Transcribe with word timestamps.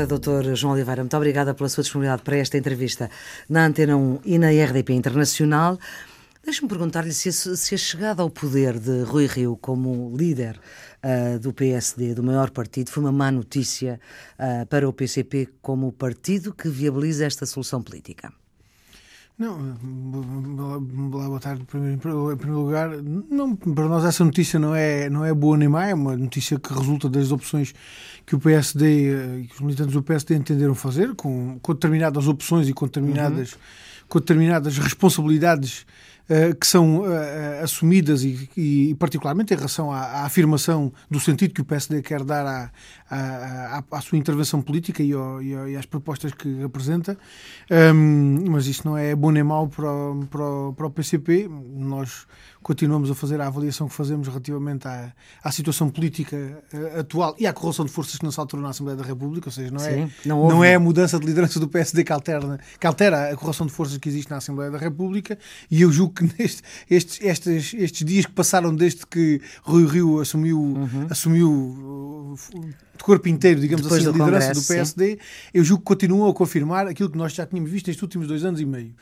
Viva, 0.00 0.06
doutor 0.06 0.56
João 0.56 0.72
Oliveira, 0.72 1.02
muito 1.02 1.16
obrigada 1.16 1.52
pela 1.52 1.68
sua 1.68 1.82
disponibilidade 1.82 2.22
para 2.22 2.36
esta 2.36 2.56
entrevista 2.56 3.10
na 3.48 3.66
Antena 3.66 3.96
1 3.96 4.20
e 4.24 4.38
na 4.38 4.48
RDP 4.48 4.94
Internacional. 4.94 5.78
Deixe-me 6.42 6.68
perguntar-lhe 6.68 7.12
se, 7.12 7.30
se, 7.32 7.74
a 7.74 7.78
chegada 7.78 8.22
ao 8.22 8.30
poder 8.30 8.78
de 8.78 9.02
Rui 9.02 9.26
Rio 9.26 9.58
como 9.60 10.16
líder 10.16 10.58
uh, 11.04 11.38
do 11.38 11.52
PSD, 11.52 12.14
do 12.14 12.22
maior 12.22 12.50
partido, 12.50 12.90
foi 12.90 13.02
uma 13.02 13.12
má 13.12 13.30
notícia 13.30 14.00
uh, 14.38 14.64
para 14.66 14.88
o 14.88 14.92
PCP 14.92 15.48
como 15.60 15.92
partido 15.92 16.54
que 16.54 16.68
viabiliza 16.68 17.26
esta 17.26 17.44
solução 17.44 17.82
política. 17.82 18.32
Não, 19.40 19.56
boa 21.08 21.40
tarde. 21.40 21.62
Em 21.62 21.64
primeiro 21.96 22.60
lugar, 22.60 22.90
não, 23.30 23.56
para 23.56 23.88
nós 23.88 24.04
essa 24.04 24.22
notícia 24.22 24.58
não 24.58 24.74
é, 24.74 25.08
não 25.08 25.24
é 25.24 25.32
boa 25.32 25.56
nem 25.56 25.66
má, 25.66 25.86
é 25.86 25.94
uma 25.94 26.14
notícia 26.14 26.58
que 26.58 26.70
resulta 26.74 27.08
das 27.08 27.32
opções 27.32 27.74
que 28.26 28.36
o 28.36 28.38
PSD 28.38 29.40
e 29.40 29.46
que 29.46 29.54
os 29.54 29.60
militantes 29.60 29.94
do 29.94 30.02
PSD 30.02 30.34
entenderam 30.36 30.74
fazer, 30.74 31.14
com, 31.14 31.58
com 31.62 31.72
determinadas 31.72 32.28
opções 32.28 32.68
e 32.68 32.74
com 32.74 32.84
determinadas, 32.84 33.52
uhum. 33.52 33.58
com 34.10 34.18
determinadas 34.18 34.76
responsabilidades 34.76 35.86
uh, 36.28 36.54
que 36.54 36.66
são 36.66 36.98
uh, 36.98 37.64
assumidas 37.64 38.22
e, 38.22 38.46
e, 38.54 38.94
particularmente 38.96 39.54
em 39.54 39.56
relação 39.56 39.90
à, 39.90 40.00
à, 40.00 40.26
afirmação 40.26 40.92
do 41.10 41.18
sentido 41.18 41.54
que 41.54 41.62
o 41.62 41.64
PSD 41.64 42.02
quer 42.02 42.22
dar 42.24 42.46
à, 42.46 42.70
à, 43.10 43.82
à 43.90 44.00
sua 44.00 44.16
intervenção 44.16 44.62
política 44.62 45.02
e, 45.02 45.12
ao, 45.12 45.42
e, 45.42 45.76
às 45.76 45.84
propostas 45.84 46.32
que 46.32 46.62
apresenta, 46.62 47.18
um, 47.94 48.50
mas 48.50 48.66
isso 48.66 48.86
não 48.86 48.96
é 48.96 49.14
bom 49.14 49.30
nem 49.30 49.42
mau 49.42 49.68
para, 49.68 49.90
o, 49.90 50.26
para, 50.26 50.44
o, 50.44 50.72
para 50.72 50.86
o 50.86 50.90
PCP. 50.90 51.50
Nós 51.76 52.26
continuamos 52.62 53.10
a 53.10 53.14
fazer 53.14 53.40
a 53.40 53.46
avaliação 53.46 53.88
que 53.88 53.94
fazemos 53.94 54.28
relativamente 54.28 54.86
à, 54.86 55.12
à 55.42 55.50
situação 55.50 55.88
política 55.88 56.62
uh, 56.72 57.00
atual 57.00 57.34
e 57.38 57.46
à 57.46 57.52
correlação 57.52 57.84
de 57.84 57.90
forças 57.90 58.16
que 58.16 58.24
não 58.24 58.30
se 58.30 58.38
alterou 58.38 58.62
na 58.62 58.70
Assembleia 58.70 58.96
da 58.96 59.04
República, 59.04 59.48
ou 59.48 59.52
seja, 59.52 59.70
não 59.70 59.84
é, 59.84 59.94
Sim, 59.94 60.12
não, 60.24 60.48
não, 60.48 60.64
é 60.64 60.74
a 60.74 60.80
mudança 60.80 61.18
de 61.18 61.26
liderança 61.26 61.58
do 61.58 61.68
PSD 61.68 62.04
que, 62.04 62.12
alterna, 62.12 62.60
que 62.78 62.86
altera 62.86 63.30
a 63.30 63.34
correlação 63.34 63.66
de 63.66 63.72
forças 63.72 63.96
que 63.98 64.08
existe 64.08 64.30
na 64.30 64.36
Assembleia 64.36 64.70
da 64.70 64.78
República 64.78 65.38
e 65.70 65.82
eu 65.82 65.90
julgo 65.90 66.14
que 66.14 66.24
neste, 66.38 66.62
estes, 66.88 67.20
estes, 67.22 67.74
estes 67.74 68.06
dias 68.06 68.26
que 68.26 68.32
passaram 68.32 68.74
desde 68.74 69.06
que 69.06 69.40
Rui 69.62 69.86
Rio 69.86 70.20
assumiu, 70.20 70.60
uhum. 70.60 71.06
assumiu 71.10 72.09
de 72.34 73.04
corpo 73.04 73.28
inteiro, 73.28 73.60
digamos 73.60 73.82
Depois 73.82 74.00
assim, 74.00 74.10
a 74.10 74.12
liderança 74.12 74.48
Congresso, 74.48 74.60
do 74.60 74.74
PSD, 74.74 75.10
sim. 75.12 75.18
eu 75.54 75.64
julgo 75.64 75.82
que 75.82 75.86
continuam 75.86 76.30
a 76.30 76.34
confirmar 76.34 76.86
aquilo 76.86 77.10
que 77.10 77.18
nós 77.18 77.32
já 77.32 77.46
tínhamos 77.46 77.70
visto 77.70 77.86
nestes 77.86 78.02
últimos 78.02 78.26
dois 78.26 78.44
anos 78.44 78.60
e 78.60 78.64
meio 78.64 78.94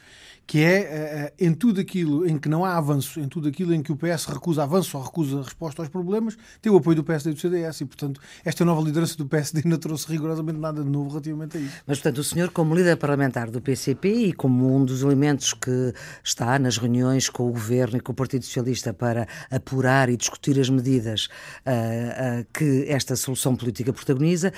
que 0.49 0.65
é 0.65 1.31
uh, 1.39 1.45
em 1.45 1.53
tudo 1.53 1.79
aquilo 1.79 2.27
em 2.27 2.39
que 2.39 2.49
não 2.49 2.65
há 2.65 2.75
avanço, 2.79 3.21
em 3.21 3.29
tudo 3.29 3.49
aquilo 3.49 3.75
em 3.75 3.83
que 3.83 3.93
o 3.93 3.97
PS 3.97 4.25
recusa 4.25 4.63
avanço 4.63 4.97
ou 4.97 5.05
recusa 5.05 5.43
resposta 5.43 5.83
aos 5.83 5.91
problemas, 5.91 6.39
tem 6.63 6.73
o 6.73 6.77
apoio 6.79 6.97
do 6.97 7.05
PSD 7.05 7.31
e 7.31 7.35
do 7.35 7.39
CDS. 7.39 7.83
E, 7.83 7.85
portanto, 7.85 8.19
esta 8.43 8.65
nova 8.65 8.81
liderança 8.81 9.15
do 9.19 9.27
PSD 9.27 9.61
não 9.67 9.77
trouxe 9.77 10.09
rigorosamente 10.11 10.59
nada 10.59 10.83
de 10.83 10.89
novo 10.89 11.11
relativamente 11.11 11.59
a 11.59 11.61
isso. 11.61 11.77
Mas, 11.87 11.99
portanto, 11.99 12.19
o 12.19 12.25
senhor, 12.25 12.49
como 12.51 12.75
líder 12.75 12.97
parlamentar 12.97 13.51
do 13.51 13.61
PCP 13.61 14.09
e 14.09 14.33
como 14.33 14.75
um 14.75 14.87
dos 14.87 15.03
elementos 15.03 15.53
que 15.53 15.93
está 16.25 16.59
nas 16.59 16.79
reuniões 16.79 17.29
com 17.29 17.47
o 17.47 17.53
governo 17.53 17.99
e 17.99 18.01
com 18.01 18.13
o 18.13 18.15
Partido 18.15 18.47
Socialista 18.47 18.95
para 18.95 19.29
apurar 19.51 20.09
e 20.09 20.17
discutir 20.17 20.59
as 20.59 20.71
medidas 20.71 21.27
uh, 21.67 22.41
uh, 22.41 22.47
que 22.55 22.87
esta 22.89 23.15
solução 23.17 23.55
política 23.55 23.93
protagoniza, 23.93 24.51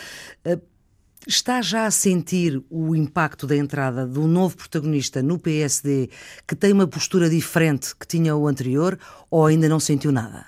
Está 1.27 1.61
já 1.61 1.85
a 1.85 1.91
sentir 1.91 2.63
o 2.71 2.97
impacto 2.97 3.47
da 3.47 3.55
entrada 3.55 4.07
um 4.19 4.27
novo 4.27 4.57
protagonista 4.57 5.23
no 5.23 5.39
PSD 5.39 6.09
que 6.47 6.57
tem 6.57 6.73
uma 6.73 6.87
postura 6.87 7.29
diferente 7.29 7.95
que 7.95 8.07
tinha 8.07 8.35
o 8.35 8.49
anterior 8.49 8.99
ou 9.31 9.45
ainda 9.45 9.69
não 9.69 9.79
sentiu 9.79 10.11
nada? 10.11 10.47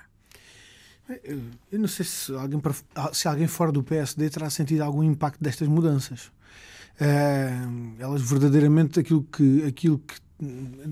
Eu 1.71 1.79
não 1.79 1.87
sei 1.87 2.05
se 2.05 2.33
alguém, 2.33 2.59
se 3.11 3.27
alguém 3.27 3.47
fora 3.47 3.71
do 3.71 3.83
PSD 3.83 4.29
terá 4.29 4.49
sentido 4.49 4.81
algum 4.81 5.03
impacto 5.03 5.41
destas 5.43 5.67
mudanças. 5.67 6.31
Uh, 6.99 7.93
elas 7.99 8.21
verdadeiramente 8.21 8.99
aquilo 8.99 9.23
que, 9.23 9.63
aquilo 9.65 9.99
que 9.99 10.15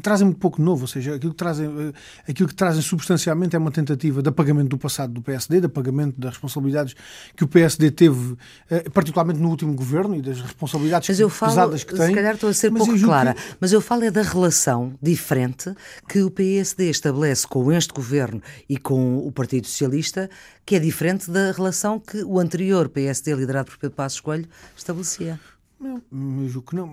trazem 0.01 0.25
muito 0.25 0.39
pouco 0.39 0.61
novo, 0.61 0.83
ou 0.83 0.87
seja, 0.87 1.15
aquilo 1.15 1.31
que 1.31 1.37
trazem, 1.37 1.67
eh, 1.67 2.31
aquilo 2.31 2.47
que 2.47 2.55
trazem 2.55 2.81
substancialmente 2.81 3.55
é 3.55 3.59
uma 3.59 3.71
tentativa 3.71 4.21
de 4.21 4.29
apagamento 4.29 4.69
do 4.69 4.77
passado 4.77 5.13
do 5.13 5.21
PSD, 5.21 5.59
de 5.59 5.65
apagamento 5.65 6.19
das 6.19 6.31
responsabilidades 6.31 6.95
que 7.35 7.43
o 7.43 7.47
PSD 7.47 7.91
teve, 7.91 8.35
eh, 8.69 8.89
particularmente 8.89 9.39
no 9.39 9.49
último 9.49 9.73
governo 9.73 10.15
e 10.15 10.21
das 10.21 10.41
responsabilidades 10.41 11.09
mas 11.09 11.19
eu 11.19 11.29
falo, 11.29 11.51
pesadas 11.51 11.83
que 11.83 11.95
tem. 11.95 12.07
Se 12.07 12.13
calhar 12.13 12.35
estou 12.35 12.49
a 12.49 12.53
ser 12.53 12.71
pouco 12.71 12.99
clara, 12.99 13.33
que... 13.33 13.41
mas 13.59 13.71
eu 13.71 13.81
falo 13.81 14.03
é 14.03 14.11
da 14.11 14.21
relação 14.21 14.93
diferente 15.01 15.73
que 16.07 16.21
o 16.21 16.31
PSD 16.31 16.89
estabelece 16.89 17.47
com 17.47 17.71
este 17.71 17.93
governo 17.93 18.41
e 18.67 18.77
com 18.77 19.17
o 19.17 19.31
Partido 19.31 19.67
Socialista, 19.67 20.29
que 20.65 20.75
é 20.75 20.79
diferente 20.79 21.29
da 21.29 21.51
relação 21.51 21.99
que 21.99 22.23
o 22.23 22.39
anterior 22.39 22.89
PSD, 22.89 23.33
liderado 23.35 23.69
por 23.71 23.77
Pedro 23.77 23.95
Passos 23.95 24.19
Coelho, 24.19 24.47
estabelecia. 24.75 25.39
Não, 25.81 26.43
eu 26.43 26.49
julgo 26.49 26.69
que 26.69 26.75
não. 26.75 26.85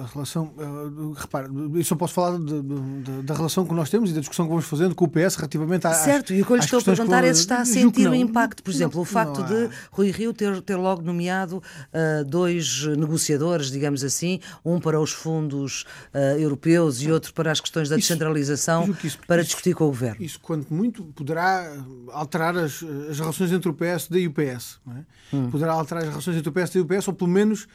A 0.00 0.06
relação. 0.06 0.54
Uh, 0.56 1.12
repare, 1.12 1.48
eu 1.74 1.84
só 1.84 1.96
posso 1.96 2.14
falar 2.14 2.38
de, 2.38 2.62
de, 2.62 3.22
da 3.22 3.34
relação 3.34 3.66
que 3.66 3.74
nós 3.74 3.90
temos 3.90 4.10
e 4.10 4.14
da 4.14 4.20
discussão 4.20 4.46
que 4.46 4.50
vamos 4.50 4.64
fazendo 4.64 4.94
com 4.94 5.04
o 5.04 5.08
PS 5.08 5.34
relativamente 5.34 5.88
à. 5.88 5.92
Certo, 5.92 6.32
e 6.32 6.40
o 6.40 6.46
que 6.46 6.52
eu 6.52 6.56
lhe 6.56 6.62
estou 6.62 6.78
a 6.78 6.82
perguntar 6.82 7.24
é 7.24 7.34
se 7.34 7.40
está 7.40 7.60
a 7.60 7.64
sentir 7.64 8.08
o 8.08 8.14
impacto. 8.14 8.62
Por 8.62 8.70
exemplo, 8.70 8.96
não, 8.96 9.02
o 9.02 9.04
facto 9.04 9.42
de 9.42 9.68
Rui 9.90 10.12
Rio 10.12 10.32
ter, 10.32 10.62
ter 10.62 10.76
logo 10.76 11.02
nomeado 11.02 11.56
uh, 11.56 12.24
dois 12.24 12.86
negociadores, 12.96 13.72
digamos 13.72 14.04
assim, 14.04 14.38
um 14.64 14.78
para 14.78 15.00
os 15.00 15.10
fundos 15.10 15.84
uh, 16.14 16.38
europeus 16.38 17.02
e 17.02 17.10
outro 17.10 17.34
para 17.34 17.50
as 17.50 17.60
questões 17.60 17.88
da 17.88 17.96
descentralização, 17.96 18.88
isso, 19.02 19.18
para 19.26 19.42
isso, 19.42 19.48
discutir 19.48 19.74
com 19.74 19.84
o 19.84 19.88
governo. 19.88 20.22
Isso, 20.22 20.38
quanto 20.40 20.72
muito, 20.72 21.02
poderá 21.06 21.76
alterar 22.12 22.56
as, 22.56 22.84
as 23.10 23.18
relações 23.18 23.50
entre 23.50 23.68
o 23.68 23.74
PSD 23.74 24.20
e 24.20 24.26
o 24.28 24.32
PS. 24.32 24.78
É? 24.88 25.36
Hum. 25.36 25.50
Poderá 25.50 25.72
alterar 25.72 26.04
as 26.04 26.10
relações 26.10 26.36
entre 26.36 26.48
o 26.48 26.52
PSD 26.52 26.78
e 26.78 26.82
o 26.82 26.86
PS, 26.86 27.08
ou 27.08 27.14
pelo 27.14 27.30
menos 27.30 27.66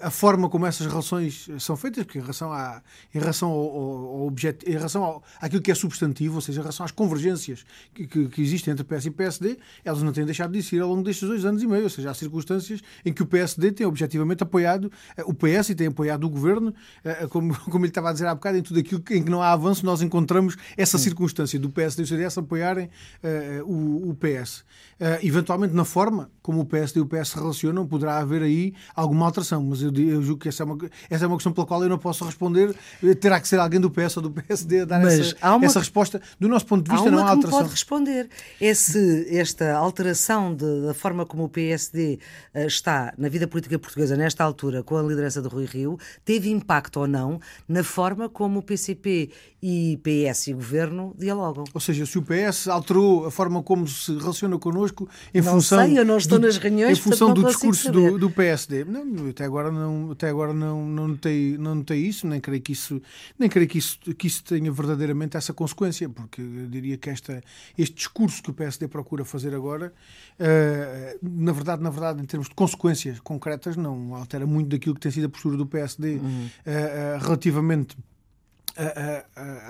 a 0.00 0.10
forma 0.10 0.48
como 0.48 0.66
essas 0.66 0.86
relações 0.86 1.48
são 1.58 1.76
feitas, 1.76 2.04
porque 2.04 2.18
em 2.18 2.22
relação, 2.22 2.52
à, 2.52 2.82
em 3.14 3.18
relação 3.18 3.50
ao, 3.50 3.58
ao, 3.58 4.26
objeto, 4.26 4.68
em 4.68 4.72
relação 4.72 5.02
ao, 5.02 5.22
àquilo 5.40 5.62
que 5.62 5.70
é 5.70 5.74
substantivo, 5.74 6.36
ou 6.36 6.40
seja, 6.40 6.60
em 6.60 6.62
relação 6.62 6.84
às 6.84 6.92
convergências 6.92 7.64
que, 7.92 8.06
que, 8.06 8.28
que, 8.28 8.42
existem 8.42 8.72
entre 8.72 8.84
PS 8.84 9.06
e 9.06 9.10
PSD, 9.10 9.58
elas 9.84 10.02
não 10.02 10.12
têm 10.12 10.24
deixado 10.24 10.52
de 10.52 10.58
existir 10.58 10.80
ao 10.80 10.88
longo 10.88 11.02
destes 11.02 11.28
dois 11.28 11.44
anos 11.44 11.62
e 11.62 11.66
meio, 11.66 11.84
ou 11.84 11.90
seja, 11.90 12.10
há 12.10 12.14
circunstâncias 12.14 12.80
em 13.04 13.12
que 13.12 13.22
o 13.22 13.26
PSD 13.26 13.72
tem 13.72 13.86
objetivamente 13.86 14.42
apoiado 14.42 14.90
eh, 15.16 15.24
o 15.26 15.34
PS 15.34 15.70
e 15.70 15.74
tem 15.74 15.88
apoiado 15.88 16.24
o 16.24 16.30
governo, 16.30 16.74
eh, 17.04 17.26
como, 17.28 17.54
como 17.70 17.84
ele 17.84 17.90
estava 17.90 18.10
a 18.10 18.12
dizer 18.12 18.26
há 18.26 18.34
bocado, 18.34 18.58
em 18.58 18.62
tudo 18.62 18.80
aquilo 18.80 19.02
em 19.10 19.22
que 19.22 19.30
não 19.30 19.42
há 19.42 19.52
avanço, 19.52 19.84
nós 19.84 20.02
encontramos 20.02 20.56
essa 20.76 20.98
circunstância 20.98 21.58
do 21.58 21.70
PSD 21.70 22.02
e 22.02 22.04
do 22.04 22.08
CDS 22.08 22.38
apoiarem 22.38 22.86
uh, 22.86 23.64
o, 23.64 24.10
o, 24.10 24.14
PS. 24.14 24.60
Uh, 25.00 25.18
eventualmente, 25.22 25.74
na 25.74 25.84
forma 25.84 26.30
como 26.42 26.60
o 26.60 26.66
PSD 26.66 27.00
e 27.00 27.02
o 27.02 27.06
PS 27.06 27.28
se 27.28 27.36
relacionam, 27.36 27.86
poderá 27.86 28.18
haver 28.18 28.42
aí 28.42 28.74
alguma 28.94 29.26
alteração, 29.26 29.62
mas 29.62 29.81
eu, 29.82 29.92
eu 29.94 30.22
julgo 30.22 30.40
que 30.40 30.48
essa 30.48 30.62
é, 30.62 30.66
uma, 30.66 30.78
essa 31.10 31.24
é 31.24 31.28
uma 31.28 31.36
questão 31.36 31.52
pela 31.52 31.66
qual 31.66 31.82
eu 31.82 31.88
não 31.88 31.98
posso 31.98 32.24
responder. 32.24 32.74
Terá 33.20 33.40
que 33.40 33.48
ser 33.48 33.58
alguém 33.58 33.80
do 33.80 33.90
PS 33.90 34.16
ou 34.16 34.22
do 34.22 34.30
PSD 34.30 34.80
a 34.80 34.84
dar 34.84 35.00
Mas 35.00 35.18
essa, 35.18 35.54
uma, 35.54 35.64
essa 35.64 35.78
resposta. 35.78 36.20
Do 36.38 36.48
nosso 36.48 36.66
ponto 36.66 36.84
de 36.84 36.90
vista, 36.90 37.08
há 37.08 37.10
não 37.10 37.18
há 37.18 37.30
alteração. 37.30 37.58
pode 37.58 37.70
responder. 37.70 38.28
Esse, 38.60 39.26
esta 39.30 39.74
alteração 39.74 40.54
de, 40.54 40.86
da 40.86 40.94
forma 40.94 41.26
como 41.26 41.44
o 41.44 41.48
PSD 41.48 42.18
eh, 42.54 42.66
está 42.66 43.12
na 43.18 43.28
vida 43.28 43.46
política 43.46 43.78
portuguesa 43.78 44.16
nesta 44.16 44.44
altura, 44.44 44.82
com 44.82 44.96
a 44.96 45.02
liderança 45.02 45.42
de 45.42 45.48
Rui 45.48 45.66
Rio, 45.66 45.98
teve 46.24 46.50
impacto 46.50 47.00
ou 47.00 47.06
não 47.06 47.40
na 47.68 47.82
forma 47.82 48.28
como 48.28 48.60
o 48.60 48.62
PCP 48.62 49.30
e 49.62 49.98
PS 50.02 50.48
e 50.48 50.52
Governo 50.52 51.14
dialogam? 51.16 51.64
Ou 51.72 51.80
seja, 51.80 52.04
se 52.04 52.18
o 52.18 52.22
PS 52.22 52.66
alterou 52.66 53.26
a 53.26 53.30
forma 53.30 53.62
como 53.62 53.86
se 53.86 54.12
relaciona 54.16 54.58
connosco 54.58 55.08
em 55.32 55.40
não 55.40 55.52
função. 55.52 55.84
Sei, 55.86 55.98
eu 55.98 56.04
não 56.04 56.16
estou 56.16 56.38
do, 56.38 56.46
nas 56.46 56.56
reuniões, 56.56 56.98
em 56.98 57.00
função 57.00 57.32
do 57.32 57.44
discurso 57.44 57.92
do, 57.92 58.18
do, 58.18 58.30
PSD. 58.30 58.84
Não, 58.84 59.28
até 59.28 59.44
agora 59.44 59.70
não, 59.72 60.10
até 60.12 60.28
agora 60.28 60.52
não, 60.52 60.86
não, 60.86 61.08
notei, 61.08 61.56
não 61.58 61.74
notei 61.76 62.00
isso, 62.00 62.26
nem 62.26 62.40
creio 62.40 62.60
que 62.60 62.72
isso, 62.72 63.00
nem 63.38 63.48
creio 63.48 63.68
que 63.68 63.78
isso, 63.78 63.98
que 64.16 64.26
isso 64.26 64.44
tenha 64.44 64.70
verdadeiramente 64.70 65.36
essa 65.36 65.52
consequência, 65.52 66.08
porque 66.08 66.40
eu 66.40 66.66
diria 66.68 66.96
que 66.96 67.10
esta, 67.10 67.42
este 67.76 67.96
discurso 67.96 68.42
que 68.42 68.50
o 68.50 68.54
PSD 68.54 68.88
procura 68.88 69.24
fazer 69.24 69.54
agora, 69.54 69.92
uh, 70.38 71.18
na 71.22 71.52
verdade, 71.52 71.82
na 71.82 71.90
verdade, 71.90 72.22
em 72.22 72.24
termos 72.24 72.48
de 72.48 72.54
consequências 72.54 73.18
concretas, 73.20 73.76
não 73.76 74.14
altera 74.14 74.46
muito 74.46 74.68
daquilo 74.68 74.94
que 74.94 75.00
tem 75.00 75.10
sido 75.10 75.26
a 75.26 75.28
postura 75.28 75.56
do 75.56 75.66
PSD 75.66 76.16
uhum. 76.16 76.20
uh, 76.20 77.18
uh, 77.18 77.24
relativamente 77.24 77.96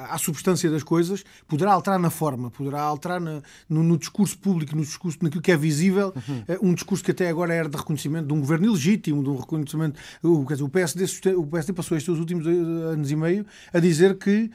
à 0.09 0.17
substância 0.19 0.71
das 0.71 0.83
coisas, 0.83 1.25
poderá 1.49 1.73
alterar 1.73 1.99
na 1.99 2.11
forma, 2.11 2.51
poderá 2.51 2.83
alterar 2.83 3.21
na, 3.21 3.43
no, 3.69 3.83
no, 3.83 3.99
discurso 3.99 4.39
público, 4.39 4.77
no 4.77 4.83
discurso, 4.83 5.19
naquilo 5.23 5.43
que 5.43 5.51
é 5.51 5.57
visível, 5.57 6.15
uhum. 6.29 6.71
um 6.71 6.75
discurso 6.75 7.03
que 7.03 7.11
até 7.11 7.29
agora 7.29 7.53
era 7.53 7.69
de 7.69 7.77
reconhecimento 7.77 8.27
de 8.27 8.33
um 8.33 8.41
governo 8.41 8.67
ilegítimo, 8.67 9.23
de 9.23 9.29
um 9.29 9.37
reconhecimento. 9.37 9.99
O, 10.23 10.47
quer 10.47 10.55
dizer, 10.55 10.65
o, 10.65 10.69
PSD, 10.69 11.35
o 11.35 11.47
PSD 11.47 11.73
passou 11.73 11.97
estes 11.97 12.17
últimos 12.17 12.47
anos 12.47 13.11
e 13.11 13.17
meio 13.17 13.45
a 13.73 13.79
dizer 13.81 14.17
que 14.17 14.51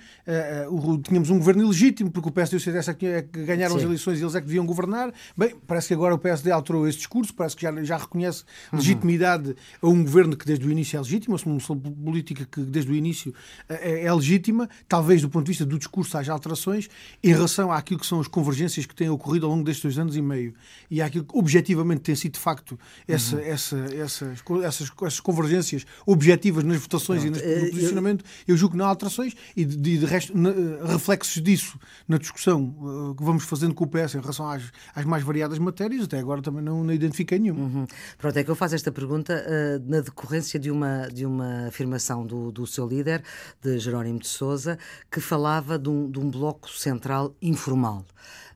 uh, 0.69 0.97
tínhamos 0.99 1.29
um 1.29 1.37
governo 1.37 1.63
ilegítimo, 1.63 2.09
porque 2.09 2.29
o 2.29 2.31
PSD 2.31 2.55
e 2.55 2.57
o 2.57 2.61
CDS 2.61 2.87
é 2.87 2.93
que, 2.93 3.05
é 3.05 3.21
que 3.21 3.43
ganharam 3.43 3.73
Sim. 3.73 3.79
as 3.79 3.83
eleições 3.83 4.19
e 4.19 4.23
eles 4.23 4.35
é 4.35 4.39
que 4.39 4.47
deviam 4.47 4.65
governar. 4.65 5.13
Bem, 5.35 5.55
parece 5.67 5.89
que 5.89 5.93
agora 5.93 6.15
o 6.15 6.17
PSD 6.17 6.51
alterou 6.51 6.87
esse 6.87 6.99
discurso, 6.99 7.33
parece 7.33 7.55
que 7.55 7.63
já, 7.63 7.83
já 7.83 7.97
reconhece 7.97 8.43
uhum. 8.71 8.79
legitimidade 8.79 9.55
a 9.81 9.87
um 9.87 10.03
governo 10.03 10.37
que 10.37 10.45
desde 10.45 10.65
o 10.65 10.71
início 10.71 10.97
é 10.97 10.99
legítimo, 10.99 11.33
uma 11.33 11.39
solução 11.39 11.77
política 11.77 12.47
que 12.49 12.61
desde 12.61 12.91
o 12.91 12.95
início 12.95 13.33
é, 13.67 14.05
é 14.05 14.13
legítima 14.13 14.36
legítima, 14.37 14.69
talvez 14.87 15.21
do 15.21 15.29
ponto 15.29 15.45
de 15.45 15.51
vista 15.51 15.65
do 15.65 15.77
discurso 15.77 16.17
haja 16.17 16.31
alterações 16.31 16.89
em 17.23 17.29
relação 17.29 17.71
àquilo 17.71 17.99
que 17.99 18.05
são 18.05 18.19
as 18.19 18.27
convergências 18.27 18.85
que 18.85 18.95
têm 18.95 19.09
ocorrido 19.09 19.45
ao 19.45 19.51
longo 19.51 19.63
destes 19.63 19.83
dois 19.83 19.99
anos 19.99 20.15
e 20.15 20.21
meio 20.21 20.53
e 20.89 21.01
àquilo 21.01 21.25
que 21.25 21.37
objetivamente 21.37 22.01
tem 22.01 22.15
sido 22.15 22.33
de 22.33 22.39
facto 22.39 22.79
essa, 23.07 23.35
uhum. 23.35 23.41
essa, 23.41 23.77
essas, 23.77 24.33
essas, 24.63 24.91
essas 25.01 25.19
convergências 25.19 25.85
objetivas 26.05 26.63
nas 26.63 26.77
votações 26.77 27.23
Pronto. 27.23 27.39
e 27.39 27.41
no 27.41 27.67
eh, 27.67 27.69
posicionamento, 27.69 28.25
eu, 28.47 28.55
julgo 28.55 28.73
que 28.73 28.77
não 28.77 28.85
há 28.85 28.89
alterações 28.89 29.33
e 29.55 29.65
de, 29.65 29.75
de, 29.75 29.97
de 29.97 30.05
resto, 30.05 30.37
na, 30.37 30.51
reflexos 30.85 31.41
disso 31.41 31.79
na 32.07 32.17
discussão 32.17 32.75
uh, 32.79 33.15
que 33.15 33.23
vamos 33.23 33.43
fazendo 33.43 33.73
com 33.73 33.83
o 33.83 33.87
PS 33.87 34.15
em 34.15 34.19
relação 34.19 34.47
às, 34.47 34.63
às 34.95 35.05
mais 35.05 35.23
variadas 35.23 35.57
matérias, 35.59 36.03
até 36.03 36.19
agora 36.19 36.41
também 36.41 36.63
não, 36.63 36.83
não 36.83 36.93
identifiquei 36.93 37.39
nenhum. 37.39 37.57
Uhum. 37.57 37.87
Pronto, 38.17 38.37
é 38.37 38.43
que 38.43 38.51
eu 38.51 38.55
faço 38.55 38.75
esta 38.75 38.91
pergunta 38.91 39.33
uh, 39.33 39.89
na 39.89 40.01
decorrência 40.01 40.59
de 40.59 40.69
uma, 40.69 41.07
de 41.07 41.25
uma 41.25 41.67
afirmação 41.67 42.25
do, 42.25 42.51
do 42.51 42.67
seu 42.67 42.87
líder, 42.87 43.23
de 43.61 43.79
Jerónimo 43.79 44.19
de 44.19 44.26
Souza, 44.27 44.77
que 45.11 45.19
falava 45.19 45.77
de 45.79 45.89
um, 45.89 46.09
de 46.09 46.19
um 46.19 46.29
bloco 46.29 46.69
central 46.69 47.35
informal. 47.41 48.05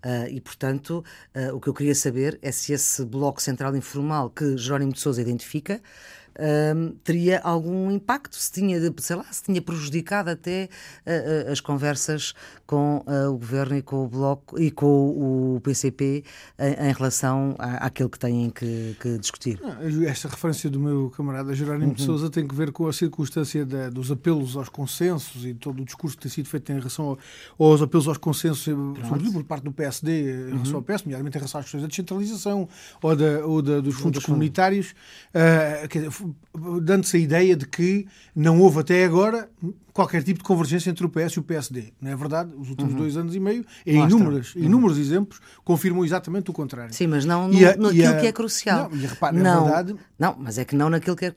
Uh, 0.04 0.28
e, 0.32 0.42
portanto, 0.42 1.04
uh, 1.36 1.56
o 1.56 1.62
que 1.62 1.68
eu 1.68 1.74
queria 1.74 1.94
saber 1.94 2.40
é 2.42 2.52
se 2.52 2.74
esse 2.74 3.06
bloco 3.06 3.42
central 3.42 3.76
informal 3.76 4.32
que 4.32 4.58
Jerónimo 4.58 4.94
de 4.94 5.00
Souza 5.00 5.22
identifica 5.22 5.80
teria 7.04 7.40
algum 7.40 7.92
impacto, 7.92 8.36
se 8.36 8.52
tinha, 8.52 8.80
sei 8.98 9.16
lá, 9.16 9.26
se 9.32 9.44
tinha 9.44 9.62
prejudicado 9.62 10.30
até 10.30 10.70
uh, 11.06 11.52
as 11.52 11.60
conversas 11.60 12.34
com 12.66 13.04
uh, 13.08 13.30
o 13.30 13.38
Governo 13.38 13.78
e 13.78 13.82
com 13.82 14.06
o 14.06 14.08
Bloco 14.08 14.60
e 14.60 14.72
com 14.72 15.56
o 15.56 15.62
PCP 15.62 16.24
em, 16.58 16.90
em 16.90 16.94
relação 16.94 17.56
à, 17.60 17.86
àquilo 17.86 18.10
que 18.10 18.18
têm 18.18 18.50
que, 18.50 18.96
que 19.00 19.18
discutir. 19.18 19.60
Esta 20.08 20.30
referência 20.30 20.70
do 20.70 20.80
meu 20.80 21.10
camarada 21.10 21.54
Jerónimo 21.54 21.88
uhum. 21.88 21.94
de 21.94 22.04
Souza 22.04 22.30
tem 22.30 22.48
que 22.48 22.56
ver 22.56 22.72
com 22.72 22.88
a 22.88 22.94
circunstância 22.94 23.66
da, 23.66 23.90
dos 23.90 24.12
apelos 24.12 24.56
aos 24.56 24.70
consensos 24.70 25.46
e 25.46 25.54
todo 25.54 25.82
o 25.82 25.86
discurso 25.86 26.16
que 26.16 26.24
tem 26.24 26.32
sido 26.32 26.48
feito 26.48 26.72
em 26.72 26.78
relação 26.78 27.18
ao, 27.58 27.68
aos 27.72 27.82
apelos 27.82 28.08
aos 28.08 28.18
consensos, 28.18 28.64
Pronto. 28.64 29.06
sobretudo 29.06 29.34
por 29.34 29.44
parte 29.44 29.64
do 29.64 29.72
PSD 29.72 30.22
em 30.22 30.52
relação 30.52 30.74
uhum. 30.74 30.78
ao 30.78 30.84
PS, 30.84 31.04
nomeadamente 31.04 31.38
em 31.38 31.40
relação 31.40 31.60
às 31.60 31.66
questões 31.66 31.82
da 31.82 31.88
descentralização 31.88 32.70
ou, 33.02 33.16
da, 33.16 33.46
ou 33.46 33.62
da, 33.62 33.82
dos 33.82 33.96
fundos 33.96 34.26
comunitários. 34.26 34.92
Uh, 35.34 36.21
dando-se 36.82 37.18
a 37.18 37.20
ideia 37.20 37.56
de 37.56 37.66
que 37.66 38.08
não 38.36 38.60
houve 38.60 38.80
até 38.80 39.04
agora 39.06 39.50
qualquer 39.94 40.24
tipo 40.24 40.40
de 40.40 40.44
convergência 40.44 40.90
entre 40.90 41.06
o 41.06 41.10
PS 41.10 41.34
e 41.34 41.40
o 41.40 41.44
PSD. 41.44 41.94
Não 42.00 42.12
é 42.12 42.16
verdade? 42.16 42.54
Os 42.56 42.70
últimos 42.70 42.94
uhum. 42.94 43.00
dois 43.00 43.18
anos 43.18 43.36
e 43.36 43.40
meio, 43.40 43.66
em 43.86 44.02
inúmeros, 44.02 44.56
uhum. 44.56 44.64
inúmeros 44.64 44.98
exemplos, 44.98 45.40
confirmam 45.64 46.04
exatamente 46.04 46.50
o 46.50 46.54
contrário. 46.54 46.94
Sim, 46.94 47.08
mas 47.08 47.26
não 47.26 47.48
no, 47.48 47.58
a, 47.58 47.76
naquilo 47.76 48.10
a, 48.10 48.20
que 48.20 48.28
é 48.28 48.32
crucial. 48.32 48.90
Não, 48.90 48.98
e 48.98 49.06
repare, 49.06 49.38
não, 49.38 49.64
verdade... 49.66 49.96
não, 50.18 50.36
mas 50.40 50.58
é 50.58 50.66
que 50.66 50.76
não 50.76 50.90
naquilo 50.90 51.16
que 51.16 51.26
é, 51.26 51.34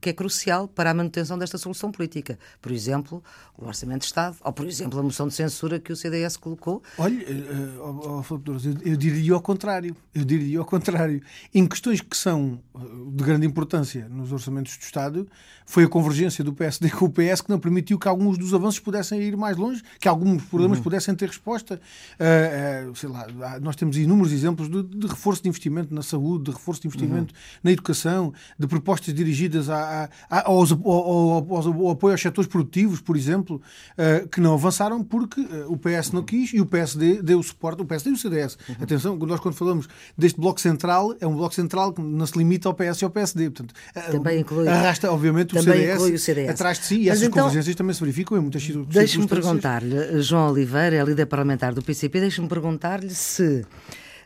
que 0.00 0.10
é 0.10 0.12
crucial 0.12 0.68
para 0.68 0.90
a 0.90 0.94
manutenção 0.94 1.38
desta 1.38 1.58
solução 1.58 1.90
política. 1.90 2.38
Por 2.60 2.72
exemplo, 2.72 3.22
o 3.56 3.66
Orçamento 3.66 4.00
de 4.00 4.06
Estado, 4.06 4.36
ou 4.42 4.52
por 4.52 4.66
exemplo, 4.66 4.98
a 4.98 5.02
moção 5.02 5.28
de 5.28 5.34
censura 5.34 5.78
que 5.78 5.92
o 5.92 5.96
CDS 5.96 6.36
colocou. 6.36 6.82
Olha, 6.98 7.14
uh, 7.14 8.20
uh, 8.20 8.42
eu, 8.46 8.92
eu 8.92 8.96
diria 8.96 9.34
ao 9.34 9.40
contrário. 9.40 9.96
Eu 10.14 10.24
diria 10.24 10.58
ao 10.58 10.64
contrário. 10.64 11.22
Em 11.54 11.66
questões 11.66 12.00
que 12.00 12.16
são 12.16 12.60
eh, 12.74 12.78
de 13.14 13.24
grande 13.24 13.46
importância 13.46 14.08
nos 14.08 14.32
orçamentos 14.32 14.76
do 14.76 14.82
Estado, 14.82 15.28
foi 15.66 15.84
a 15.84 15.88
convergência 15.88 16.42
do 16.44 16.52
PSD 16.52 16.90
com 16.90 17.06
o 17.06 17.10
PS 17.10 17.40
que 17.40 17.50
não 17.50 17.58
permitiu 17.58 17.91
permitiu 17.92 17.98
que 17.98 18.08
alguns 18.08 18.38
dos 18.38 18.54
avanços 18.54 18.80
pudessem 18.80 19.20
ir 19.20 19.36
mais 19.36 19.56
longe, 19.56 19.82
que 19.98 20.08
alguns 20.08 20.42
problemas 20.44 20.78
uhum. 20.78 20.84
pudessem 20.84 21.14
ter 21.14 21.26
resposta. 21.28 21.80
Uh, 22.18 22.90
uh, 22.90 22.96
sei 22.96 23.08
lá, 23.08 23.26
nós 23.60 23.76
temos 23.76 23.96
inúmeros 23.96 24.32
exemplos 24.32 24.68
de, 24.68 24.82
de, 24.82 25.06
reforço 25.06 25.42
de 25.42 25.48
investimento 25.48 25.94
na 25.94 26.02
saúde, 26.02 26.44
de 26.44 26.50
reforço 26.50 26.82
de 26.82 26.88
investimento 26.88 27.34
uhum. 27.34 27.60
na 27.62 27.72
educação, 27.72 28.32
de 28.58 28.66
propostas 28.66 29.14
dirigidas 29.14 29.68
a, 29.68 30.08
a, 30.30 30.38
a, 30.38 30.48
aos, 30.48 30.72
ao, 30.72 30.78
ao, 30.86 31.56
ao, 31.56 31.90
apoio 31.90 32.12
aos 32.12 32.20
setores 32.20 32.48
produtivos, 32.48 33.00
por 33.00 33.16
exemplo, 33.16 33.60
uh, 33.98 34.28
que 34.28 34.40
não 34.40 34.54
avançaram 34.54 35.02
porque 35.02 35.40
o 35.66 35.76
PS 35.76 36.12
não 36.12 36.22
quis 36.22 36.52
e 36.52 36.60
o 36.60 36.66
PSD 36.66 37.22
deu 37.22 37.42
suporte, 37.42 37.82
o 37.82 37.84
PSD 37.84 38.10
e 38.10 38.12
o 38.12 38.16
CDS. 38.16 38.56
Uhum. 38.68 38.74
Atenção, 38.80 39.16
nós 39.16 39.40
quando 39.40 39.54
falamos 39.54 39.88
deste 40.16 40.40
bloco 40.40 40.60
central, 40.60 41.14
é 41.20 41.26
um 41.26 41.34
bloco 41.34 41.54
central 41.54 41.92
que 41.92 42.00
não 42.00 42.26
se 42.26 42.36
limita 42.36 42.68
ao 42.68 42.74
PS 42.74 43.00
e 43.00 43.04
ao 43.04 43.10
PSD. 43.10 43.50
Portanto, 43.50 43.74
também 44.10 44.40
inclui, 44.40 44.68
arrasta, 44.68 45.10
obviamente, 45.10 45.56
o 45.56 45.62
CDS, 45.62 46.02
o 46.02 46.18
CDS, 46.18 46.50
atrás 46.50 46.78
de 46.78 46.84
si 46.84 47.02
e 47.02 47.06
Mas 47.06 47.18
essas 47.18 47.22
então, 47.28 47.44
convergências 47.44 47.74
também 47.82 47.94
se 47.94 48.00
verificam 48.00 48.38
em 48.38 48.40
muitas 48.40 48.62
circunstâncias. 48.62 48.94
Deixe-me 48.94 49.28
perguntar-lhe, 49.28 50.22
João 50.22 50.50
Oliveira, 50.50 50.96
é 50.96 51.04
líder 51.04 51.26
parlamentar 51.26 51.74
do 51.74 51.82
PCP, 51.82 52.20
deixe-me 52.20 52.48
perguntar-lhe 52.48 53.10
se 53.10 53.64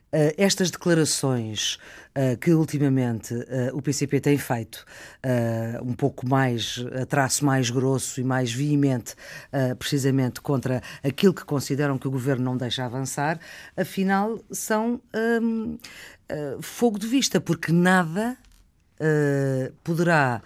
Uh, 0.06 0.30
estas 0.38 0.70
declarações 0.70 1.78
uh, 2.16 2.38
que 2.40 2.52
ultimamente 2.52 3.34
uh, 3.34 3.44
o 3.76 3.82
PCP 3.82 4.20
tem 4.20 4.38
feito, 4.38 4.86
um 5.82 5.92
pouco 5.92 6.26
mais, 6.26 6.82
a 7.02 7.04
traço 7.04 7.44
mais 7.44 7.70
grosso 7.70 8.20
e 8.20 8.24
mais 8.24 8.52
veemente, 8.52 9.16
precisamente 9.80 10.40
contra 10.40 10.80
aquilo 11.02 11.34
que 11.34 11.44
consideram 11.44 11.98
que 11.98 12.06
o 12.06 12.10
governo 12.10 12.44
não 12.44 12.56
deixa 12.56 12.84
avançar, 12.84 13.40
afinal 13.76 14.38
são 14.50 15.02
um, 15.42 15.76
fogo 16.60 17.00
de 17.00 17.08
vista, 17.08 17.40
porque 17.40 17.72
nada 17.72 18.38
poderá 19.82 20.40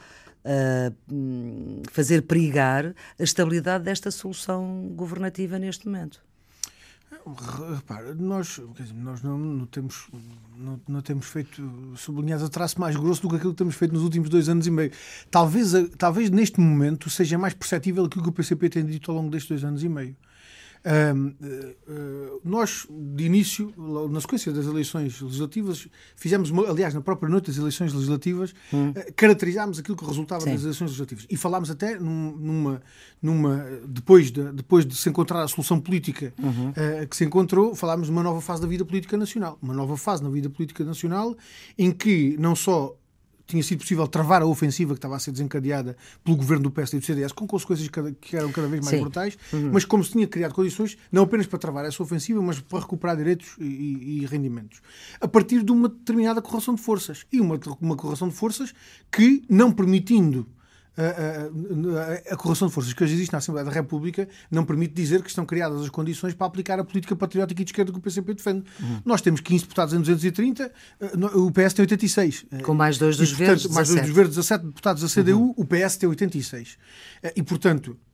uh, 0.44 1.82
fazer 1.90 2.22
perigar 2.22 2.94
a 3.18 3.22
estabilidade 3.22 3.84
desta 3.84 4.10
solução 4.10 4.92
governativa 4.94 5.58
neste 5.58 5.86
momento? 5.86 6.22
Repara, 7.74 8.14
nós, 8.14 8.60
dizer, 8.76 8.94
nós 8.94 9.22
não, 9.22 9.36
não, 9.36 9.66
temos, 9.66 10.08
não, 10.56 10.80
não, 10.88 11.02
temos 11.02 11.26
feito 11.26 11.62
sublinhado 11.96 12.44
a 12.44 12.48
traço 12.48 12.80
mais 12.80 12.96
grosso 12.96 13.22
do 13.22 13.28
que 13.28 13.36
aquilo 13.36 13.52
que 13.52 13.58
temos 13.58 13.74
feito 13.74 13.92
nos 13.92 14.02
últimos 14.02 14.28
dois 14.28 14.48
anos 14.48 14.66
e 14.66 14.70
meio. 14.70 14.90
Talvez, 15.30 15.72
talvez 15.98 16.30
neste 16.30 16.60
momento 16.60 17.10
seja 17.10 17.36
mais 17.36 17.52
perceptível 17.52 18.04
aquilo 18.04 18.22
que 18.22 18.30
o 18.30 18.32
PCP 18.32 18.70
tem 18.70 18.86
dito 18.86 19.10
ao 19.10 19.16
longo 19.16 19.30
destes 19.30 19.48
dois 19.48 19.64
anos 19.64 19.84
e 19.84 19.88
meio. 19.88 20.16
Uh, 20.82 21.28
uh, 21.28 22.40
nós, 22.42 22.86
de 22.88 23.24
início, 23.24 23.72
na 24.10 24.18
sequência 24.20 24.50
das 24.50 24.66
eleições 24.66 25.20
legislativas, 25.20 25.86
fizemos, 26.16 26.50
aliás, 26.66 26.94
na 26.94 27.02
própria 27.02 27.28
noite 27.28 27.48
das 27.48 27.58
eleições 27.58 27.92
legislativas, 27.92 28.54
hum. 28.72 28.90
uh, 28.90 29.12
caracterizámos 29.14 29.78
aquilo 29.78 29.94
que 29.94 30.06
resultava 30.06 30.40
Sim. 30.40 30.52
das 30.52 30.62
eleições 30.62 30.86
legislativas. 30.86 31.26
E 31.28 31.36
falámos 31.36 31.70
até 31.70 31.98
numa. 31.98 32.82
numa 33.20 33.66
depois, 33.86 34.30
de, 34.30 34.52
depois 34.52 34.86
de 34.86 34.96
se 34.96 35.08
encontrar 35.08 35.42
a 35.42 35.48
solução 35.48 35.78
política 35.78 36.32
uhum. 36.38 36.72
que 37.08 37.16
se 37.16 37.24
encontrou, 37.24 37.74
falámos 37.74 38.06
de 38.06 38.12
uma 38.12 38.22
nova 38.22 38.40
fase 38.40 38.62
da 38.62 38.68
vida 38.68 38.84
política 38.84 39.16
nacional. 39.16 39.58
Uma 39.60 39.74
nova 39.74 39.96
fase 39.96 40.22
na 40.22 40.30
vida 40.30 40.48
política 40.48 40.84
nacional 40.84 41.36
em 41.76 41.92
que 41.92 42.36
não 42.38 42.56
só 42.56 42.96
tinha 43.50 43.62
sido 43.62 43.80
possível 43.80 44.06
travar 44.06 44.42
a 44.42 44.46
ofensiva 44.46 44.94
que 44.94 44.98
estava 44.98 45.16
a 45.16 45.18
ser 45.18 45.32
desencadeada 45.32 45.96
pelo 46.24 46.36
governo 46.36 46.64
do 46.64 46.70
PSD 46.70 46.96
e 46.96 47.00
do 47.00 47.06
CDS, 47.06 47.32
com 47.32 47.46
consequências 47.46 47.88
que 48.20 48.36
eram 48.36 48.50
cada 48.52 48.68
vez 48.68 48.84
mais 48.84 48.96
Sim. 48.96 49.02
brutais, 49.02 49.36
uhum. 49.52 49.70
mas 49.72 49.84
como 49.84 50.02
se 50.02 50.12
tinha 50.12 50.26
criado 50.26 50.54
condições, 50.54 50.96
não 51.10 51.24
apenas 51.24 51.46
para 51.46 51.58
travar 51.58 51.84
essa 51.84 52.02
ofensiva, 52.02 52.40
mas 52.40 52.60
para 52.60 52.80
recuperar 52.80 53.16
direitos 53.16 53.56
e, 53.58 54.22
e 54.22 54.26
rendimentos. 54.26 54.80
A 55.20 55.28
partir 55.28 55.62
de 55.62 55.72
uma 55.72 55.88
determinada 55.88 56.40
correção 56.40 56.74
de 56.74 56.80
forças. 56.82 57.24
E 57.32 57.40
uma, 57.40 57.58
uma 57.80 57.96
correção 57.96 58.28
de 58.28 58.34
forças 58.34 58.74
que, 59.10 59.42
não 59.48 59.72
permitindo 59.72 60.46
a, 61.00 62.30
a, 62.30 62.34
a, 62.34 62.36
correção 62.36 62.68
de 62.68 62.74
forças 62.74 62.92
que 62.92 63.02
hoje 63.02 63.14
existe 63.14 63.32
na 63.32 63.38
Assembleia 63.38 63.64
da 63.64 63.70
República 63.70 64.28
não 64.50 64.64
permite 64.64 64.94
dizer 64.94 65.22
que 65.22 65.28
estão 65.28 65.46
criadas 65.46 65.80
as 65.80 65.88
condições 65.88 66.34
para 66.34 66.46
aplicar 66.46 66.78
a 66.78 66.84
política 66.84 67.16
patriótica 67.16 67.62
e 67.62 67.64
de 67.64 67.70
esquerda 67.70 67.92
que 67.92 67.98
o 67.98 68.00
PCP 68.00 68.34
defende. 68.34 68.64
Uhum. 68.80 69.00
Nós 69.04 69.20
temos 69.20 69.40
15 69.40 69.64
deputados 69.64 69.94
em 69.94 69.98
230, 69.98 70.72
eh, 71.00 71.06
o 71.34 71.50
PS 71.50 71.74
tem 71.74 71.82
86. 71.84 72.46
Com 72.62 72.74
mais 72.74 72.98
dois 72.98 73.16
dos 73.16 73.30
e, 73.30 73.36
portanto, 73.36 73.48
verdes, 73.48 73.66
mais 73.74 73.88
17. 73.88 73.94
dois 73.94 74.06
dos 74.06 74.16
verdes, 74.16 74.36
17 74.36 74.66
deputados 74.66 75.02
da 75.02 75.08
CDU, 75.08 75.38
uhum. 75.38 75.54
o 75.56 75.64
PS 75.64 75.96
tem 75.96 76.08
86. 76.08 76.78
Eh, 77.22 77.32
e, 77.36 77.42
portanto, 77.42 77.90
eh, 77.92 77.94
eh, 77.94 78.09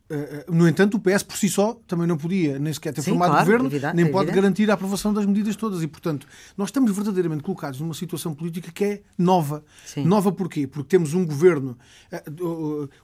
no 0.49 0.69
entanto, 0.69 0.97
o 0.97 1.01
PS 1.01 1.25
por 1.25 1.37
si 1.37 1.49
só 1.49 1.75
também 1.87 2.07
não 2.07 2.17
podia 2.17 2.61
nem 2.61 2.73
sequer 2.73 2.95
ter 2.95 3.03
Sim, 3.03 3.11
formado 3.11 3.31
claro, 3.31 3.45
governo, 3.45 3.67
evidente, 3.67 3.97
nem 3.97 4.11
pode 4.11 4.31
garantir 4.31 4.71
a 4.71 4.75
aprovação 4.75 5.13
das 5.13 5.27
medidas 5.27 5.57
todas. 5.57 5.83
E, 5.83 5.89
portanto, 5.89 6.29
nós 6.57 6.69
estamos 6.69 6.95
verdadeiramente 6.95 7.43
colocados 7.43 7.81
numa 7.81 7.95
situação 7.95 8.33
política 8.33 8.71
que 8.71 8.85
é 8.85 9.01
nova. 9.19 9.65
Sim. 9.85 10.05
Nova 10.05 10.31
porquê? 10.31 10.67
Porque 10.67 10.89
temos 10.89 11.13
um 11.13 11.27
governo. 11.27 11.77
Eh, 12.13 12.23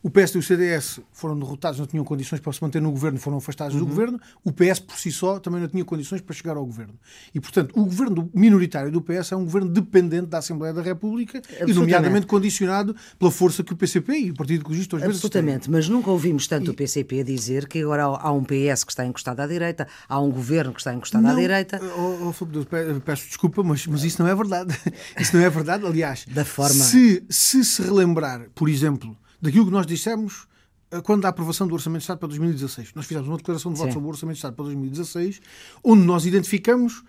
o 0.00 0.10
PS 0.10 0.36
e 0.36 0.38
o 0.38 0.42
CDS 0.42 1.00
foram 1.12 1.36
derrotados, 1.36 1.80
não 1.80 1.86
tinham 1.86 2.04
condições 2.04 2.40
para 2.40 2.52
se 2.52 2.62
manter 2.62 2.80
no 2.80 2.92
governo, 2.92 3.18
foram 3.18 3.38
afastados 3.38 3.74
uhum. 3.74 3.80
do 3.80 3.86
governo. 3.86 4.20
O 4.44 4.52
PS 4.52 4.78
por 4.78 4.96
si 4.96 5.10
só 5.10 5.40
também 5.40 5.60
não 5.60 5.68
tinha 5.68 5.84
condições 5.84 6.20
para 6.20 6.34
chegar 6.36 6.56
ao 6.56 6.64
governo. 6.64 6.94
E, 7.34 7.40
portanto, 7.40 7.72
o 7.74 7.84
governo 7.84 8.30
minoritário 8.32 8.92
do 8.92 9.02
PS 9.02 9.32
é 9.32 9.36
um 9.36 9.44
governo 9.44 9.68
dependente 9.70 10.26
da 10.26 10.38
Assembleia 10.38 10.72
da 10.72 10.82
República 10.82 11.42
e, 11.66 11.72
nomeadamente, 11.72 12.26
condicionado 12.26 12.94
pela 13.18 13.30
força 13.32 13.64
que 13.64 13.72
o 13.72 13.76
PCP 13.76 14.12
e 14.12 14.30
o 14.30 14.34
Partido 14.34 14.60
Ecologista 14.60 14.94
hoje 14.94 15.06
Absolutamente, 15.06 15.68
mas 15.68 15.88
nunca 15.88 16.08
ouvimos 16.08 16.46
tanto 16.46 16.66
e... 16.66 16.70
o 16.70 16.74
PCP 16.74 16.91
a 17.00 17.22
dizer 17.24 17.66
que 17.66 17.82
agora 17.82 18.04
há 18.04 18.32
um 18.32 18.44
PS 18.44 18.84
que 18.84 18.92
está 18.92 19.04
encostado 19.04 19.40
à 19.40 19.46
direita, 19.46 19.86
há 20.08 20.20
um 20.20 20.30
governo 20.30 20.72
que 20.72 20.80
está 20.80 20.94
encostado 20.94 21.22
não, 21.22 21.30
à 21.30 21.34
direita. 21.34 21.80
Oh, 21.96 22.30
oh, 22.30 23.00
peço 23.00 23.26
desculpa, 23.26 23.62
mas, 23.62 23.86
mas 23.86 24.04
isso 24.04 24.22
não 24.22 24.28
é 24.28 24.34
verdade. 24.34 24.74
Isso 25.18 25.36
não 25.36 25.44
é 25.44 25.50
verdade. 25.50 25.86
Aliás, 25.86 26.24
da 26.26 26.44
forma. 26.44 26.74
Se, 26.84 27.24
se 27.28 27.64
se 27.64 27.82
relembrar, 27.82 28.48
por 28.54 28.68
exemplo, 28.68 29.16
daquilo 29.40 29.66
que 29.66 29.70
nós 29.70 29.86
dissemos 29.86 30.46
eh, 30.92 31.00
quando 31.00 31.22
da 31.22 31.28
aprovação 31.28 31.66
do 31.66 31.74
Orçamento 31.74 32.00
de 32.00 32.04
Estado 32.04 32.18
para 32.18 32.28
2016. 32.28 32.92
Nós 32.94 33.06
fizemos 33.06 33.28
uma 33.28 33.36
declaração 33.38 33.72
de 33.72 33.78
voto 33.78 33.88
Sim. 33.88 33.94
sobre 33.94 34.06
o 34.06 34.10
Orçamento 34.10 34.34
de 34.34 34.38
Estado 34.38 34.54
para 34.54 34.64
2016, 34.66 35.40
onde 35.82 36.04
nós 36.04 36.26
identificamos 36.26 37.02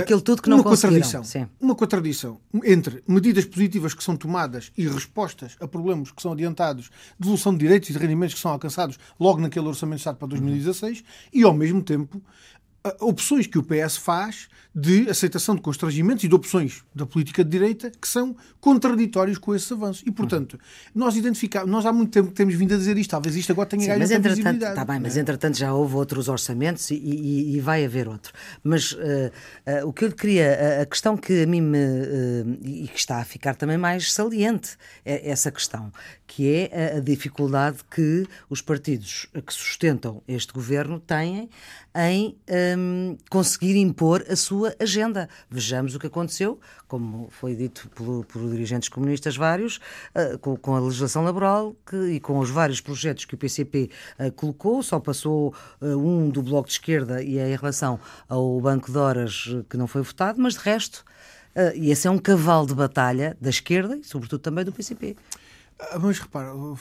Aquilo 0.00 0.20
tudo 0.20 0.42
que 0.42 0.48
não 0.48 0.58
uma 0.58 0.64
contradição. 0.64 1.22
Uma 1.60 1.74
contradição 1.74 2.40
entre 2.64 3.02
medidas 3.06 3.44
positivas 3.44 3.94
que 3.94 4.02
são 4.02 4.16
tomadas 4.16 4.72
e 4.76 4.86
respostas 4.88 5.56
a 5.60 5.66
problemas 5.68 6.10
que 6.10 6.20
são 6.20 6.32
adiantados, 6.32 6.90
devolução 7.18 7.52
de 7.52 7.58
direitos 7.58 7.90
e 7.90 7.92
de 7.92 7.98
rendimentos 7.98 8.34
que 8.34 8.40
são 8.40 8.50
alcançados 8.50 8.98
logo 9.18 9.40
naquele 9.40 9.66
Orçamento 9.66 9.96
de 9.96 10.00
Estado 10.00 10.16
para 10.16 10.28
2016 10.28 10.98
uhum. 10.98 11.04
e, 11.32 11.42
ao 11.42 11.54
mesmo 11.54 11.82
tempo, 11.82 12.20
opções 13.00 13.46
que 13.46 13.58
o 13.58 13.62
PS 13.62 13.96
faz 13.96 14.48
de 14.78 15.08
aceitação 15.08 15.54
de 15.54 15.62
constrangimentos 15.62 16.22
e 16.22 16.28
de 16.28 16.34
opções 16.34 16.84
da 16.94 17.06
política 17.06 17.42
de 17.42 17.48
direita 17.48 17.90
que 17.90 18.06
são 18.06 18.36
contraditórios 18.60 19.38
com 19.38 19.54
esses 19.54 19.72
avanços. 19.72 20.02
E, 20.06 20.10
portanto, 20.10 20.60
nós 20.94 21.16
identificamos, 21.16 21.70
nós 21.70 21.86
há 21.86 21.92
muito 21.94 22.10
tempo 22.10 22.28
que 22.28 22.34
temos 22.34 22.54
vindo 22.54 22.74
a 22.74 22.76
dizer 22.76 22.98
isto, 22.98 23.10
talvez 23.10 23.34
isto 23.36 23.52
agora 23.52 23.70
tenha 23.70 23.86
ganho 23.86 23.98
mas 23.98 24.10
visibilidade. 24.10 24.72
Está 24.72 24.84
bem, 24.84 25.00
mas 25.00 25.16
entretanto 25.16 25.56
já 25.56 25.72
houve 25.72 25.94
outros 25.94 26.28
orçamentos 26.28 26.90
e, 26.90 26.94
e, 26.94 27.56
e 27.56 27.60
vai 27.60 27.86
haver 27.86 28.06
outro. 28.06 28.34
Mas 28.62 28.92
uh, 28.92 28.96
uh, 28.98 29.88
o 29.88 29.94
que 29.94 30.04
eu 30.04 30.12
queria, 30.12 30.80
a, 30.80 30.82
a 30.82 30.86
questão 30.86 31.16
que 31.16 31.44
a 31.44 31.46
mim 31.46 31.62
me, 31.62 31.78
uh, 31.78 32.58
e 32.62 32.88
que 32.88 32.98
está 32.98 33.16
a 33.16 33.24
ficar 33.24 33.54
também 33.54 33.78
mais 33.78 34.12
saliente, 34.12 34.76
é 35.06 35.30
essa 35.30 35.50
questão, 35.50 35.90
que 36.26 36.52
é 36.52 36.92
a, 36.94 36.98
a 36.98 37.00
dificuldade 37.00 37.78
que 37.90 38.26
os 38.50 38.60
partidos 38.60 39.26
que 39.32 39.54
sustentam 39.54 40.22
este 40.28 40.52
governo 40.52 41.00
têm 41.00 41.48
em 41.96 42.36
um, 42.76 43.16
conseguir 43.30 43.76
impor 43.76 44.24
a 44.28 44.36
sua 44.36 44.74
agenda. 44.78 45.28
Vejamos 45.50 45.94
o 45.94 45.98
que 45.98 46.06
aconteceu, 46.06 46.60
como 46.86 47.28
foi 47.30 47.54
dito 47.54 47.88
por, 47.94 48.24
por 48.26 48.50
dirigentes 48.50 48.90
comunistas 48.90 49.36
vários, 49.36 49.76
uh, 50.14 50.38
com, 50.40 50.56
com, 50.56 50.74
a 50.74 50.80
legislação 50.80 51.24
laboral 51.24 51.74
que, 51.86 51.96
e 51.96 52.20
com 52.20 52.38
os 52.38 52.50
vários 52.50 52.80
projetos 52.80 53.24
que 53.24 53.34
o 53.34 53.38
PCP 53.38 53.90
uh, 54.18 54.24
ah, 54.26 54.30
colocou, 54.30 54.82
só 54.82 55.00
passou 55.00 55.54
uh, 55.80 55.86
um 55.86 56.28
do 56.28 56.42
Bloco 56.42 56.68
de 56.68 56.74
Esquerda 56.74 57.22
e 57.22 57.38
é 57.38 57.50
em 57.50 57.56
relação 57.56 57.98
ao 58.28 58.60
Banco 58.60 58.92
de 58.92 58.98
Horas 58.98 59.48
que 59.70 59.76
não 59.78 59.86
foi 59.86 60.02
votado, 60.02 60.40
mas 60.40 60.54
de 60.54 60.60
resto, 60.60 61.04
e 61.74 61.90
esse 61.90 62.06
é 62.06 62.10
um 62.10 62.18
cavalo 62.18 62.66
de 62.66 62.74
batalha 62.74 63.34
da 63.40 63.48
esquerda 63.48 63.96
e 63.96 64.04
sobretudo 64.04 64.40
também 64.40 64.62
do 64.62 64.72
PCP. 64.72 65.16
Ah, 65.78 65.98
mas 65.98 66.18
repara, 66.18 66.48
eu, 66.48 66.76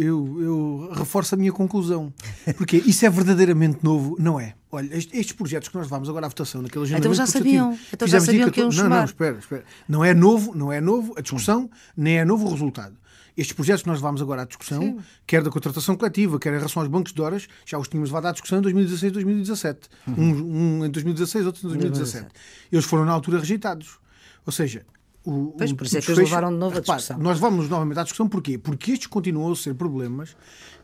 eu, 0.00 0.40
eu, 0.40 0.90
reforço 0.92 1.34
a 1.34 1.38
minha 1.38 1.52
conclusão. 1.52 2.12
Porque 2.56 2.76
isso 2.76 3.04
é 3.04 3.10
verdadeiramente 3.10 3.78
novo? 3.82 4.16
Não 4.18 4.38
é. 4.38 4.54
Olha, 4.70 4.94
estes 4.94 5.32
projetos 5.32 5.68
que 5.68 5.74
nós 5.76 5.88
vamos 5.88 6.08
agora 6.08 6.26
à 6.26 6.28
votação 6.28 6.62
naquele. 6.62 6.94
Então 6.94 7.12
já 7.12 7.26
sabiam. 7.26 7.76
Então 7.92 8.06
já 8.06 8.20
sabiam 8.20 8.50
que 8.50 8.60
iam 8.60 8.70
Não, 8.70 8.88
não, 8.88 9.04
espera, 9.04 9.38
espera. 9.38 9.64
Não 9.88 10.04
é 10.04 10.14
novo, 10.14 10.54
não 10.54 10.72
é 10.72 10.80
novo 10.80 11.14
a 11.16 11.20
discussão, 11.20 11.68
nem 11.96 12.18
é 12.18 12.24
novo 12.24 12.46
o 12.46 12.50
resultado. 12.50 12.96
Estes 13.36 13.54
projetos 13.54 13.82
que 13.82 13.88
nós 13.88 13.98
levamos 13.98 14.22
agora 14.22 14.42
à 14.42 14.44
discussão, 14.46 14.80
Sim. 14.80 14.98
quer 15.26 15.42
da 15.42 15.50
contratação 15.50 15.94
coletiva, 15.94 16.38
quer 16.38 16.54
em 16.54 16.56
relação 16.56 16.80
aos 16.80 16.90
bancos 16.90 17.12
de 17.12 17.20
horas, 17.20 17.46
já 17.66 17.78
os 17.78 17.86
tínhamos 17.86 18.08
levado 18.08 18.26
à 18.26 18.32
discussão 18.32 18.58
em 18.58 18.62
2016 18.62 19.10
e 19.10 19.12
2017. 19.12 19.88
Uhum. 20.06 20.14
Um, 20.16 20.80
um, 20.80 20.84
em 20.86 20.90
2016, 20.90 21.44
outro 21.44 21.60
em 21.66 21.68
2017. 21.68 22.24
2017. 22.24 22.34
Eles 22.72 22.84
foram 22.86 23.04
na 23.04 23.12
altura 23.12 23.38
rejeitados. 23.38 23.98
Ou 24.46 24.52
seja, 24.52 24.86
o, 25.26 25.52
pois, 25.58 25.72
por 25.72 25.86
isso 25.86 25.98
é 25.98 26.00
que 26.00 26.12
eles 26.12 26.24
levaram 26.24 26.50
de 26.50 26.56
novo 26.56 26.78
a 26.78 26.80
discussão. 26.80 27.18
Nós 27.18 27.40
vamos 27.40 27.68
novamente 27.68 27.98
à 27.98 28.02
discussão 28.04 28.28
porquê? 28.28 28.56
Porque 28.56 28.92
estes 28.92 29.08
continuam 29.08 29.52
a 29.52 29.56
ser 29.56 29.74
problemas 29.74 30.36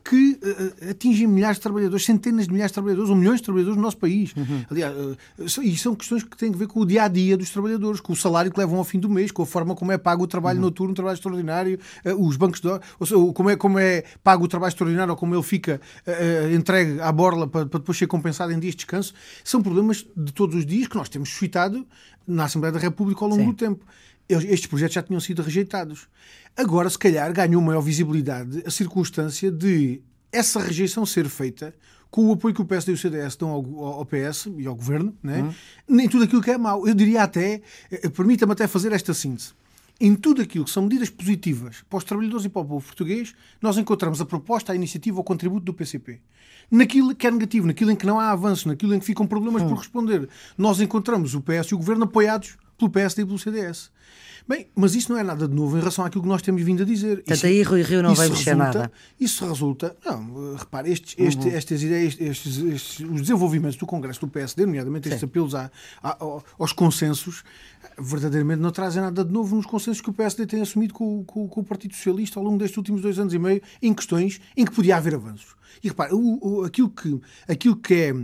que 0.04 0.32
uh, 0.42 0.90
atingem 0.90 1.26
milhares 1.28 1.58
de 1.58 1.62
trabalhadores, 1.62 2.04
centenas 2.04 2.46
de 2.46 2.52
milhares 2.52 2.70
de 2.70 2.74
trabalhadores 2.74 3.08
ou 3.08 3.16
milhões 3.16 3.36
de 3.36 3.44
trabalhadores 3.44 3.76
no 3.76 3.82
nosso 3.82 3.98
país. 3.98 4.34
Uhum. 4.36 4.64
Aliás, 4.68 4.94
uh, 4.96 5.62
e 5.62 5.76
são 5.76 5.94
questões 5.94 6.24
que 6.24 6.36
têm 6.36 6.52
a 6.52 6.56
ver 6.56 6.66
com 6.66 6.80
o 6.80 6.86
dia 6.86 7.04
a 7.04 7.08
dia 7.08 7.36
dos 7.36 7.50
trabalhadores, 7.50 8.00
com 8.00 8.12
o 8.12 8.16
salário 8.16 8.50
que 8.50 8.58
levam 8.58 8.78
ao 8.78 8.84
fim 8.84 8.98
do 8.98 9.08
mês, 9.08 9.30
com 9.30 9.42
a 9.42 9.46
forma 9.46 9.74
como 9.74 9.92
é 9.92 9.98
pago 9.98 10.24
o 10.24 10.26
trabalho 10.26 10.58
uhum. 10.58 10.64
noturno, 10.64 10.92
o 10.92 10.94
trabalho 10.94 11.14
extraordinário, 11.14 11.78
uh, 12.04 12.26
os 12.26 12.36
bancos 12.36 12.60
de 12.60 12.68
ou 12.98 13.06
seja, 13.06 13.32
como 13.32 13.50
é, 13.50 13.56
como 13.56 13.78
é 13.78 14.02
pago 14.24 14.44
o 14.44 14.48
trabalho 14.48 14.70
extraordinário 14.70 15.12
ou 15.12 15.16
como 15.16 15.34
ele 15.34 15.42
fica 15.42 15.80
entregue 16.54 17.00
à 17.00 17.12
borla 17.12 17.46
para, 17.46 17.66
para 17.66 17.78
depois 17.78 17.96
ser 17.96 18.06
compensado 18.06 18.52
em 18.52 18.58
dias 18.58 18.72
de 18.72 18.78
descanso. 18.78 19.14
São 19.44 19.62
problemas 19.62 20.06
de 20.16 20.32
todos 20.32 20.56
os 20.56 20.66
dias 20.66 20.88
que 20.88 20.96
nós 20.96 21.08
temos 21.08 21.28
suscitado 21.28 21.86
na 22.26 22.44
Assembleia 22.44 22.72
da 22.72 22.78
República 22.78 23.24
ao 23.24 23.30
longo 23.30 23.42
Sim. 23.42 23.50
do 23.50 23.54
tempo 23.54 23.84
estes 24.28 24.66
projetos 24.66 24.94
já 24.94 25.02
tinham 25.02 25.20
sido 25.20 25.42
rejeitados. 25.42 26.08
Agora, 26.56 26.88
se 26.88 26.98
calhar, 26.98 27.32
ganhou 27.32 27.60
maior 27.62 27.80
visibilidade 27.80 28.62
a 28.66 28.70
circunstância 28.70 29.50
de 29.50 30.02
essa 30.30 30.60
rejeição 30.60 31.04
ser 31.04 31.28
feita 31.28 31.74
com 32.10 32.26
o 32.26 32.32
apoio 32.32 32.54
que 32.54 32.60
o 32.60 32.64
PSD 32.64 32.92
e 32.92 32.94
o 32.94 32.98
CDS 32.98 33.36
dão 33.36 33.48
ao, 33.48 33.84
ao 33.84 34.06
PS 34.06 34.48
e 34.58 34.66
ao 34.66 34.74
Governo, 34.74 35.16
né? 35.22 35.40
Uhum. 35.40 35.54
nem 35.88 36.08
tudo 36.08 36.24
aquilo 36.24 36.42
que 36.42 36.50
é 36.50 36.58
mau. 36.58 36.86
Eu 36.86 36.94
diria 36.94 37.22
até, 37.22 37.62
eh, 37.90 38.08
permita-me 38.10 38.52
até 38.52 38.66
fazer 38.66 38.92
esta 38.92 39.14
síntese. 39.14 39.54
Em 39.98 40.14
tudo 40.14 40.42
aquilo 40.42 40.66
que 40.66 40.70
são 40.70 40.82
medidas 40.82 41.08
positivas 41.08 41.82
para 41.88 41.96
os 41.96 42.04
trabalhadores 42.04 42.44
e 42.44 42.50
para 42.50 42.60
o 42.60 42.64
povo 42.66 42.84
português, 42.84 43.34
nós 43.62 43.78
encontramos 43.78 44.20
a 44.20 44.26
proposta, 44.26 44.72
a 44.72 44.74
iniciativa, 44.74 45.20
o 45.20 45.24
contributo 45.24 45.64
do 45.64 45.72
PCP. 45.72 46.20
Naquilo 46.70 47.14
que 47.14 47.26
é 47.26 47.30
negativo, 47.30 47.66
naquilo 47.66 47.90
em 47.90 47.96
que 47.96 48.04
não 48.04 48.20
há 48.20 48.30
avanço, 48.30 48.68
naquilo 48.68 48.94
em 48.94 48.98
que 48.98 49.06
ficam 49.06 49.26
problemas 49.26 49.62
uhum. 49.62 49.68
por 49.70 49.78
responder, 49.78 50.28
nós 50.58 50.80
encontramos 50.80 51.34
o 51.34 51.40
PS 51.40 51.68
e 51.70 51.74
o 51.74 51.78
Governo 51.78 52.04
apoiados 52.04 52.58
pelo 52.82 52.90
PSD 52.90 53.22
e 53.22 53.26
pelo 53.26 53.38
CDS. 53.38 53.90
Bem, 54.48 54.66
mas 54.74 54.96
isso 54.96 55.12
não 55.12 55.18
é 55.18 55.22
nada 55.22 55.46
de 55.46 55.54
novo 55.54 55.76
em 55.76 55.78
relação 55.78 56.04
àquilo 56.04 56.22
que 56.22 56.28
nós 56.28 56.42
temos 56.42 56.62
vindo 56.62 56.82
a 56.82 56.86
dizer. 56.86 57.18
Portanto, 57.18 57.36
isso, 57.36 57.46
aí 57.46 57.62
Rui 57.62 57.82
Rio 57.82 58.02
não 58.02 58.12
vai 58.12 58.28
mexer 58.28 58.56
resulta, 58.56 58.78
nada. 58.78 58.92
Isso 59.20 59.46
resulta, 59.46 59.96
não, 60.04 60.56
repare, 60.56 60.90
estes, 60.90 61.14
uhum. 61.16 61.26
este, 61.26 61.48
estas 61.50 61.82
ideias, 61.82 62.16
estes, 62.18 62.58
estes, 62.58 63.00
os 63.00 63.20
desenvolvimentos 63.20 63.76
do 63.76 63.86
Congresso 63.86 64.20
do 64.20 64.28
PSD, 64.28 64.66
nomeadamente 64.66 65.08
estes 65.08 65.20
Sim. 65.20 65.26
apelos 65.26 65.54
a, 65.54 65.70
a, 66.02 66.16
aos 66.58 66.72
consensos, 66.72 67.44
verdadeiramente 67.96 68.60
não 68.60 68.72
trazem 68.72 69.00
nada 69.00 69.24
de 69.24 69.32
novo 69.32 69.54
nos 69.54 69.66
consensos 69.66 70.00
que 70.00 70.10
o 70.10 70.12
PSD 70.12 70.44
tem 70.44 70.60
assumido 70.60 70.92
com, 70.92 71.22
com, 71.24 71.46
com, 71.46 71.60
o 71.60 71.64
Partido 71.64 71.94
Socialista 71.94 72.40
ao 72.40 72.44
longo 72.44 72.58
destes 72.58 72.76
últimos 72.76 73.00
dois 73.00 73.20
anos 73.20 73.32
e 73.32 73.38
meio, 73.38 73.62
em 73.80 73.94
questões 73.94 74.40
em 74.56 74.64
que 74.64 74.72
podia 74.72 74.96
haver 74.96 75.14
avanços. 75.14 75.54
E 75.84 75.88
repare, 75.88 76.14
o, 76.14 76.38
o, 76.42 76.64
aquilo, 76.64 76.90
que, 76.90 77.20
aquilo 77.46 77.76
que 77.76 77.94
é 77.94 78.14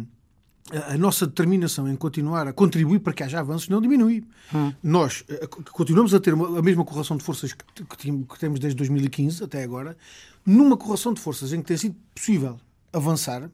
a 0.89 0.99
nossa 0.99 1.27
determinação 1.27 1.89
em 1.89 1.97
continuar 1.97 2.47
a 2.47 2.53
contribuir 2.53 3.01
para 3.01 3.13
que 3.13 3.23
haja 3.23 3.41
avanços 3.41 3.69
não 3.69 3.81
diminui. 3.81 4.25
Hum. 4.55 4.73
Nós 4.83 5.25
eh, 5.29 5.47
continuamos 5.73 6.13
a 6.15 6.21
ter 6.21 6.35
a 6.35 6.63
mesma 6.63 6.85
correlação 6.85 7.17
de 7.17 7.25
forças 7.25 7.53
que 7.53 7.97
temos 8.39 8.61
desde 8.61 8.77
2015 8.77 9.45
até 9.45 9.63
agora, 9.63 9.97
numa 10.45 10.77
correlação 10.77 11.13
de 11.15 11.21
forças 11.21 11.53
em 11.53 11.61
que 11.61 11.69
tem 11.69 11.77
sido 11.77 11.97
possível 12.15 12.59
avançar, 12.93 13.51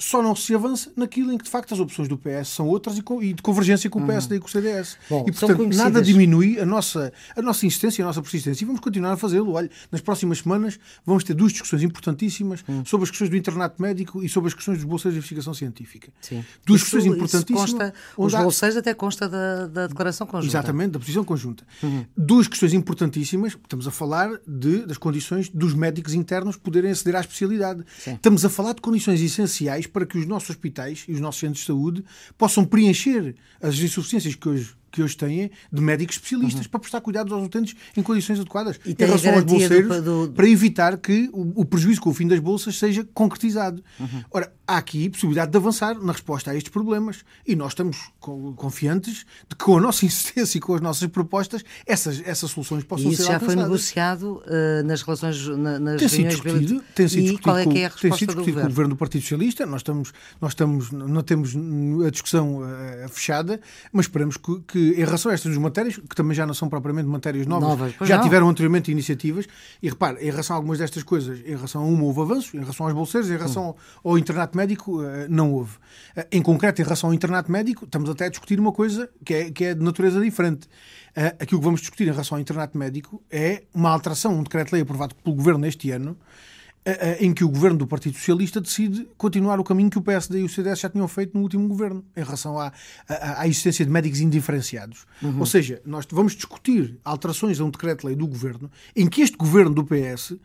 só 0.00 0.22
não 0.22 0.34
se 0.34 0.54
avança 0.54 0.90
naquilo 0.96 1.32
em 1.32 1.38
que 1.38 1.44
de 1.44 1.50
facto 1.50 1.72
as 1.74 1.80
opções 1.80 2.08
do 2.08 2.16
PS 2.16 2.48
são 2.48 2.66
outras 2.66 2.96
e, 2.98 3.02
e 3.22 3.32
de 3.34 3.42
convergência 3.42 3.88
com 3.90 4.02
o 4.02 4.06
PSD 4.06 4.34
uhum. 4.34 4.38
e 4.38 4.40
com 4.40 4.48
o 4.48 4.50
CDS. 4.50 4.96
Bom, 5.08 5.24
e 5.28 5.32
portanto 5.32 5.68
nada 5.76 6.02
diminui 6.02 6.58
a 6.58 6.66
nossa, 6.66 7.12
a 7.36 7.42
nossa 7.42 7.66
insistência 7.66 8.02
a 8.02 8.06
nossa 8.06 8.22
persistência 8.22 8.64
e 8.64 8.66
vamos 8.66 8.80
continuar 8.80 9.12
a 9.12 9.16
fazê-lo. 9.16 9.52
Olha, 9.52 9.70
nas 9.92 10.00
próximas 10.00 10.38
semanas 10.38 10.78
vamos 11.04 11.22
ter 11.22 11.34
duas 11.34 11.52
discussões 11.52 11.82
importantíssimas 11.82 12.64
uhum. 12.66 12.84
sobre 12.84 13.04
as 13.04 13.10
questões 13.10 13.30
do 13.30 13.36
internato 13.36 13.80
médico 13.80 14.22
e 14.22 14.28
sobre 14.28 14.48
as 14.48 14.54
questões 14.54 14.78
dos 14.78 14.84
bolseiros 14.84 15.14
de 15.14 15.18
investigação 15.18 15.52
científica. 15.52 16.10
Sim. 16.20 16.44
Duas 16.64 16.80
isso, 16.80 16.90
questões 16.90 17.14
importantíssimas. 17.14 17.70
Consta, 17.70 17.94
os 18.16 18.34
há... 18.34 18.42
bolseiros 18.42 18.76
até 18.76 18.94
consta 18.94 19.28
da, 19.28 19.66
da 19.66 19.86
declaração 19.86 20.26
conjunta. 20.26 20.50
Exatamente, 20.50 20.92
da 20.92 20.98
posição 20.98 21.24
conjunta. 21.24 21.64
Uhum. 21.82 22.06
Duas 22.16 22.48
questões 22.48 22.72
importantíssimas. 22.72 23.52
Estamos 23.52 23.86
a 23.86 23.90
falar 23.90 24.40
de, 24.46 24.86
das 24.86 24.96
condições 24.96 25.48
dos 25.48 25.74
médicos 25.74 26.14
internos 26.14 26.56
poderem 26.56 26.90
aceder 26.90 27.16
à 27.16 27.20
especialidade. 27.20 27.84
Sim. 27.98 28.14
Estamos 28.14 28.44
a 28.44 28.48
falar 28.48 28.72
de 28.72 28.80
condições 28.80 29.20
essenciais 29.20 29.86
para 29.90 30.06
que 30.06 30.18
os 30.18 30.26
nossos 30.26 30.50
hospitais 30.50 31.04
e 31.08 31.12
os 31.12 31.20
nossos 31.20 31.40
centros 31.40 31.60
de 31.60 31.66
saúde 31.66 32.04
possam 32.38 32.64
preencher 32.64 33.34
as 33.60 33.78
insuficiências 33.78 34.34
que 34.34 34.48
hoje 34.48 34.74
que 34.90 35.02
hoje 35.02 35.16
têm 35.16 35.50
de 35.72 35.80
médicos 35.80 36.16
especialistas 36.16 36.64
uhum. 36.64 36.70
para 36.70 36.80
prestar 36.80 37.00
cuidados 37.00 37.32
aos 37.32 37.44
utentes 37.44 37.74
em 37.96 38.02
condições 38.02 38.40
adequadas. 38.40 38.78
E 38.84 38.90
em 38.90 38.96
relação 38.98 39.34
aos 39.34 39.44
bolseiros, 39.44 40.02
do, 40.02 40.26
do... 40.26 40.32
para 40.32 40.48
evitar 40.48 40.96
que 40.98 41.28
o, 41.32 41.60
o, 41.60 41.64
prejuízo 41.64 42.00
com 42.00 42.10
o 42.10 42.14
fim 42.14 42.26
das 42.26 42.38
bolsas 42.38 42.78
seja 42.78 43.06
concretizado. 43.14 43.82
Uhum. 43.98 44.24
Ora, 44.30 44.52
há 44.70 44.76
aqui 44.76 45.08
possibilidade 45.10 45.50
de 45.50 45.56
avançar 45.56 45.98
na 46.00 46.12
resposta 46.12 46.50
a 46.52 46.56
estes 46.56 46.72
problemas 46.72 47.24
e 47.46 47.56
nós 47.56 47.72
estamos 47.72 48.10
confiantes 48.20 49.26
de 49.48 49.56
que 49.56 49.64
com 49.64 49.76
a 49.76 49.80
nossa 49.80 50.04
insistência 50.06 50.58
e 50.58 50.60
com 50.60 50.74
as 50.74 50.80
nossas 50.80 51.08
propostas 51.08 51.64
essas, 51.84 52.22
essas 52.24 52.50
soluções 52.52 52.84
possam 52.84 53.10
e 53.10 53.14
isso 53.14 53.24
ser 53.24 53.32
já 53.32 53.40
foi 53.40 53.56
negociado 53.56 54.42
uh, 54.46 54.84
nas 54.84 55.02
relações 55.02 55.44
na, 55.48 55.78
nas 55.80 55.98
tem 55.98 56.08
sido 56.08 56.28
discutido, 56.28 56.84
tem 56.94 57.08
sido 57.08 57.22
discutido, 57.22 57.42
qual 57.42 57.58
é 57.58 57.66
que 57.66 57.78
é 57.78 57.86
a 57.86 57.88
resposta 57.88 58.08
tem 58.08 58.18
sido 58.18 58.28
discutido 58.28 58.56
do 58.56 58.60
com 58.60 58.66
o 58.66 58.70
governo 58.70 58.94
do 58.94 58.96
Partido 58.96 59.22
Socialista 59.22 59.66
nós 59.66 59.80
estamos 59.80 60.12
nós 60.40 60.52
estamos 60.52 60.92
não 60.92 61.22
temos 61.22 61.54
a 62.06 62.10
discussão 62.10 62.58
uh, 62.58 63.08
fechada 63.08 63.60
mas 63.92 64.06
esperamos 64.06 64.36
que, 64.36 64.60
que 64.60 64.79
em 64.80 65.04
relação 65.04 65.30
a 65.30 65.34
estas 65.34 65.56
matérias, 65.56 65.96
que 65.96 66.14
também 66.14 66.34
já 66.34 66.46
não 66.46 66.54
são 66.54 66.68
propriamente 66.68 67.08
matérias 67.08 67.46
novas, 67.46 67.68
novas 67.68 67.94
já 68.02 68.16
não. 68.16 68.24
tiveram 68.24 68.48
anteriormente 68.48 68.90
iniciativas, 68.90 69.46
e 69.82 69.88
repare, 69.88 70.18
em 70.20 70.30
relação 70.30 70.54
a 70.54 70.58
algumas 70.58 70.78
destas 70.78 71.02
coisas, 71.02 71.40
em 71.40 71.54
relação 71.54 71.82
a 71.82 71.86
uma 71.86 72.04
houve 72.04 72.20
avanço, 72.20 72.56
em 72.56 72.60
relação 72.60 72.86
aos 72.86 72.94
bolseiros, 72.94 73.30
em 73.30 73.36
relação 73.36 73.70
hum. 73.70 73.74
ao, 74.10 74.18
internato 74.18 74.56
médico, 74.56 75.02
eh, 75.02 75.26
não 75.28 75.52
houve. 75.52 75.76
Eh, 76.16 76.26
em 76.32 76.42
concreto, 76.42 76.80
em 76.80 76.84
relação 76.84 77.10
ao 77.10 77.14
internato 77.14 77.50
médico, 77.50 77.84
estamos 77.84 78.08
até 78.10 78.26
a 78.26 78.28
discutir 78.28 78.58
uma 78.58 78.72
coisa 78.72 79.08
que 79.24 79.34
é, 79.34 79.50
que 79.50 79.64
é 79.64 79.74
de 79.74 79.82
natureza 79.82 80.20
diferente. 80.20 80.68
Eh, 81.14 81.36
aquilo 81.40 81.60
que 81.60 81.64
vamos 81.64 81.80
discutir 81.80 82.04
em 82.04 82.10
relação 82.10 82.36
ao 82.36 82.40
internato 82.40 82.78
médico 82.78 83.22
é 83.30 83.64
uma 83.74 83.90
alteração, 83.90 84.34
um 84.34 84.42
decreto-lei 84.42 84.82
aprovado 84.82 85.14
pelo 85.14 85.36
Governo 85.36 85.66
este 85.66 85.90
ano, 85.90 86.16
em 87.20 87.34
que 87.34 87.44
o 87.44 87.48
governo 87.48 87.78
do 87.78 87.86
Partido 87.86 88.16
Socialista 88.16 88.60
decide 88.60 89.06
continuar 89.16 89.60
o 89.60 89.64
caminho 89.64 89.90
que 89.90 89.98
o 89.98 90.02
PSD 90.02 90.40
e 90.40 90.44
o 90.44 90.48
CDS 90.48 90.80
já 90.80 90.88
tinham 90.88 91.06
feito 91.06 91.34
no 91.34 91.42
último 91.42 91.68
governo, 91.68 92.04
em 92.16 92.22
relação 92.22 92.58
à, 92.58 92.72
à, 93.08 93.42
à 93.42 93.46
existência 93.46 93.84
de 93.84 93.90
médicos 93.90 94.20
indiferenciados. 94.20 95.04
Uhum. 95.22 95.40
Ou 95.40 95.46
seja, 95.46 95.82
nós 95.84 96.06
vamos 96.10 96.34
discutir 96.34 96.98
alterações 97.04 97.60
a 97.60 97.64
um 97.64 97.70
decreto-lei 97.70 98.16
do 98.16 98.26
governo, 98.26 98.70
em 98.96 99.08
que 99.08 99.20
este 99.20 99.36
governo 99.36 99.74
do 99.74 99.84
PS 99.84 100.36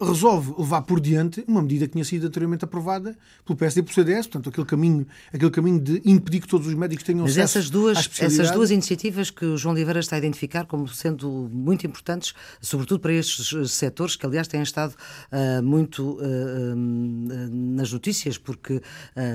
resolve 0.00 0.54
levar 0.58 0.82
por 0.82 1.00
diante 1.00 1.44
uma 1.46 1.62
medida 1.62 1.86
que 1.86 1.92
tinha 1.92 2.04
sido 2.04 2.26
anteriormente 2.26 2.64
aprovada 2.64 3.16
pelo 3.44 3.56
PSD 3.56 3.80
e 3.80 3.82
pelo 3.82 3.94
CDS, 3.94 4.26
portanto, 4.26 4.50
aquele 4.50 4.66
caminho, 4.66 5.06
aquele 5.32 5.50
caminho 5.50 5.80
de 5.80 6.02
impedir 6.04 6.40
que 6.40 6.48
todos 6.48 6.66
os 6.66 6.74
médicos 6.74 7.04
tenham 7.04 7.22
Mas 7.22 7.32
acesso 7.32 7.58
essas 7.58 7.70
duas, 7.70 7.96
à 7.96 8.00
especialidade. 8.00 8.40
essas 8.42 8.54
duas 8.54 8.70
iniciativas 8.70 9.30
que 9.30 9.44
o 9.44 9.56
João 9.56 9.74
Oliveira 9.74 10.00
está 10.00 10.16
a 10.16 10.18
identificar 10.18 10.66
como 10.66 10.86
sendo 10.88 11.48
muito 11.52 11.86
importantes, 11.86 12.34
sobretudo 12.60 13.00
para 13.00 13.12
estes 13.12 13.72
setores, 13.72 14.16
que 14.16 14.24
aliás 14.24 14.46
têm 14.46 14.62
estado 14.62 14.94
uh, 15.32 15.62
muito 15.62 16.18
uh, 16.20 16.76
nas 16.76 17.92
notícias, 17.92 18.38
porque, 18.38 18.80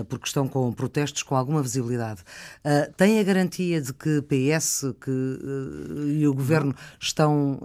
porque 0.08 0.28
estão 0.28 0.48
com 0.48 0.72
protestos 0.72 1.24
com 1.24 1.36
alguma 1.36 1.62
visibilidade. 1.62 2.22
tem 2.98 3.20
a 3.20 3.24
garantia 3.24 3.82
de 3.82 3.94
que 3.94 4.22
PS 4.22 4.86
que, 5.00 5.12
e 6.20 6.28
o 6.28 6.34
Governo 6.34 6.76
estão 7.00 7.60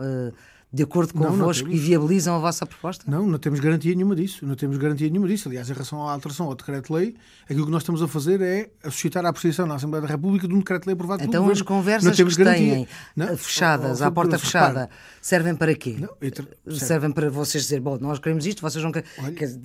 de 0.71 0.83
acordo 0.83 1.15
convosco 1.15 1.65
não, 1.65 1.71
não 1.71 1.77
e 1.77 1.81
viabilizam 1.81 2.37
a 2.37 2.39
vossa 2.39 2.67
proposta? 2.67 3.03
Não, 3.11 3.25
não 3.27 3.39
temos 3.39 3.59
garantia 3.59 3.95
nenhuma 3.95 4.15
disso. 4.15 4.45
Não 4.45 4.55
temos 4.55 4.77
garantia 4.77 5.09
nenhuma 5.09 5.27
disso. 5.27 5.49
Aliás, 5.49 5.71
em 5.71 5.73
relação 5.73 6.07
à 6.07 6.13
alteração 6.13 6.47
ao 6.47 6.55
decreto-lei, 6.55 7.15
aquilo 7.45 7.65
que 7.65 7.73
nós 7.73 7.83
estamos 7.83 8.03
a 8.03 8.09
fazer 8.09 8.43
é 8.43 8.69
suscitar 8.85 9.25
a 9.25 9.31
apreciação 9.31 9.67
na 9.67 9.77
Assembleia 9.77 10.03
da 10.03 10.09
República 10.09 10.47
de 10.47 10.55
um 10.55 10.59
decreto-lei 10.59 10.93
aprovado 10.93 11.25
então, 11.25 11.45
pelo 11.45 11.53
as 11.53 11.63
conversas 11.63 12.15
que 12.15 12.23
garantia. 12.37 12.75
têm 12.75 12.89
não? 13.17 13.35
fechadas, 13.37 14.03
à 14.03 14.11
porta 14.11 14.39
fechada, 14.39 14.91
servem 15.23 15.55
para 15.55 15.75
quê? 15.75 15.97
Não, 15.99 16.77
servem 16.77 17.11
para 17.13 17.31
vocês 17.31 17.65
dizer, 17.65 17.81
bom, 17.81 17.97
nós 17.99 18.19
queremos 18.19 18.45
isto, 18.45 18.61
vocês 18.61 18.85
não 18.85 18.93
querem. 18.93 19.09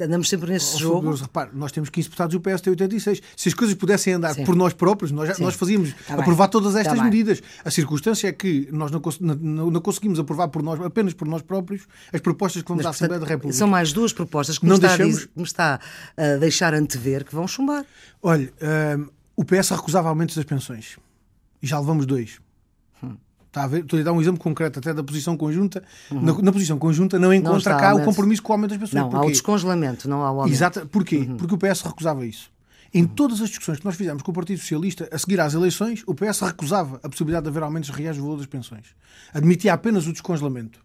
Andamos 0.01 0.29
sempre 0.29 0.51
nesse 0.51 0.77
jogo. 0.77 1.13
repare, 1.15 1.49
nós 1.53 1.73
temos 1.73 1.89
15 1.89 2.07
deputados 2.07 2.33
e 2.33 2.37
o 2.37 2.39
PS 2.39 2.61
tem 2.61 2.71
86. 2.71 3.21
Se 3.35 3.49
as 3.49 3.53
coisas 3.53 3.75
pudessem 3.75 4.13
andar 4.13 4.35
Sim. 4.35 4.45
por 4.45 4.55
nós 4.55 4.71
próprios, 4.71 5.11
nós, 5.11 5.37
nós 5.37 5.55
fazíamos 5.55 5.93
tá 6.07 6.13
aprovar 6.13 6.47
bem. 6.47 6.51
todas 6.51 6.77
estas 6.77 6.97
tá 6.97 7.03
medidas. 7.03 7.41
A 7.65 7.69
circunstância 7.69 8.29
é 8.29 8.31
que 8.31 8.69
nós 8.71 8.89
não, 8.89 9.01
não, 9.19 9.69
não 9.69 9.81
conseguimos 9.81 10.17
aprovar 10.17 10.47
por 10.47 10.63
nós, 10.63 10.79
apenas 10.93 11.13
por 11.13 11.27
nós 11.27 11.41
próprios 11.41 11.87
as 12.13 12.21
propostas 12.21 12.61
que 12.61 12.67
vamos 12.67 12.83
Mas, 12.83 12.87
à 12.87 12.89
Assembleia 12.91 13.19
da 13.19 13.27
República. 13.27 13.57
São 13.57 13.67
mais 13.67 13.91
duas 13.91 14.13
propostas 14.13 14.59
que, 14.59 14.65
me 14.65 14.73
está, 14.73 14.87
deixamos... 14.87 15.15
a 15.15 15.17
dizer, 15.17 15.31
me 15.35 15.43
está 15.43 15.79
a 16.15 16.37
deixar 16.37 16.73
antever 16.73 17.25
que 17.25 17.33
vão 17.33 17.47
chumbar. 17.47 17.85
Olha, 18.21 18.51
um, 18.97 19.09
o 19.35 19.43
PS 19.43 19.71
recusava 19.71 20.09
aumentos 20.09 20.35
das 20.35 20.45
pensões. 20.45 20.97
E 21.61 21.67
já 21.67 21.79
levamos 21.79 22.05
dois. 22.05 22.39
Hum. 23.03 23.15
Está 23.47 23.63
a 23.63 23.67
ver? 23.67 23.81
Estou 23.81 23.99
a 23.99 24.03
dar 24.03 24.13
um 24.13 24.21
exemplo 24.21 24.39
concreto 24.39 24.79
até 24.79 24.93
da 24.93 25.03
posição 25.03 25.35
conjunta. 25.35 25.83
Uhum. 26.11 26.21
Na, 26.21 26.33
na, 26.41 26.51
posição 26.51 26.77
conjunta 26.77 27.17
não 27.17 27.33
encontra 27.33 27.73
não 27.73 27.79
cá 27.79 27.95
o 27.95 28.03
compromisso 28.03 28.43
com 28.43 28.51
o 28.51 28.55
aumento 28.55 28.71
das 28.71 28.79
pensões. 28.79 29.03
Não, 29.03 29.09
Porquê? 29.09 29.25
há 29.25 29.27
o 29.27 29.31
descongelamento, 29.31 30.09
não 30.09 30.23
há 30.23 30.31
o 30.31 30.39
aumento. 30.41 30.53
Exato. 30.53 30.85
Porquê? 30.87 31.17
Uhum. 31.17 31.37
Porque 31.37 31.55
o 31.55 31.57
PS 31.57 31.81
recusava 31.81 32.25
isso. 32.25 32.51
Em 32.95 33.07
todas 33.07 33.41
as 33.41 33.49
discussões 33.49 33.79
que 33.79 33.85
nós 33.85 33.95
fizemos 33.95 34.21
com 34.21 34.29
o 34.29 34.33
Partido 34.33 34.59
Socialista, 34.59 35.09
a 35.11 35.17
seguir 35.17 35.39
às 35.39 35.55
eleições, 35.55 36.03
o 36.05 36.13
PS 36.13 36.41
recusava 36.41 36.99
a 37.01 37.09
possibilidade 37.09 37.45
de 37.45 37.49
haver 37.49 37.63
aumentos 37.63 37.89
reais 37.89 38.17
do 38.17 38.21
valor 38.21 38.37
das 38.37 38.45
pensões. 38.45 38.95
Admitia 39.33 39.73
apenas 39.73 40.05
o 40.05 40.11
descongelamento. 40.11 40.79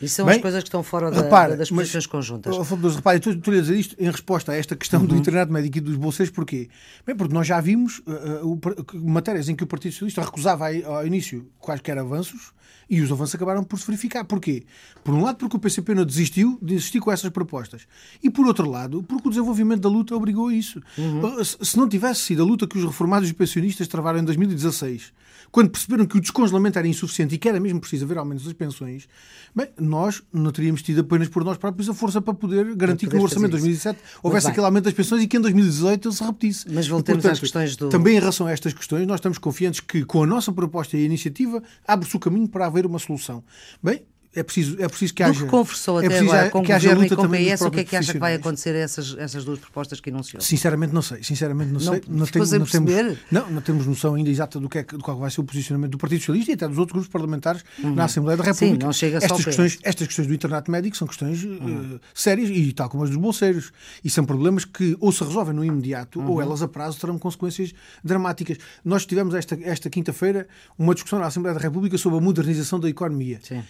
Isso 0.00 0.16
são 0.16 0.26
Bem, 0.26 0.36
as 0.36 0.42
coisas 0.42 0.62
que 0.62 0.68
estão 0.68 0.82
fora 0.82 1.10
da, 1.10 1.22
repara, 1.22 1.56
das 1.56 1.70
posições 1.70 2.06
conjuntas. 2.06 2.56
Oh, 2.56 2.62
repare, 2.62 3.18
estou, 3.18 3.32
estou 3.32 3.54
a 3.54 3.56
dizer 3.56 3.78
isto 3.78 3.96
em 3.98 4.10
resposta 4.10 4.52
a 4.52 4.56
esta 4.56 4.74
questão 4.74 5.00
uhum. 5.00 5.06
do 5.06 5.16
internet 5.16 5.50
médico 5.50 5.78
e 5.78 5.80
dos 5.80 5.96
bolseiros, 5.96 6.34
porquê? 6.34 6.68
Bem, 7.06 7.14
porque 7.16 7.34
nós 7.34 7.46
já 7.46 7.60
vimos 7.60 8.00
uh, 8.00 8.46
uh, 8.46 8.60
matérias 8.94 9.48
em 9.48 9.54
que 9.54 9.64
o 9.64 9.66
Partido 9.66 9.92
Socialista 9.92 10.22
recusava 10.22 10.66
ao 10.86 11.06
início 11.06 11.46
quaisquer 11.58 11.98
avanços 11.98 12.52
e 12.90 13.00
os 13.00 13.12
avanços 13.12 13.36
acabaram 13.36 13.62
por 13.62 13.78
se 13.78 13.86
verificar. 13.86 14.24
Porquê? 14.24 14.64
Por 15.04 15.14
um 15.14 15.22
lado, 15.22 15.36
porque 15.36 15.56
o 15.56 15.60
PCP 15.60 15.94
não 15.94 16.04
desistiu 16.04 16.58
de 16.60 16.74
insistir 16.74 16.98
com 16.98 17.12
essas 17.12 17.30
propostas. 17.30 17.86
E 18.20 18.28
por 18.28 18.44
outro 18.46 18.68
lado, 18.68 19.02
porque 19.04 19.28
o 19.28 19.30
desenvolvimento 19.30 19.80
da 19.80 19.88
luta 19.88 20.14
obrigou 20.14 20.48
a 20.48 20.54
isso. 20.54 20.82
Uhum. 20.98 21.44
Se 21.44 21.76
não 21.76 21.88
tivesse 21.88 22.22
sido 22.22 22.42
a 22.42 22.44
luta 22.44 22.66
que 22.66 22.76
os 22.76 22.84
reformados 22.84 23.30
e 23.30 23.32
pensionistas 23.32 23.86
travaram 23.86 24.18
em 24.18 24.24
2016, 24.24 25.12
quando 25.50 25.70
perceberam 25.70 26.06
que 26.06 26.16
o 26.16 26.20
descongelamento 26.20 26.78
era 26.78 26.86
insuficiente 26.86 27.34
e 27.34 27.38
que 27.38 27.48
era 27.48 27.58
mesmo 27.58 27.80
preciso 27.80 28.04
haver 28.04 28.18
aumentos 28.18 28.44
das 28.44 28.52
pensões, 28.52 29.08
bem, 29.54 29.68
nós 29.78 30.22
não 30.32 30.50
teríamos 30.52 30.82
tido 30.82 31.00
apenas 31.00 31.28
por 31.28 31.44
nós 31.44 31.56
próprios 31.56 31.88
a 31.88 31.94
força 31.94 32.20
para 32.20 32.34
poder 32.34 32.74
garantir 32.76 33.08
que 33.08 33.16
no 33.16 33.22
orçamento 33.22 33.50
de 33.50 33.58
2017 33.58 33.98
houvesse 34.22 34.48
aquele 34.48 34.66
aumento 34.66 34.84
das 34.84 34.94
pensões 34.94 35.22
e 35.22 35.26
que 35.26 35.36
em 35.36 35.40
2018 35.40 36.08
ele 36.08 36.14
se 36.14 36.24
repetisse. 36.24 36.66
Mas 36.70 36.86
voltemos 36.86 37.22
portanto, 37.22 37.32
às 37.32 37.40
questões 37.40 37.76
do. 37.76 37.88
Também 37.88 38.16
em 38.16 38.20
relação 38.20 38.46
a 38.46 38.52
estas 38.52 38.72
questões, 38.72 39.06
nós 39.06 39.16
estamos 39.16 39.38
confiantes 39.38 39.80
que 39.80 40.04
com 40.04 40.22
a 40.22 40.26
nossa 40.26 40.52
proposta 40.52 40.96
e 40.96 41.02
a 41.02 41.04
iniciativa 41.04 41.62
abre-se 41.86 42.16
o 42.16 42.20
caminho 42.20 42.48
para 42.48 42.66
haver 42.66 42.86
uma 42.86 42.98
solução. 42.98 43.42
Bem, 43.82 44.02
é 44.32 44.44
preciso, 44.44 44.76
é 44.80 44.88
preciso 44.88 45.12
que 45.12 45.22
haja. 45.24 45.44
Que 45.44 45.50
conversou 45.50 46.00
é 46.00 46.06
até 46.06 46.20
agora 46.20 46.50
com 46.50 46.60
o 46.60 46.62
Governo 46.62 47.04
e 47.04 47.10
com 47.10 47.22
o 47.22 47.28
PS, 47.28 47.60
o 47.62 47.70
que 47.70 47.80
é 47.80 47.84
que 47.84 47.96
acha 47.96 48.12
que 48.12 48.18
vai 48.18 48.34
acontecer 48.34 48.70
a 48.76 48.78
essas, 48.78 49.16
essas 49.18 49.44
duas 49.44 49.58
propostas 49.58 50.00
que 50.00 50.08
enunciou? 50.08 50.40
Sinceramente 50.40 50.94
não 50.94 51.02
sei. 51.02 51.20
Sinceramente 51.24 51.72
não, 51.72 51.80
não 51.80 51.92
sei. 51.92 52.02
Não, 52.06 52.26
tenho, 52.26 52.44
não, 52.58 52.66
temos, 52.66 53.18
não, 53.28 53.50
não 53.50 53.60
temos 53.60 53.86
noção 53.88 54.14
ainda 54.14 54.30
exata 54.30 54.60
do, 54.60 54.68
que 54.68 54.78
é, 54.78 54.82
do 54.84 55.00
qual 55.00 55.18
vai 55.18 55.32
ser 55.32 55.40
o 55.40 55.44
posicionamento 55.44 55.90
do 55.90 55.98
Partido 55.98 56.20
Socialista 56.20 56.52
e 56.52 56.54
até 56.54 56.68
dos 56.68 56.78
outros 56.78 56.92
grupos 56.92 57.10
parlamentares 57.10 57.64
uhum. 57.82 57.92
na 57.92 58.04
Assembleia 58.04 58.36
da 58.36 58.44
República. 58.44 58.80
Sim, 58.80 58.86
não 58.86 58.92
chega 58.92 59.16
estas 59.16 59.36
só 59.36 59.44
questões, 59.44 59.78
Estas 59.82 60.06
questões 60.06 60.28
do 60.28 60.34
internato 60.34 60.70
médico 60.70 60.96
são 60.96 61.08
questões 61.08 61.42
uhum. 61.42 61.96
uh, 61.96 62.00
sérias 62.14 62.50
e 62.50 62.72
tal 62.72 62.88
como 62.88 63.02
as 63.02 63.10
dos 63.10 63.18
bolseiros. 63.18 63.72
E 64.04 64.08
são 64.08 64.24
problemas 64.24 64.64
que 64.64 64.96
ou 65.00 65.10
se 65.10 65.24
resolvem 65.24 65.54
no 65.54 65.64
imediato 65.64 66.20
uhum. 66.20 66.30
ou 66.30 66.40
elas 66.40 66.62
a 66.62 66.68
prazo 66.68 67.00
terão 67.00 67.18
consequências 67.18 67.74
dramáticas. 68.04 68.58
Nós 68.84 69.04
tivemos 69.04 69.34
esta, 69.34 69.58
esta 69.60 69.90
quinta-feira 69.90 70.46
uma 70.78 70.94
discussão 70.94 71.18
na 71.18 71.26
Assembleia 71.26 71.56
da 71.56 71.60
República 71.60 71.98
sobre 71.98 72.18
a 72.18 72.20
modernização 72.20 72.78
da 72.78 72.88
economia. 72.88 73.40
Sim 73.42 73.64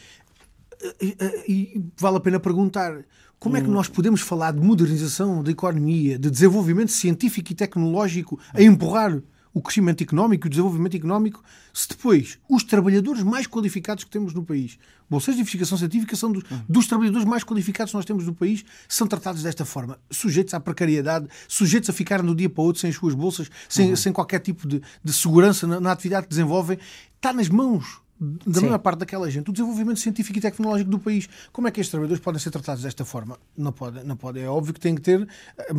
e 1.48 1.82
vale 1.96 2.16
a 2.16 2.20
pena 2.20 2.40
perguntar 2.40 3.04
como 3.38 3.56
é 3.56 3.60
que 3.60 3.68
nós 3.68 3.88
podemos 3.88 4.20
falar 4.20 4.52
de 4.52 4.60
modernização 4.60 5.42
da 5.42 5.50
economia, 5.50 6.18
de 6.18 6.30
desenvolvimento 6.30 6.92
científico 6.92 7.52
e 7.52 7.54
tecnológico 7.54 8.38
a 8.52 8.62
empurrar 8.62 9.22
o 9.52 9.60
crescimento 9.60 10.02
económico 10.02 10.46
e 10.46 10.48
o 10.48 10.50
desenvolvimento 10.50 10.96
económico, 10.96 11.42
se 11.72 11.88
depois 11.88 12.38
os 12.48 12.62
trabalhadores 12.62 13.22
mais 13.22 13.46
qualificados 13.46 14.04
que 14.04 14.10
temos 14.10 14.32
no 14.32 14.44
país, 14.44 14.78
bolsas 15.08 15.34
de 15.34 15.40
investigação 15.40 15.76
científica 15.76 16.14
são 16.14 16.30
dos, 16.30 16.44
dos, 16.68 16.86
trabalhadores 16.86 17.26
mais 17.26 17.42
qualificados 17.42 17.90
que 17.90 17.96
nós 17.96 18.04
temos 18.04 18.26
no 18.26 18.34
país, 18.34 18.64
são 18.88 19.06
tratados 19.06 19.42
desta 19.42 19.64
forma, 19.64 19.98
sujeitos 20.10 20.54
à 20.54 20.60
precariedade, 20.60 21.26
sujeitos 21.48 21.90
a 21.90 21.92
ficar 21.92 22.22
no 22.22 22.34
dia 22.34 22.48
para 22.48 22.62
o 22.62 22.64
outro 22.66 22.80
sem 22.80 22.90
as 22.90 22.96
suas 22.96 23.14
bolsas, 23.14 23.50
sem, 23.68 23.90
uhum. 23.90 23.96
sem 23.96 24.12
qualquer 24.12 24.38
tipo 24.38 24.68
de, 24.68 24.80
de 25.02 25.12
segurança 25.12 25.66
na, 25.66 25.80
na 25.80 25.92
atividade 25.92 26.24
que 26.24 26.30
desenvolvem. 26.30 26.78
Está 27.16 27.32
nas 27.32 27.48
mãos 27.48 28.00
da 28.20 28.60
Sim. 28.60 28.66
maior 28.66 28.78
parte 28.78 28.98
daquela 28.98 29.30
gente, 29.30 29.48
o 29.48 29.52
desenvolvimento 29.52 29.98
científico 29.98 30.38
e 30.38 30.42
tecnológico 30.42 30.90
do 30.90 30.98
país. 30.98 31.26
Como 31.50 31.66
é 31.66 31.70
que 31.70 31.80
estes 31.80 31.90
trabalhadores 31.90 32.22
podem 32.22 32.38
ser 32.38 32.50
tratados 32.50 32.82
desta 32.82 33.02
forma? 33.02 33.38
Não 33.56 33.72
pode, 33.72 34.04
não 34.04 34.14
pode. 34.14 34.38
É 34.40 34.46
óbvio 34.46 34.74
que 34.74 34.80
tem 34.80 34.94
que 34.94 35.00
ter, 35.00 35.26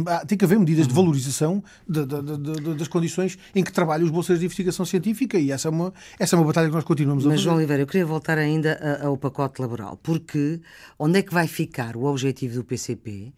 ah, 0.07 0.25
tem 0.25 0.35
que 0.35 0.43
haver 0.43 0.57
medidas 0.57 0.87
de 0.87 0.93
valorização 0.93 1.63
de, 1.87 2.03
de, 2.03 2.21
de, 2.21 2.73
das 2.73 2.87
condições 2.87 3.37
em 3.53 3.63
que 3.63 3.71
trabalham 3.71 4.05
os 4.05 4.11
bolseiros 4.11 4.39
de 4.39 4.45
investigação 4.45 4.83
científica 4.85 5.37
e 5.37 5.51
essa 5.51 5.67
é 5.67 5.71
uma, 5.71 5.93
essa 6.17 6.35
é 6.35 6.39
uma 6.39 6.45
batalha 6.45 6.67
que 6.67 6.73
nós 6.73 6.83
continuamos 6.83 7.25
Mas, 7.25 7.33
a 7.33 7.35
fazer. 7.35 7.43
João 7.43 7.57
Oliveira, 7.57 7.83
eu 7.83 7.87
queria 7.87 8.05
voltar 8.07 8.39
ainda 8.39 8.99
ao 9.03 9.15
pacote 9.15 9.61
laboral, 9.61 9.99
porque 10.01 10.59
onde 10.97 11.19
é 11.19 11.21
que 11.21 11.33
vai 11.33 11.47
ficar 11.47 11.95
o 11.95 12.05
objetivo 12.05 12.55
do 12.55 12.63
PCP 12.63 13.11
uh, 13.21 13.31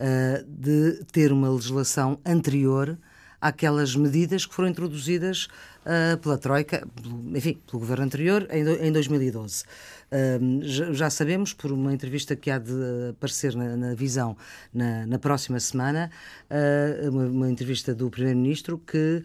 ah, 0.00 0.44
de 0.48 1.04
ter 1.12 1.30
uma 1.30 1.50
legislação 1.50 2.18
anterior 2.24 2.98
àquelas 3.40 3.94
medidas 3.94 4.46
que 4.46 4.54
foram 4.54 4.68
introduzidas 4.68 5.48
uh, 5.86 6.18
pela 6.18 6.36
Troika, 6.36 6.86
enfim, 7.34 7.58
pelo 7.66 7.80
governo 7.80 8.04
anterior, 8.04 8.46
em, 8.50 8.88
em 8.88 8.92
2012. 8.92 9.64
Uh, 9.64 10.62
já, 10.62 10.92
já, 10.92 11.10
sabemos, 11.10 11.52
por 11.52 11.72
uma 11.72 11.92
entrevista 11.92 12.36
que 12.36 12.50
há 12.50 12.58
de 12.58 12.72
aparecer 13.10 13.54
na, 13.54 13.76
na 13.76 13.94
Visão 13.94 14.36
na, 14.72 15.06
na, 15.06 15.18
próxima 15.18 15.58
semana, 15.58 16.10
uh, 16.50 17.10
uma, 17.10 17.26
uma, 17.26 17.50
entrevista 17.50 17.94
do 17.94 18.10
Primeiro-Ministro, 18.10 18.78
que 18.78 19.22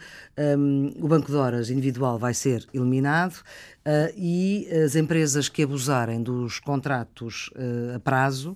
um, 0.57 0.91
o 0.99 1.07
Banco 1.07 1.27
de 1.27 1.37
Horas 1.37 1.69
individual 1.69 2.17
vai 2.17 2.33
ser 2.33 2.65
eliminado 2.73 3.35
e 4.15 4.67
as 4.85 4.95
empresas 4.95 5.49
que 5.49 5.63
abusarem 5.63 6.21
dos 6.21 6.59
contratos 6.59 7.49
a 7.95 7.99
prazo 7.99 8.55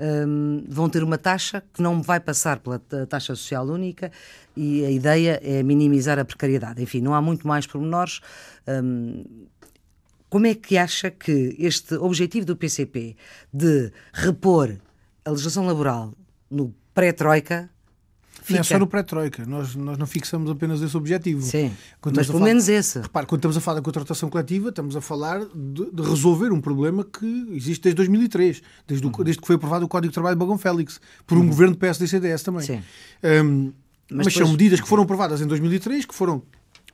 um, 0.00 0.64
vão 0.68 0.88
ter 0.88 1.02
uma 1.02 1.18
taxa 1.18 1.62
que 1.72 1.82
não 1.82 2.00
vai 2.00 2.18
passar 2.18 2.58
pela 2.58 2.78
taxa 2.78 3.34
social 3.34 3.66
única 3.66 4.10
e 4.60 4.84
a 4.84 4.90
ideia 4.90 5.40
é 5.42 5.62
minimizar 5.62 6.18
a 6.18 6.24
precariedade. 6.24 6.82
Enfim, 6.82 7.00
não 7.00 7.14
há 7.14 7.22
muito 7.22 7.48
mais 7.48 7.66
pormenores. 7.66 8.20
Um, 8.68 9.24
como 10.28 10.46
é 10.46 10.54
que 10.54 10.76
acha 10.76 11.10
que 11.10 11.56
este 11.58 11.94
objetivo 11.94 12.44
do 12.44 12.54
PCP 12.54 13.16
de 13.52 13.90
repor 14.12 14.76
a 15.24 15.30
legislação 15.30 15.64
laboral 15.64 16.14
no 16.50 16.74
pré-troika 16.92 17.70
Fica. 18.42 18.54
Não 18.54 18.60
é 18.60 18.62
só 18.62 18.78
no 18.78 18.86
pré-troika, 18.86 19.44
nós, 19.44 19.74
nós 19.74 19.98
não 19.98 20.06
fixamos 20.06 20.50
apenas 20.50 20.80
esse 20.80 20.96
objetivo. 20.96 21.42
Sim, 21.42 21.72
quando 22.00 22.16
mas 22.16 22.26
pelo 22.26 22.38
falar, 22.38 22.48
menos 22.48 22.68
esse. 22.70 23.00
Repare, 23.00 23.26
quando 23.26 23.40
estamos 23.40 23.56
a 23.56 23.60
falar 23.60 23.80
da 23.80 23.82
contratação 23.82 24.30
coletiva, 24.30 24.70
estamos 24.70 24.96
a 24.96 25.00
falar 25.00 25.40
de, 25.44 25.90
de 25.92 26.02
resolver 26.02 26.50
um 26.50 26.60
problema 26.60 27.04
que 27.04 27.48
existe 27.52 27.82
desde 27.82 27.96
2003, 27.96 28.62
desde, 28.86 29.06
uhum. 29.06 29.12
o, 29.14 29.24
desde 29.24 29.42
que 29.42 29.46
foi 29.46 29.56
aprovado 29.56 29.84
o 29.84 29.88
Código 29.88 30.10
de 30.10 30.14
Trabalho 30.14 30.36
de 30.36 30.40
Bagão 30.40 30.56
Félix, 30.56 31.00
por 31.26 31.36
um 31.36 31.42
uhum. 31.42 31.48
governo 31.48 31.76
PSD 31.76 32.06
e 32.06 32.08
CDS 32.08 32.42
também. 32.42 32.62
Sim. 32.62 32.82
Um, 33.22 33.72
mas, 34.10 34.26
mas 34.26 34.26
depois... 34.26 34.34
são 34.34 34.48
medidas 34.48 34.80
que 34.80 34.88
foram 34.88 35.04
aprovadas 35.04 35.40
em 35.40 35.46
2003, 35.46 36.04
que 36.04 36.14
foram 36.14 36.42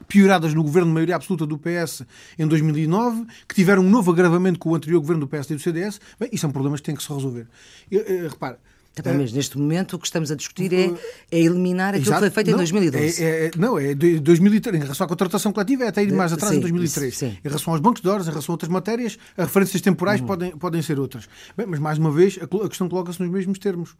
pioradas 0.08 0.54
no 0.54 0.62
governo 0.62 0.88
de 0.88 0.94
maioria 0.94 1.16
absoluta 1.16 1.46
do 1.46 1.58
PS 1.58 2.02
em 2.38 2.46
2009, 2.46 3.24
que 3.48 3.54
tiveram 3.54 3.82
um 3.82 3.90
novo 3.90 4.10
agravamento 4.10 4.58
com 4.58 4.70
o 4.70 4.74
anterior 4.74 5.00
governo 5.00 5.20
do 5.20 5.28
PSD 5.28 5.54
e 5.54 5.56
do 5.56 5.62
CDS. 5.62 6.00
Bem, 6.18 6.28
isso 6.32 6.42
são 6.42 6.50
problemas 6.50 6.80
que 6.80 6.86
têm 6.86 6.94
que 6.94 7.02
se 7.02 7.12
resolver. 7.12 7.46
Eu, 7.90 8.02
eu, 8.02 8.28
repare, 8.28 8.56
Também, 8.94 9.22
mas 9.22 9.32
neste 9.32 9.58
momento 9.58 9.96
o 9.96 9.98
que 9.98 10.06
estamos 10.06 10.30
a 10.30 10.36
discutir 10.36 10.72
é, 10.72 10.92
é 11.30 11.40
eliminar 11.40 11.94
aquilo 11.94 12.08
Exato. 12.08 12.24
que 12.24 12.30
foi 12.30 12.34
feito 12.34 12.48
não, 12.48 12.54
em 12.54 12.58
2012. 12.58 13.24
É, 13.24 13.46
é, 13.46 13.50
não, 13.56 13.78
é 13.78 13.94
2003. 13.94 14.76
Em 14.76 14.80
relação 14.80 15.04
à 15.04 15.08
contratação 15.08 15.52
coletiva, 15.52 15.84
é 15.84 15.88
até 15.88 16.02
ir 16.02 16.12
mais 16.12 16.32
atrás, 16.32 16.52
sim, 16.52 16.58
em 16.58 16.62
2003. 16.62 17.16
Sim. 17.16 17.26
Em 17.26 17.48
relação 17.48 17.72
aos 17.72 17.80
bancos 17.80 18.02
de 18.02 18.08
horas, 18.08 18.26
em 18.26 18.30
relação 18.30 18.52
a 18.52 18.54
outras 18.54 18.70
matérias, 18.70 19.18
as 19.36 19.46
referências 19.46 19.80
temporais 19.80 20.20
uhum. 20.20 20.26
podem, 20.26 20.56
podem 20.56 20.82
ser 20.82 21.00
outras. 21.00 21.28
Bem, 21.56 21.66
mas, 21.66 21.80
mais 21.80 21.98
uma 21.98 22.10
vez, 22.10 22.38
a 22.40 22.68
questão 22.68 22.88
coloca-se 22.88 23.20
nos 23.20 23.30
mesmos 23.30 23.58
termos. 23.58 23.96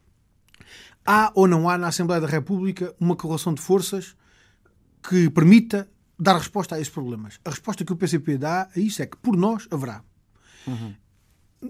Há 1.05 1.31
ou 1.35 1.47
não 1.47 1.69
há 1.69 1.79
na 1.79 1.89
Assembleia 1.89 2.21
da 2.21 2.27
República 2.27 2.95
uma 2.99 3.17
correlação 3.17 3.55
de 3.55 3.61
forças 3.61 4.17
que 5.09 5.31
permita 5.31 5.89
dar 6.19 6.37
resposta 6.37 6.75
a 6.75 6.81
esses 6.81 6.93
problemas? 6.93 7.39
A 7.45 7.51
resposta 7.51 7.85
que 7.85 7.93
o 7.93 7.97
PCP 7.97 8.39
dá 8.39 8.69
a 8.75 8.79
isso 8.79 9.03
é 9.03 9.07
que, 9.07 9.17
por 9.17 9.37
nós, 9.37 9.69
haverá. 9.71 10.03
Uhum. 10.67 10.95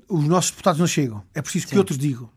Os 0.09 0.27
nossos 0.27 0.51
deputados 0.51 0.81
não 0.81 0.87
chegam. 0.87 1.23
É 1.35 1.43
preciso 1.43 1.67
Sim. 1.67 1.73
que 1.73 1.79
outros 1.79 1.99
digam. 1.99 2.31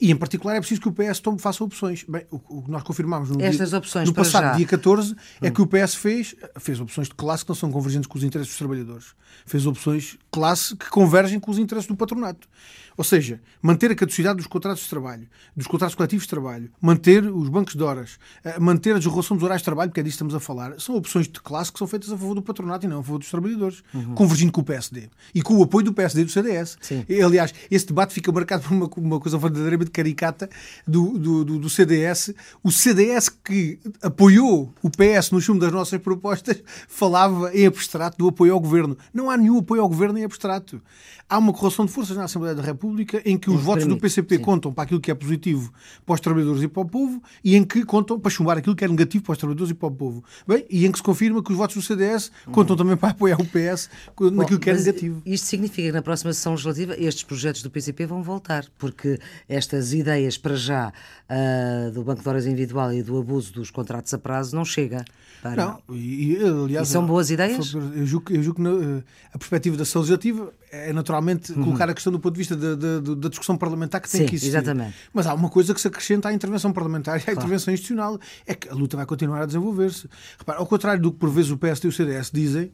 E, 0.00 0.12
em 0.12 0.16
particular, 0.16 0.54
é 0.54 0.60
preciso 0.60 0.80
que 0.80 0.88
o 0.88 0.92
PS 0.92 1.18
tome, 1.18 1.40
faça 1.40 1.62
opções. 1.64 2.04
Bem, 2.08 2.24
o, 2.30 2.62
que 2.62 2.70
nós 2.70 2.84
confirmámos 2.84 3.30
no, 3.30 3.42
Estas 3.42 3.70
dia, 3.70 3.78
opções 3.78 4.08
no 4.08 4.14
passado 4.14 4.44
já. 4.44 4.52
dia 4.52 4.66
14 4.66 5.16
é 5.40 5.48
hum. 5.48 5.52
que 5.52 5.60
o 5.60 5.66
PS 5.66 5.96
fez, 5.96 6.36
fez 6.60 6.78
opções 6.78 7.08
de 7.08 7.14
classe 7.14 7.44
que 7.44 7.48
não 7.48 7.56
são 7.56 7.70
convergentes 7.72 8.06
com 8.06 8.16
os 8.16 8.22
interesses 8.22 8.52
dos 8.52 8.58
trabalhadores. 8.58 9.06
Fez 9.44 9.66
opções 9.66 10.04
de 10.04 10.18
classe 10.30 10.76
que 10.76 10.88
convergem 10.88 11.40
com 11.40 11.50
os 11.50 11.58
interesses 11.58 11.88
do 11.88 11.96
patronato. 11.96 12.48
Ou 12.98 13.04
seja, 13.04 13.40
manter 13.62 13.92
a 13.92 13.94
caducidade 13.94 14.38
dos 14.38 14.48
contratos 14.48 14.82
de 14.82 14.90
trabalho, 14.90 15.28
dos 15.56 15.68
contratos 15.68 15.94
coletivos 15.94 16.24
de 16.24 16.30
trabalho, 16.30 16.68
manter 16.80 17.24
os 17.24 17.48
bancos 17.48 17.76
de 17.76 17.82
horas, 17.84 18.18
eh, 18.42 18.58
manter 18.58 18.90
a 18.90 18.98
desregulação 18.98 19.36
dos 19.36 19.44
horários 19.44 19.62
de 19.62 19.66
trabalho, 19.66 19.88
porque 19.88 20.00
é 20.00 20.02
disso 20.02 20.16
que 20.16 20.24
estamos 20.24 20.34
a 20.34 20.40
falar, 20.40 20.80
são 20.80 20.96
opções 20.96 21.28
de 21.28 21.40
classe 21.40 21.72
que 21.72 21.78
são 21.78 21.86
feitas 21.86 22.10
a 22.10 22.18
favor 22.18 22.34
do 22.34 22.42
patronato 22.42 22.86
e 22.86 22.88
não 22.88 22.98
a 22.98 23.02
favor 23.04 23.20
dos 23.20 23.30
trabalhadores, 23.30 23.84
uhum. 23.94 24.16
convergindo 24.16 24.50
com 24.50 24.62
o 24.62 24.64
PSD 24.64 25.08
e 25.32 25.40
com 25.40 25.54
o 25.54 25.62
apoio 25.62 25.84
do 25.84 25.92
PSD 25.92 26.22
e 26.22 26.24
do 26.24 26.30
CDS. 26.32 26.76
Sim. 26.80 27.04
Aliás, 27.24 27.54
esse 27.70 27.86
debate 27.86 28.12
fica 28.12 28.32
marcado 28.32 28.64
por 28.64 28.72
uma, 28.72 28.90
uma 28.96 29.20
coisa 29.20 29.38
verdadeiramente 29.38 29.92
caricata 29.92 30.50
do, 30.84 31.16
do, 31.16 31.44
do, 31.44 31.58
do 31.60 31.70
CDS. 31.70 32.34
O 32.64 32.72
CDS 32.72 33.28
que 33.28 33.78
apoiou 34.02 34.74
o 34.82 34.90
PS 34.90 35.30
no 35.30 35.40
chumbo 35.40 35.60
das 35.60 35.70
nossas 35.70 36.00
propostas 36.00 36.60
falava 36.88 37.54
em 37.54 37.64
abstrato 37.64 38.18
do 38.18 38.26
apoio 38.26 38.54
ao 38.54 38.60
governo. 38.60 38.98
Não 39.14 39.30
há 39.30 39.36
nenhum 39.36 39.58
apoio 39.58 39.82
ao 39.82 39.88
governo 39.88 40.18
em 40.18 40.24
abstrato. 40.24 40.82
Há 41.28 41.38
uma 41.38 41.52
correlação 41.52 41.84
de 41.84 41.92
forças 41.92 42.16
na 42.16 42.24
Assembleia 42.24 42.54
da 42.54 42.62
República 42.62 43.20
em 43.24 43.36
que 43.36 43.50
os 43.50 43.60
votos 43.60 43.84
permite, 43.84 43.98
do 43.98 44.00
PCP 44.00 44.36
sim. 44.36 44.42
contam 44.42 44.72
para 44.72 44.84
aquilo 44.84 45.00
que 45.00 45.10
é 45.10 45.14
positivo 45.14 45.70
para 46.06 46.14
os 46.14 46.20
trabalhadores 46.20 46.62
e 46.62 46.68
para 46.68 46.82
o 46.82 46.86
povo 46.86 47.22
e 47.44 47.54
em 47.54 47.64
que 47.64 47.84
contam 47.84 48.18
para 48.18 48.30
chumbar 48.30 48.56
aquilo 48.56 48.74
que 48.74 48.84
é 48.84 48.88
negativo 48.88 49.24
para 49.24 49.32
os 49.32 49.38
trabalhadores 49.38 49.70
e 49.70 49.74
para 49.74 49.88
o 49.88 49.90
povo. 49.90 50.24
Bem, 50.46 50.64
e 50.70 50.86
em 50.86 50.90
que 50.90 50.98
se 50.98 51.02
confirma 51.02 51.42
que 51.42 51.52
os 51.52 51.58
votos 51.58 51.76
do 51.76 51.82
CDS 51.82 52.32
contam 52.50 52.76
também 52.76 52.96
para 52.96 53.10
apoiar 53.10 53.38
o 53.40 53.44
PS 53.44 53.90
naquilo 54.18 54.30
Bom, 54.30 54.58
que 54.58 54.70
é 54.70 54.74
negativo. 54.74 55.22
Isto 55.26 55.46
significa 55.46 55.88
que 55.88 55.92
na 55.92 56.02
próxima 56.02 56.32
sessão 56.32 56.52
legislativa 56.52 56.94
estes 56.98 57.24
projetos 57.24 57.62
do 57.62 57.70
PCP 57.70 58.06
vão 58.06 58.22
voltar, 58.22 58.64
porque 58.78 59.18
estas 59.46 59.92
ideias 59.92 60.38
para 60.38 60.56
já 60.56 60.92
uh, 61.28 61.90
do 61.92 62.02
Banco 62.02 62.22
de 62.22 62.28
Horas 62.28 62.46
Individual 62.46 62.92
e 62.92 63.02
do 63.02 63.18
abuso 63.18 63.52
dos 63.52 63.70
contratos 63.70 64.14
a 64.14 64.18
prazo 64.18 64.56
não 64.56 64.64
chega. 64.64 65.04
Para... 65.42 65.64
Não, 65.64 65.82
e, 65.94 66.36
aliás, 66.36 66.88
e 66.88 66.92
são 66.92 67.06
boas 67.06 67.30
ideias? 67.30 67.74
Eu 67.74 68.06
julgo, 68.06 68.32
eu 68.32 68.42
julgo 68.42 68.56
que 68.56 68.62
na, 68.62 69.02
a 69.32 69.38
perspectiva 69.38 69.76
da 69.76 69.84
sessão 69.84 70.02
legislativa 70.02 70.52
é 70.70 70.92
naturalmente 71.18 71.52
uhum. 71.52 71.64
colocar 71.64 71.90
a 71.90 71.94
questão 71.94 72.12
do 72.12 72.18
ponto 72.18 72.34
de 72.34 72.38
vista 72.38 72.56
da, 72.56 72.74
da, 72.74 73.14
da 73.14 73.28
discussão 73.28 73.56
parlamentar 73.56 74.00
que 74.00 74.10
tem 74.10 74.22
Sim, 74.22 74.26
que 74.26 74.36
existir. 74.36 74.56
Exatamente. 74.56 74.94
Mas 75.12 75.26
há 75.26 75.34
uma 75.34 75.48
coisa 75.48 75.74
que 75.74 75.80
se 75.80 75.88
acrescenta 75.88 76.28
à 76.28 76.32
intervenção 76.32 76.72
parlamentar 76.72 77.16
e 77.16 77.20
à 77.20 77.24
claro. 77.24 77.40
intervenção 77.40 77.74
institucional: 77.74 78.18
é 78.46 78.54
que 78.54 78.68
a 78.68 78.74
luta 78.74 78.96
vai 78.96 79.06
continuar 79.06 79.42
a 79.42 79.46
desenvolver-se. 79.46 80.08
Ao 80.46 80.66
contrário 80.66 81.02
do 81.02 81.12
que 81.12 81.18
por 81.18 81.30
vezes 81.30 81.50
o 81.50 81.58
PSD 81.58 81.88
e 81.88 81.90
o 81.90 81.92
CDS 81.92 82.30
dizem, 82.32 82.66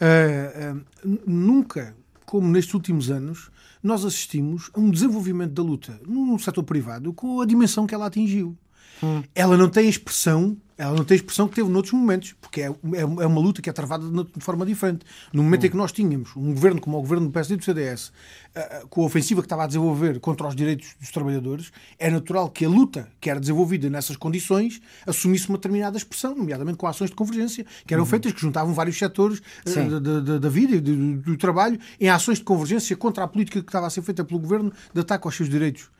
uh, 0.00 0.76
uh, 0.76 1.20
nunca, 1.26 1.94
como 2.26 2.48
nestes 2.48 2.74
últimos 2.74 3.10
anos, 3.10 3.50
nós 3.82 4.04
assistimos 4.04 4.70
a 4.74 4.80
um 4.80 4.90
desenvolvimento 4.90 5.52
da 5.52 5.62
luta 5.62 6.00
no 6.06 6.38
setor 6.38 6.62
privado 6.62 7.12
com 7.12 7.40
a 7.40 7.46
dimensão 7.46 7.86
que 7.86 7.94
ela 7.94 8.06
atingiu. 8.06 8.56
Hum. 9.02 9.22
Ela 9.34 9.56
não 9.56 9.68
tem 9.68 9.88
expressão 9.88 10.56
ela 10.82 10.96
não 10.96 11.04
tem 11.04 11.14
a 11.14 11.16
expressão 11.16 11.46
que 11.46 11.54
teve 11.54 11.68
noutros 11.68 11.92
momentos, 11.92 12.34
porque 12.40 12.62
é, 12.62 12.66
é, 12.66 13.00
é 13.00 13.04
uma 13.04 13.40
luta 13.40 13.62
que 13.62 13.70
é 13.70 13.72
travada 13.72 14.04
de 14.04 14.44
forma 14.44 14.66
diferente. 14.66 15.04
No 15.32 15.42
momento 15.42 15.62
hum. 15.62 15.66
em 15.66 15.70
que 15.70 15.76
nós 15.76 15.92
tínhamos 15.92 16.34
um 16.34 16.52
governo 16.52 16.80
como 16.80 16.98
o 16.98 17.00
governo 17.00 17.26
do 17.26 17.32
PSD 17.32 17.54
e 17.54 17.56
do 17.58 17.64
CDS, 17.64 18.08
uh, 18.08 18.12
eh, 18.56 18.82
com 18.90 19.02
a 19.02 19.04
ofensiva 19.04 19.40
que 19.40 19.46
estava 19.46 19.64
a 19.64 19.66
desenvolver 19.66 20.18
contra 20.18 20.48
os 20.48 20.56
direitos 20.56 20.96
dos 20.98 21.10
trabalhadores, 21.10 21.70
é 21.98 22.10
natural 22.10 22.50
que 22.50 22.64
a 22.64 22.68
luta 22.68 23.08
que 23.20 23.30
era 23.30 23.38
desenvolvida 23.38 23.88
nessas 23.88 24.16
condições 24.16 24.80
assumisse 25.06 25.48
uma 25.48 25.56
determinada 25.56 25.96
expressão, 25.96 26.34
nomeadamente 26.34 26.78
com 26.78 26.86
ações 26.86 27.10
de 27.10 27.16
convergência, 27.16 27.64
que 27.86 27.94
eram 27.94 28.02
uhum. 28.02 28.10
feitas, 28.10 28.32
que 28.32 28.40
juntavam 28.40 28.74
vários 28.74 28.98
setores 28.98 29.40
da, 29.64 30.20
da, 30.20 30.38
da, 30.38 30.48
vida 30.48 30.74
e 30.76 30.80
do, 30.80 31.18
do 31.18 31.36
trabalho, 31.36 31.78
em 32.00 32.08
ações 32.08 32.38
de 32.38 32.44
convergência 32.44 32.96
contra 32.96 33.24
a 33.24 33.28
política 33.28 33.60
que 33.60 33.68
estava 33.68 33.86
a 33.86 33.90
ser 33.90 34.02
feita 34.02 34.24
pelo 34.24 34.40
governo 34.40 34.72
de 34.92 35.00
ataque 35.00 35.26
aos 35.26 35.36
seus 35.36 35.48
direitos 35.48 35.90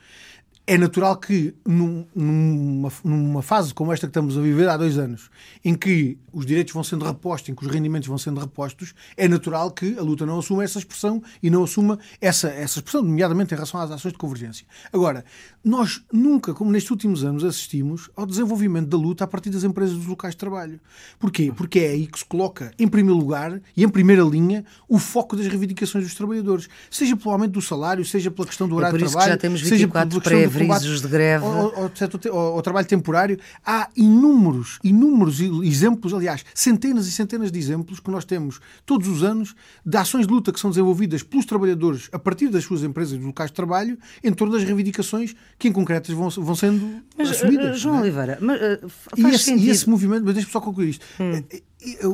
é 0.66 0.78
natural 0.78 1.16
que 1.16 1.54
num, 1.66 2.06
numa, 2.14 2.92
numa, 3.02 3.42
fase 3.42 3.74
como 3.74 3.92
esta 3.92 4.06
que 4.06 4.10
estamos 4.10 4.38
a 4.38 4.40
viver 4.40 4.68
há 4.68 4.76
dois 4.76 4.96
anos, 4.96 5.28
em 5.64 5.74
que 5.74 6.16
os 6.32 6.46
direitos 6.46 6.72
vão 6.72 6.84
sendo 6.84 7.04
repostos, 7.04 7.50
em 7.50 7.54
que 7.54 7.66
os 7.66 7.70
rendimentos 7.70 8.08
vão 8.08 8.16
sendo 8.16 8.40
repostos, 8.40 8.94
é 9.16 9.26
natural 9.26 9.72
que 9.72 9.98
a 9.98 10.02
luta 10.02 10.24
não 10.24 10.38
assuma 10.38 10.62
essa 10.62 10.78
expressão 10.78 11.20
e 11.42 11.50
não 11.50 11.64
assuma 11.64 11.98
essa, 12.20 12.48
essa 12.48 12.78
expressão, 12.78 13.02
nomeadamente 13.02 13.52
em 13.52 13.56
relação 13.56 13.80
às 13.80 13.90
ações 13.90 14.12
de 14.12 14.18
convergência. 14.18 14.64
Agora, 14.92 15.24
nós 15.64 16.02
nunca, 16.12 16.54
como 16.54 16.70
nestes 16.70 16.90
últimos 16.92 17.24
anos, 17.24 17.42
assistimos 17.42 18.08
ao 18.14 18.24
desenvolvimento 18.24 18.88
da 18.88 18.96
luta 18.96 19.24
a 19.24 19.26
partir 19.26 19.50
das 19.50 19.64
empresas 19.64 19.96
dos 19.96 20.06
locais 20.06 20.34
de 20.34 20.38
trabalho. 20.38 20.80
Porquê? 21.18 21.52
Porque 21.54 21.80
é 21.80 21.88
aí 21.90 22.06
que 22.06 22.20
se 22.20 22.24
coloca, 22.24 22.72
em 22.78 22.86
primeiro 22.86 23.18
lugar 23.18 23.60
e 23.76 23.82
em 23.82 23.88
primeira 23.88 24.22
linha, 24.22 24.64
o 24.88 24.98
foco 24.98 25.34
das 25.34 25.46
reivindicações 25.46 26.04
dos 26.04 26.14
trabalhadores, 26.14 26.68
seja 26.88 27.16
pelo 27.16 27.32
aumento 27.32 27.52
do 27.52 27.62
salário, 27.62 28.04
seja 28.04 28.30
pela 28.30 28.46
questão 28.46 28.68
do 28.68 28.74
é 28.76 28.78
horário 28.78 28.96
é 28.96 28.98
de 28.98 29.10
trabalho, 29.10 29.58
seja 29.58 29.88
pela 29.88 30.06
questão 30.06 30.51
avisos 30.56 31.00
de 31.00 31.08
greve. 31.08 31.44
Ao, 31.44 31.50
ao, 31.50 31.90
ao, 32.32 32.38
ao, 32.56 32.62
trabalho 32.62 32.86
temporário. 32.86 33.38
Há 33.64 33.88
inúmeros, 33.96 34.78
inúmeros 34.82 35.40
exemplos, 35.40 36.12
aliás, 36.12 36.44
centenas 36.54 37.06
e 37.06 37.12
centenas 37.12 37.50
de 37.50 37.58
exemplos 37.58 38.00
que 38.00 38.10
nós 38.10 38.24
temos 38.24 38.60
todos 38.84 39.08
os 39.08 39.22
anos 39.22 39.54
de 39.84 39.96
ações 39.96 40.26
de 40.26 40.32
luta 40.32 40.52
que 40.52 40.60
são 40.60 40.70
desenvolvidas 40.70 41.22
pelos 41.22 41.46
trabalhadores 41.46 42.08
a 42.12 42.18
partir 42.18 42.48
das 42.48 42.64
suas 42.64 42.82
empresas 42.82 43.20
e 43.20 43.22
locais 43.22 43.50
de 43.50 43.54
trabalho 43.54 43.98
em 44.22 44.32
torno 44.32 44.54
das 44.54 44.64
reivindicações 44.64 45.34
que, 45.58 45.68
em 45.68 45.72
concretas, 45.72 46.14
vão, 46.14 46.28
vão 46.28 46.54
sendo 46.54 47.02
mas, 47.16 47.30
assumidas. 47.30 47.76
Uh, 47.76 47.78
João 47.78 47.96
é? 47.96 48.00
Oliveira, 48.00 48.38
mas, 48.40 48.60
uh, 48.60 48.90
e, 49.16 49.26
esse, 49.26 49.54
e, 49.54 49.70
esse, 49.70 49.88
movimento, 49.88 50.24
mas 50.24 50.34
deixa-me 50.34 50.52
só 50.52 50.60
concluir 50.60 50.90
isto. 50.90 51.04
Hum. 51.20 51.42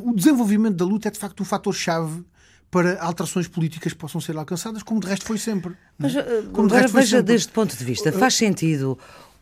O 0.08 0.14
desenvolvimento 0.14 0.76
da 0.76 0.84
luta 0.84 1.08
é, 1.08 1.10
de 1.10 1.18
facto, 1.18 1.40
um 1.42 1.44
fator-chave 1.44 2.24
para 2.70 3.00
alterações 3.00 3.48
políticas 3.48 3.92
que 3.92 3.98
possam 3.98 4.20
ser 4.20 4.36
alcançadas, 4.36 4.82
como 4.82 5.00
de 5.00 5.06
resto 5.06 5.24
foi 5.24 5.38
sempre. 5.38 5.74
Mas, 5.96 6.12
como 6.52 6.68
de 6.68 6.74
resto 6.74 6.90
foi 6.90 7.00
veja 7.00 7.16
sempre. 7.18 7.32
deste 7.32 7.52
ponto 7.52 7.76
de 7.76 7.84
vista, 7.84 8.12
faz 8.12 8.34
sentido 8.34 8.98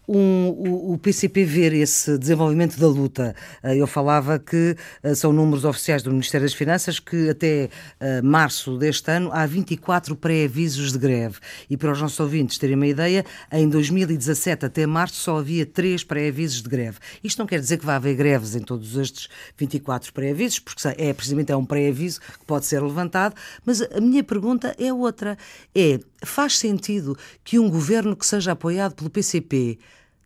um, 0.08 0.48
o, 0.48 0.92
o, 0.94 0.98
PCP 0.98 1.44
ver 1.44 1.72
esse 1.72 2.16
desenvolvimento 2.18 2.78
da 2.78 2.86
luta. 2.86 3.34
Eh, 3.62 3.76
eu 3.76 3.86
falava 3.86 4.38
que 4.38 4.76
eh, 5.02 5.14
são 5.14 5.32
números 5.32 5.64
oficiais 5.64 6.02
do 6.02 6.10
Ministério 6.10 6.46
das 6.46 6.54
Finanças 6.54 6.98
que 6.98 7.30
até 7.30 7.68
uh, 8.00 8.24
março 8.24 8.78
deste 8.78 9.10
ano 9.10 9.30
há 9.32 9.44
24 9.46 10.14
pré-avisos 10.16 10.92
de 10.92 10.98
greve. 10.98 11.38
E 11.68 11.76
para 11.76 11.92
os 11.92 12.00
nossos 12.00 12.18
ouvintes 12.20 12.58
terem 12.58 12.76
uma 12.76 12.86
ideia, 12.86 13.24
em 13.50 13.68
2017 13.68 14.66
até 14.66 14.86
março 14.86 15.16
só 15.16 15.38
havia 15.38 15.66
3 15.66 16.04
pré-avisos 16.04 16.62
de 16.62 16.68
greve. 16.68 16.98
Isto 17.22 17.38
não 17.38 17.46
quer 17.46 17.60
dizer 17.60 17.78
que 17.78 17.86
vai 17.86 17.96
haver 17.96 18.14
greves 18.14 18.54
em 18.54 18.60
todos 18.60 18.96
estes 18.96 19.28
24 19.56 20.12
pré-avisos, 20.12 20.58
porque 20.60 20.86
é 20.96 21.12
precisamente 21.12 21.52
é 21.52 21.56
um 21.56 21.64
pré-aviso 21.64 22.20
que 22.20 22.44
pode 22.46 22.66
ser 22.66 22.80
levantado, 22.82 23.34
mas 23.64 23.82
a 23.82 24.00
minha 24.00 24.22
pergunta 24.22 24.74
é 24.78 24.92
outra. 24.92 25.36
É, 25.74 25.98
faz 26.24 26.58
sentido 26.58 27.16
que 27.44 27.58
um 27.58 27.70
governo 27.70 28.16
que 28.16 28.26
seja 28.26 28.52
apoiado 28.52 28.94
pelo 28.94 29.10
PCP 29.10 29.78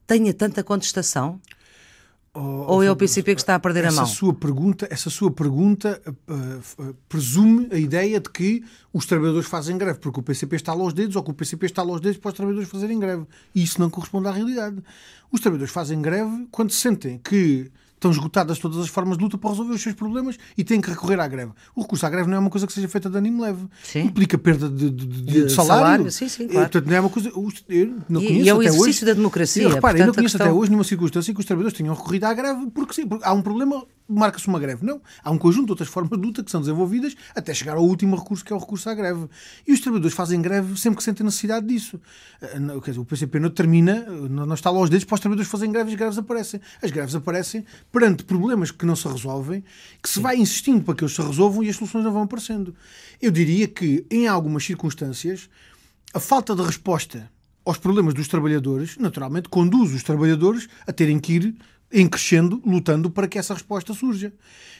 tenha 0.07 0.33
tanta 0.35 0.63
contestação? 0.63 1.41
Oh, 2.33 2.75
Ou 2.75 2.83
é 2.83 2.91
o 2.91 2.95
PCP 2.95 3.35
que 3.35 3.41
está 3.41 3.57
a 3.57 3.59
perder 3.59 3.87
a 3.87 3.93
mão? 3.93 4.07
Sua 4.07 4.33
pergunta, 4.33 4.87
essa 4.89 5.11
sua 5.11 5.33
pergunta 5.33 6.01
uh, 6.07 6.83
uh, 6.83 6.95
presume 7.09 7.69
a 7.73 7.77
ideia 7.77 8.21
de 8.21 8.31
que 8.31 8.65
os 8.93 9.05
trabalhadores 9.05 9.49
fazem 9.49 9.77
greve 9.77 9.99
porque 9.99 10.21
o 10.21 10.23
PCP 10.23 10.55
está 10.55 10.73
lá 10.73 10.85
aos 10.85 10.93
dedos 10.93 11.17
ou 11.17 11.25
que 11.25 11.31
o 11.33 11.35
PCP 11.35 11.67
está 11.67 11.83
lá 11.83 11.91
aos 11.91 12.01
dedos 12.01 12.19
para 12.19 12.29
os 12.29 12.35
trabalhadores 12.35 12.71
fazerem 12.71 13.01
greve. 13.01 13.27
E 13.53 13.65
isso 13.65 13.81
não 13.81 13.91
corresponde 13.91 14.29
à 14.29 14.31
realidade. 14.31 14.81
Os 15.33 15.41
trabalhadores 15.41 15.73
fazem 15.73 16.01
greve 16.01 16.47
quando 16.53 16.71
sentem 16.71 17.19
que 17.19 17.69
estão 18.01 18.11
esgotadas 18.11 18.59
todas 18.59 18.79
as 18.79 18.89
formas 18.89 19.19
de 19.19 19.23
luta 19.23 19.37
para 19.37 19.51
resolver 19.51 19.75
os 19.75 19.83
seus 19.83 19.95
problemas 19.95 20.39
e 20.57 20.65
têm 20.65 20.81
que 20.81 20.89
recorrer 20.89 21.21
à 21.21 21.29
greve. 21.29 21.53
O 21.77 21.83
recurso 21.83 22.07
à 22.07 22.11
greve 22.11 22.29
não 22.29 22.37
é 22.37 22.41
uma 22.41 22.51
coisa 22.51 22.67
que 22.67 22.73
seja 22.73 22.89
feita 22.89 23.11
de 23.11 23.19
ânimo 23.19 23.43
leve. 23.43 23.67
Sim. 23.85 24.01
Implica 24.07 24.39
perda 24.39 24.69
de, 24.71 24.91
de, 24.91 25.07
de, 25.07 25.23
de 25.23 25.53
salário. 25.53 25.85
salário. 25.85 26.11
Sim, 26.11 26.29
sim, 26.29 26.49
claro. 26.49 26.71
Portanto, 26.71 26.87
não 26.89 26.97
é 26.97 27.01
uma 27.01 27.11
coisa. 27.11 27.29
Eu 27.69 27.97
não 28.09 28.21
e, 28.23 28.43
e 28.43 28.49
é 28.49 28.55
o 28.55 28.63
exercício 28.63 28.89
hoje, 28.89 29.05
da 29.05 29.13
democracia. 29.13 29.63
E, 29.63 29.69
repare, 29.69 30.01
eu 30.01 30.07
não 30.07 30.15
conheço 30.15 30.37
questão... 30.37 30.47
até 30.47 30.59
hoje 30.59 30.71
nenhuma 30.71 30.85
circunstância 30.85 31.35
que 31.35 31.41
os 31.41 31.47
trabalhadores 31.47 31.77
tenham 31.77 31.95
recorrido 31.95 32.25
à 32.25 32.33
greve 32.33 32.71
porque 32.71 32.95
sim, 32.95 33.07
porque 33.07 33.25
há 33.25 33.33
um 33.33 33.43
problema 33.43 33.85
marca-se 34.11 34.49
uma 34.49 34.59
greve. 34.59 34.85
Não. 34.85 35.01
Há 35.23 35.31
um 35.31 35.39
conjunto 35.39 35.67
de 35.67 35.73
outras 35.73 35.89
formas 35.89 36.19
de 36.19 36.27
luta 36.27 36.43
que 36.43 36.51
são 36.51 36.61
desenvolvidas 36.61 37.15
até 37.35 37.55
chegar 37.55 37.77
ao 37.77 37.85
último 37.85 38.17
recurso, 38.17 38.45
que 38.45 38.53
é 38.53 38.57
o 38.57 38.59
recurso 38.59 38.89
à 38.89 38.95
greve. 38.95 39.29
E 39.67 39.73
os 39.73 39.81
trabalhadores 39.81 40.17
fazem 40.17 40.43
greve 40.43 40.79
sempre 40.79 40.99
que 40.99 41.05
sentem 41.05 41.25
necessidade 41.25 41.67
disso. 41.67 42.01
Eh, 42.43 42.59
quer 42.83 42.91
dizer, 42.91 43.01
o 43.01 43.05
PCP 43.05 43.39
não 43.39 43.49
determina, 43.49 44.05
não 44.09 44.55
está 44.55 44.71
lá 44.71 44.79
aos 44.79 44.91
dedos 44.91 45.05
para 45.05 45.15
os 45.15 45.21
trabalhadores 45.21 45.51
fazerem 45.51 45.73
greve 45.73 45.91
e 45.91 45.95
as 45.95 45.99
greves 45.99 46.19
aparecem. 46.19 46.61
As 46.83 46.91
greves 46.91 47.15
aparecem 47.15 47.65
perante 47.93 48.25
problemas 48.25 48.71
que 48.71 48.85
não 48.85 48.97
se 48.97 49.07
resolvem, 49.07 49.65
que 50.03 50.09
se 50.09 50.21
vai 50.21 50.37
insistindo 50.37 50.83
para 50.83 50.95
que 50.95 51.05
eles 51.05 51.15
se 51.15 51.23
resolvam 51.23 51.63
e 51.63 51.69
as 51.69 51.77
soluções 51.77 52.05
não 52.05 52.13
vão 52.13 52.23
aparecendo. 52.23 52.75
Eu 53.21 53.31
diria 53.31 53.69
que, 53.69 54.07
em 54.11 54.27
algumas 54.27 54.65
circunstâncias, 54.65 55.49
a 56.13 56.19
falta 56.19 56.57
de 56.57 56.63
resposta 56.63 57.31
aos 57.65 57.79
problemas 57.79 58.15
dos 58.15 58.27
trabalhadores, 58.27 58.97
naturalmente 58.99 59.49
conduz 59.49 59.93
os 59.93 60.03
trabalhadores 60.03 60.69
a 60.87 60.93
terem 60.93 61.19
que 61.21 61.35
ir 61.35 61.55
em 61.93 62.09
crescendo, 62.09 62.63
lutando 62.65 63.11
para 63.11 63.27
que 63.27 63.39
essa 63.39 63.55
resposta 63.55 63.93
surja. 63.95 64.33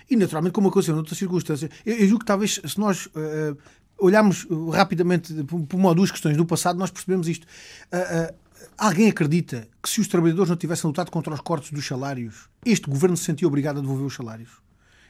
E, 0.09 0.17
naturalmente, 0.17 0.53
como 0.53 0.69
aconteceu 0.69 0.95
noutras 0.95 1.19
circunstâncias, 1.19 1.71
eu, 1.85 1.95
eu 1.95 2.07
julgo 2.07 2.21
que 2.21 2.27
talvez, 2.27 2.61
se 2.65 2.79
nós 2.79 3.07
uh, 3.07 3.57
olharmos 3.99 4.47
rapidamente 4.73 5.33
por 5.45 5.77
uma 5.77 5.89
ou 5.89 5.95
duas 5.95 6.11
questões 6.11 6.37
do 6.37 6.45
passado, 6.45 6.79
nós 6.79 6.91
percebemos 6.91 7.29
isto. 7.29 7.47
Uh, 7.93 8.33
uh, 8.33 8.35
alguém 8.79 9.09
acredita 9.09 9.69
que 9.83 9.89
se 9.89 10.01
os 10.01 10.09
trabalhadores 10.09 10.49
não 10.49 10.57
tivessem 10.57 10.87
lutado 10.89 11.11
contra 11.11 11.33
os 11.33 11.41
cortes 11.41 11.71
dos 11.71 11.87
salários, 11.87 12.49
este 12.65 12.89
governo 12.89 13.17
se 13.17 13.25
sentia 13.25 13.47
obrigado 13.47 13.79
a 13.79 13.81
devolver 13.81 14.07
os 14.07 14.15
salários? 14.15 14.51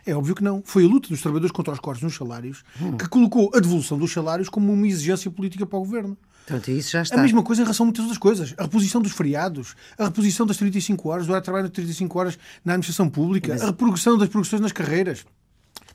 É 0.06 0.14
óbvio 0.14 0.34
que 0.34 0.42
não. 0.42 0.62
Foi 0.64 0.84
a 0.84 0.88
luta 0.88 1.08
dos 1.08 1.20
trabalhadores 1.20 1.52
contra 1.52 1.72
os 1.72 1.78
cortes 1.78 2.02
nos 2.02 2.14
salários 2.14 2.64
hum. 2.80 2.96
que 2.96 3.06
colocou 3.08 3.50
a 3.54 3.60
devolução 3.60 3.98
dos 3.98 4.10
salários 4.12 4.48
como 4.48 4.72
uma 4.72 4.86
exigência 4.86 5.30
política 5.30 5.66
para 5.66 5.78
o 5.78 5.82
governo. 5.82 6.16
Portanto, 6.46 6.70
isso 6.70 6.90
já 6.90 7.02
está. 7.02 7.16
A 7.16 7.22
mesma 7.22 7.42
coisa 7.42 7.62
em 7.62 7.64
relação 7.64 7.84
a 7.84 7.86
muitas 7.86 8.02
outras 8.02 8.18
coisas. 8.18 8.54
A 8.56 8.62
reposição 8.62 9.00
dos 9.00 9.12
feriados, 9.12 9.74
a 9.96 10.04
reposição 10.04 10.46
das 10.46 10.56
35 10.56 11.08
horas, 11.08 11.26
do 11.26 11.30
horário 11.30 11.42
de 11.42 11.44
trabalho 11.44 11.66
de 11.68 11.72
35 11.72 12.18
horas 12.18 12.38
na 12.64 12.72
administração 12.72 13.08
pública, 13.08 13.52
Mas... 13.52 13.62
a 13.62 13.66
reprodução 13.66 14.18
das 14.18 14.28
progressões 14.28 14.60
nas 14.60 14.72
carreiras. 14.72 15.24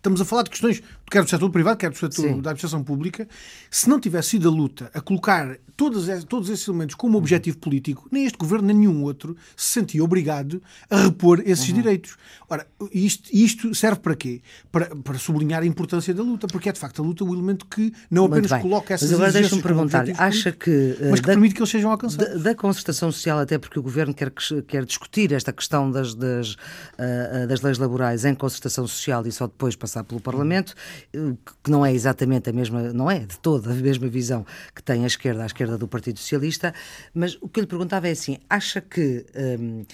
Estamos 0.06 0.22
a 0.22 0.26
falar 0.26 0.44
de 0.44 0.52
questões, 0.52 0.84
quer 1.10 1.24
do 1.24 1.30
setor 1.32 1.50
privado, 1.50 1.78
quer 1.78 1.89
do 1.89 1.98
setor 1.98 2.22
Sim. 2.22 2.34
da 2.34 2.52
administração 2.52 2.84
pública. 2.84 3.28
Se 3.72 3.89
não 3.89 4.00
tivesse 4.00 4.30
sido 4.30 4.48
a 4.48 4.52
luta 4.52 4.91
a 4.94 5.02
colocar 5.02 5.58
todos, 5.76 6.06
todos 6.26 6.48
esses 6.48 6.68
elementos 6.68 6.94
como 6.94 7.18
objetivo 7.18 7.58
político, 7.58 8.08
nem 8.12 8.24
este 8.24 8.38
governo, 8.38 8.68
nem 8.68 8.78
nenhum 8.78 9.02
outro 9.02 9.36
se 9.58 9.74
sentia 9.74 10.04
obrigado 10.04 10.62
a 10.91 11.06
repor 11.06 11.41
esses 11.44 11.68
uhum. 11.70 11.76
direitos. 11.76 12.18
Ora, 12.48 12.68
isto, 12.94 13.30
isto 13.34 13.74
serve 13.74 14.00
para 14.00 14.15
quê? 14.15 14.44
Para, 14.72 14.96
para 14.96 15.18
sublinhar 15.18 15.63
a 15.63 15.65
importância 15.65 16.13
da 16.13 16.22
luta, 16.22 16.46
porque 16.46 16.70
é 16.70 16.72
de 16.72 16.80
facto 16.80 17.02
a 17.02 17.06
luta 17.06 17.24
o 17.24 17.34
elemento 17.34 17.65
que 17.65 17.91
não 18.12 18.26
apenas 18.26 18.52
coloca 18.62 18.94
essas 18.94 19.10
Mas 19.10 19.20
agora 19.20 19.32
deixa-me 19.34 19.63
perguntar, 19.63 20.06
acha 20.20 20.52
que. 20.52 20.98
Mas 21.10 21.20
que 21.20 21.26
da, 21.26 21.34
permite 21.34 21.56
que 21.56 21.62
eles 21.62 21.72
sejam 21.72 21.89
alcançados. 21.89 22.28
Da, 22.28 22.52
da, 22.52 22.56
concertação 22.56 23.12
social, 23.12 23.39
até 23.39 23.58
porque 23.58 23.80
o 23.80 23.82
governo 23.82 24.13
quer, 24.13 24.32
quer 24.68 24.86
discutir 24.86 25.32
esta 25.32 25.52
questão 25.52 25.89
das, 25.89 26.13
das, 26.13 26.54
uh, 26.54 27.48
das 27.48 27.62
leis 27.62 27.80
laborais 27.80 28.24
em 28.24 28.36
concertação 28.36 28.88
social 28.88 29.26
e 29.26 29.32
só 29.32 29.48
depois 29.48 29.76
passar 29.76 29.95
pelo 30.04 30.22
Parlamento, 30.22 30.76
que 31.64 31.72
não 31.72 31.86
é 31.86 31.94
exatamente 31.94 32.50
a 32.50 32.54
mesma, 32.54 32.94
não 32.94 33.10
é 33.10 33.20
de 33.20 33.38
toda 33.40 33.72
a 33.72 33.74
mesma 33.74 34.08
visão 34.08 34.46
que 34.74 34.82
tem 34.82 35.04
a 35.04 35.08
esquerda, 35.08 35.44
a 35.44 35.46
esquerda 35.46 35.78
do 35.78 35.88
Partido 35.88 36.20
Socialista, 36.20 36.74
mas 37.14 37.38
o 37.42 37.48
que 37.48 37.60
eu 37.60 37.62
lhe 37.62 37.68
perguntava 37.68 38.08
é 38.08 38.12
assim, 38.12 38.38
acha 38.50 38.82
que, 38.82 39.26
um, 39.60 39.86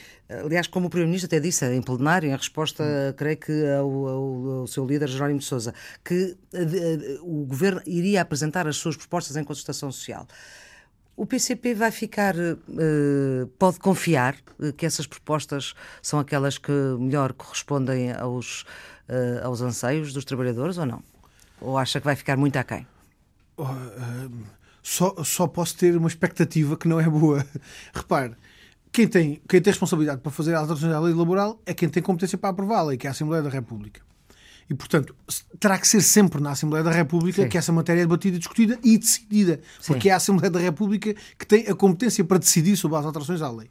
aliás, 0.45 0.67
como 0.67 0.87
o 0.87 0.89
Primeiro-Ministro 0.89 1.27
até 1.27 1.39
disse 1.39 1.65
em 1.65 1.81
plenário, 1.81 2.29
em 2.29 2.35
resposta, 2.35 2.83
creio 3.17 3.37
que 3.37 3.67
ao, 3.67 4.07
ao, 4.07 4.49
ao 4.59 4.67
seu 4.67 4.85
líder, 4.85 5.07
Jerónimo 5.07 5.39
de 5.39 5.45
Sousa, 5.45 5.73
que 6.03 6.37
uh, 6.53 7.21
o 7.21 7.45
Governo 7.45 7.81
iria 7.85 8.21
apresentar 8.21 8.67
as 8.67 8.77
suas 8.77 8.95
propostas 8.95 9.35
em 9.35 9.43
consultação 9.43 9.91
social. 9.91 10.27
O 11.15 11.25
PCP 11.25 11.75
vai 11.75 11.91
ficar, 11.91 12.33
pode 13.59 13.79
confiar 13.79 14.35
que 14.75 14.85
essas 14.85 15.05
propostas 15.05 15.75
são 16.01 16.19
aquelas 16.19 16.57
que 16.57 16.71
melhor 16.99 17.33
correspondem 17.33 18.11
aos, 18.11 18.65
uh, 19.11 19.45
aos 19.45 19.61
anseios 19.61 20.13
dos 20.13 20.25
trabalhadores 20.25 20.77
ou 20.77 20.85
não? 20.85 21.03
Ou 21.59 21.77
acha 21.77 21.99
que 21.99 22.05
vai 22.05 22.15
ficar 22.15 22.37
muito 22.37 22.55
aquém? 22.57 22.87
Uh, 23.57 23.63
uh, 23.63 24.31
só, 24.81 25.13
só 25.23 25.45
posso 25.47 25.77
ter 25.77 25.95
uma 25.95 26.07
expectativa 26.07 26.75
que 26.77 26.87
não 26.87 26.99
é 26.99 27.07
boa. 27.07 27.45
Repare, 27.93 28.35
quem 28.91 29.07
tem, 29.07 29.41
quem 29.47 29.61
tem 29.61 29.71
responsabilidade 29.71 30.21
para 30.21 30.31
fazer 30.31 30.55
a 30.55 30.59
alteração 30.59 30.89
da 30.89 30.99
lei 30.99 31.13
laboral 31.13 31.61
é 31.65 31.73
quem 31.73 31.87
tem 31.87 32.01
competência 32.01 32.37
para 32.37 32.49
aprová-la, 32.49 32.97
que 32.97 33.05
é 33.05 33.09
a 33.09 33.11
Assembleia 33.11 33.43
da 33.43 33.49
República. 33.49 34.01
E, 34.69 34.73
portanto, 34.73 35.13
terá 35.59 35.77
que 35.77 35.85
ser 35.85 36.01
sempre 36.01 36.41
na 36.41 36.51
Assembleia 36.51 36.83
da 36.83 36.91
República 36.91 37.43
Sim. 37.43 37.49
que 37.49 37.57
essa 37.57 37.73
matéria 37.73 38.01
é 38.01 38.03
debatida, 38.03 38.39
discutida 38.39 38.79
e 38.81 38.97
decidida. 38.97 39.59
Sim. 39.81 39.93
Porque 39.93 40.09
é 40.09 40.13
a 40.13 40.15
Assembleia 40.15 40.49
da 40.49 40.59
República 40.59 41.13
que 41.37 41.45
tem 41.45 41.67
a 41.67 41.75
competência 41.75 42.23
para 42.23 42.37
decidir 42.37 42.77
sobre 42.77 42.97
as 42.97 43.05
alterações 43.05 43.41
à 43.41 43.51
lei. 43.51 43.69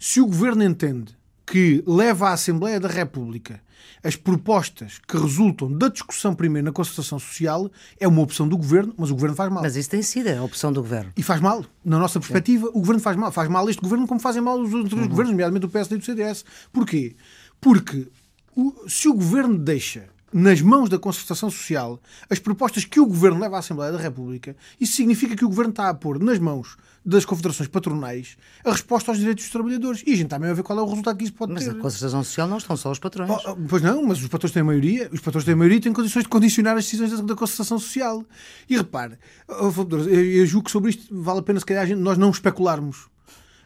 Se 0.00 0.20
o 0.20 0.26
Governo 0.26 0.64
entende 0.64 1.16
que 1.46 1.82
leva 1.86 2.30
à 2.30 2.32
Assembleia 2.32 2.80
da 2.80 2.88
República 2.88 3.60
as 4.02 4.16
propostas 4.16 5.00
que 5.06 5.16
resultam 5.16 5.72
da 5.72 5.88
discussão 5.88 6.34
primeiro 6.34 6.66
na 6.66 6.72
concertação 6.72 7.18
social 7.18 7.70
é 7.98 8.06
uma 8.08 8.20
opção 8.20 8.48
do 8.48 8.56
governo, 8.56 8.94
mas 8.96 9.10
o 9.10 9.14
governo 9.14 9.36
faz 9.36 9.50
mal. 9.50 9.62
Mas 9.62 9.76
isso 9.76 9.90
tem 9.90 10.02
sido 10.02 10.28
a 10.28 10.42
opção 10.42 10.72
do 10.72 10.80
governo. 10.80 11.12
E 11.16 11.22
faz 11.22 11.40
mal. 11.40 11.64
Na 11.84 11.98
nossa 11.98 12.18
perspectiva, 12.18 12.68
o 12.68 12.80
governo 12.80 13.00
faz 13.00 13.16
mal. 13.16 13.30
Faz 13.32 13.48
mal 13.48 13.68
este 13.68 13.80
governo 13.80 14.06
como 14.06 14.20
fazem 14.20 14.42
mal 14.42 14.58
os 14.60 14.72
outros 14.72 14.92
uhum. 14.92 15.08
governos, 15.08 15.32
nomeadamente 15.32 15.66
o 15.66 15.68
PSD 15.68 15.96
e 15.96 15.98
o 15.98 16.02
CDS. 16.02 16.44
Porquê? 16.72 17.16
Porque 17.60 18.08
o, 18.56 18.88
se 18.88 19.08
o 19.08 19.14
governo 19.14 19.58
deixa 19.58 20.08
nas 20.32 20.60
mãos 20.60 20.88
da 20.88 20.98
concertação 20.98 21.50
social 21.50 22.00
as 22.30 22.38
propostas 22.38 22.84
que 22.84 23.00
o 23.00 23.06
Governo 23.06 23.40
leva 23.40 23.56
à 23.56 23.58
Assembleia 23.58 23.92
da 23.92 23.98
República, 23.98 24.56
isso 24.80 24.94
significa 24.94 25.36
que 25.36 25.44
o 25.44 25.48
Governo 25.48 25.70
está 25.70 25.88
a 25.88 25.94
pôr 25.94 26.18
nas 26.18 26.38
mãos 26.38 26.76
das 27.04 27.24
confederações 27.24 27.68
patronais 27.68 28.36
a 28.64 28.70
resposta 28.70 29.10
aos 29.10 29.18
direitos 29.18 29.44
dos 29.44 29.52
trabalhadores. 29.52 30.02
E 30.06 30.12
a 30.12 30.16
gente 30.16 30.26
está 30.26 30.38
mesmo 30.38 30.52
a 30.52 30.54
ver 30.54 30.62
qual 30.62 30.78
é 30.78 30.82
o 30.82 30.86
resultado 30.86 31.16
que 31.16 31.24
isso 31.24 31.32
pode 31.32 31.52
mas 31.52 31.64
ter. 31.64 31.70
Mas 31.70 31.78
a 31.78 31.82
concertação 31.82 32.24
social 32.24 32.48
não 32.48 32.58
estão 32.58 32.76
só 32.76 32.90
os 32.90 32.98
patrões. 32.98 33.30
Oh, 33.30 33.50
oh, 33.50 33.56
pois 33.68 33.82
não, 33.82 34.02
mas 34.04 34.20
os 34.20 34.28
patrões 34.28 34.52
têm 34.52 34.62
a 34.62 34.64
maioria, 34.64 35.10
os 35.12 35.20
patrões 35.20 35.44
têm 35.44 35.54
a 35.54 35.56
maioria 35.56 35.78
e 35.78 35.80
têm 35.80 35.92
condições 35.92 36.22
de 36.22 36.28
condicionar 36.28 36.76
as 36.76 36.84
decisões 36.84 37.10
da, 37.10 37.22
da 37.22 37.34
concertação 37.34 37.78
social. 37.78 38.24
E 38.68 38.76
repare, 38.76 39.18
oh, 39.48 39.72
eu, 39.96 40.10
eu 40.10 40.46
julgo 40.46 40.66
que 40.66 40.70
sobre 40.70 40.90
isto 40.90 41.22
vale 41.22 41.40
a 41.40 41.42
pena 41.42 41.58
se 41.58 41.66
calhar 41.66 41.96
nós 41.96 42.16
não 42.16 42.30
especularmos. 42.30 43.10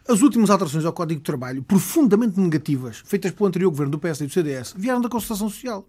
As 0.07 0.21
últimas 0.21 0.49
alterações 0.49 0.85
ao 0.85 0.93
Código 0.93 1.19
de 1.19 1.25
Trabalho, 1.25 1.61
profundamente 1.61 2.39
negativas, 2.39 3.03
feitas 3.05 3.31
pelo 3.31 3.47
anterior 3.47 3.69
governo 3.69 3.91
do 3.91 3.99
PSD 3.99 4.23
e 4.23 4.27
do 4.27 4.33
CDS, 4.33 4.73
vieram 4.77 5.01
da 5.01 5.09
concertação 5.09 5.49
social. 5.49 5.85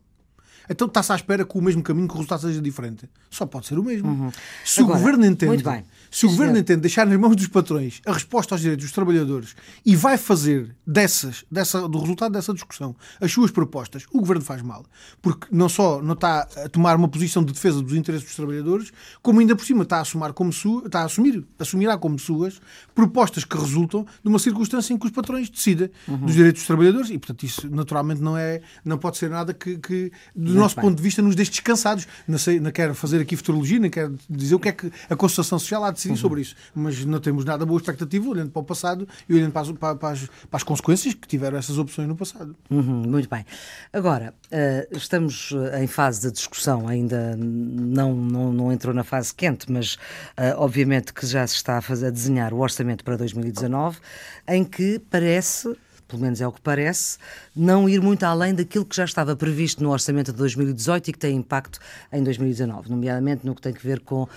Então 0.69 0.87
está-se 0.87 1.13
à 1.13 1.17
espera 1.17 1.45
que 1.45 1.57
o 1.57 1.63
mesmo 1.63 1.83
caminho, 1.83 2.07
que 2.07 2.15
o 2.15 2.17
resultado 2.17 2.43
seja 2.43 2.61
diferente. 2.61 3.09
Só 3.31 3.47
pode 3.47 3.67
ser 3.67 3.79
o 3.79 3.85
mesmo. 3.85 4.09
Uhum. 4.09 4.33
Se 4.65 4.81
Agora, 4.81 4.97
o 4.97 5.01
governo 5.01 5.27
entende, 5.27 5.65
se 6.11 6.27
o 6.27 6.31
governo 6.31 6.59
entende 6.59 6.81
deixar 6.81 7.07
nas 7.07 7.19
mãos 7.19 7.37
dos 7.37 7.49
patrões 7.49 8.01
a 8.07 8.13
resposta 8.13 8.55
aos 8.55 8.61
direitos 8.61 8.87
dos 8.87 8.93
trabalhadores 8.93 9.55
e 9.85 9.95
vai 9.97 10.17
fazer 10.17 10.75
dessas, 10.87 11.45
dessa, 11.51 11.89
do 11.89 11.99
resultado 11.99 12.33
dessa 12.33 12.53
discussão 12.53 12.95
as 13.21 13.33
suas 13.33 13.51
propostas, 13.51 14.05
o 14.13 14.21
governo 14.21 14.45
faz 14.45 14.63
mal. 14.63 14.85
Porque 15.21 15.47
não 15.51 15.69
só 15.69 16.03
não 16.03 16.15
está 16.15 16.49
a 16.65 16.69
tomar 16.69 16.97
uma 16.97 17.09
posição 17.09 17.45
de 17.45 17.53
defesa 17.53 17.83
dos 17.83 17.95
interesses 17.95 18.27
dos 18.27 18.37
trabalhadores, 18.37 18.93
como 19.23 19.41
ainda 19.41 19.55
por 19.55 19.65
cima 19.65 19.83
está 19.83 19.99
a 19.99 20.01
assumir 20.01 20.33
como, 20.33 20.51
está 20.51 21.01
a 21.01 21.05
assumir, 21.05 21.45
assumirá 21.59 21.97
como 21.97 22.19
suas 22.19 22.61
propostas 22.95 23.45
que 23.45 23.57
resultam 23.57 24.07
de 24.23 24.29
uma 24.29 24.39
circunstância 24.39 24.93
em 24.93 24.99
que 24.99 25.07
os 25.07 25.13
patrões 25.13 25.49
decidem 25.49 25.91
uhum. 26.07 26.19
dos 26.19 26.35
direitos 26.35 26.63
dos 26.63 26.67
trabalhadores 26.67 27.11
e, 27.11 27.19
portanto, 27.19 27.45
isso 27.45 27.69
naturalmente 27.71 28.21
não, 28.21 28.37
é, 28.37 28.61
não 28.85 28.99
pode 28.99 29.19
ser 29.19 29.31
nada 29.31 29.55
que, 29.55 29.79
que 29.79 30.13
nosso 30.59 30.77
bem. 30.77 30.85
ponto 30.85 30.97
de 30.97 31.03
vista, 31.03 31.23
nos 31.23 31.35
deixe 31.35 31.51
descansados. 31.51 32.07
Não, 32.27 32.39
sei, 32.39 32.61
não 32.61 32.71
quero 32.71 32.95
fazer 32.95 33.21
aqui 33.21 33.37
futurologia, 33.37 33.79
nem 33.79 33.91
quero 33.91 34.17
dizer 34.29 34.55
o 34.55 34.61
que 34.61 34.69
é 34.69 34.73
que 34.73 34.93
a 35.09 35.17
Constituição 35.17 35.59
Social 35.59 35.85
há 35.85 35.91
de 35.91 35.97
decidir 35.97 36.13
uhum. 36.13 36.17
sobre 36.17 36.41
isso. 36.41 36.55
Mas 36.75 37.05
não 37.05 37.21
temos 37.21 37.45
nada 37.45 37.65
boa 37.65 37.79
expectativa, 37.79 38.29
olhando 38.29 38.51
para 38.51 38.61
o 38.61 38.65
passado 38.65 39.09
e 39.29 39.35
olhando 39.35 39.53
para 39.53 39.63
as, 39.63 39.73
para, 39.73 40.11
as, 40.11 40.21
para 40.21 40.57
as 40.57 40.63
consequências 40.63 41.15
que 41.15 41.27
tiveram 41.27 41.59
essas 41.59 41.79
opções 41.79 42.09
no 42.09 42.17
passado. 42.17 42.55
Uhum, 42.71 43.03
muito 43.09 43.29
bem. 43.29 43.45
Agora, 43.93 44.35
uh, 44.47 44.97
estamos 44.97 45.53
eh, 45.73 45.83
em 45.83 45.87
fase 45.87 46.23
de 46.23 46.33
discussão, 46.33 46.89
ainda 46.89 47.37
não, 47.37 48.15
não, 48.15 48.53
não 48.53 48.73
entrou 48.73 48.95
na 48.95 49.05
fase 49.05 49.35
quente, 49.35 49.71
mas 49.71 49.95
uh, 49.95 50.57
obviamente 50.57 51.13
que 51.13 51.27
já 51.27 51.47
se 51.47 51.55
está 51.55 51.79
a, 51.79 51.81
fazer, 51.81 52.07
a 52.07 52.11
desenhar 52.11 52.53
o 52.53 52.59
orçamento 52.59 53.05
para 53.05 53.17
2019, 53.17 53.99
em 54.47 54.65
que 54.65 55.01
parece 55.11 55.77
pelo 56.09 56.23
menos 56.23 56.41
é 56.41 56.47
o 56.47 56.53
que 56.53 56.61
parece, 56.61 57.19
não 57.55 57.89
ir 57.89 58.01
muito 58.01 58.25
além 58.25 58.55
daquilo 58.55 58.85
que 58.85 58.97
já 58.97 59.05
estava 59.05 59.37
previsto 59.37 59.83
no 59.83 59.91
orçamento 59.91 60.33
de 60.33 60.39
2018 60.39 61.09
e 61.09 61.13
que 61.13 61.19
tem 61.19 61.37
impacto 61.37 61.79
em 62.11 62.23
2019, 62.25 62.91
nomeadamente 62.91 63.47
no 63.47 63.55
que 63.55 63.61
tem 63.61 63.75
a 63.75 63.79
ver 63.79 64.01
com 64.01 64.23
uh, 64.23 64.29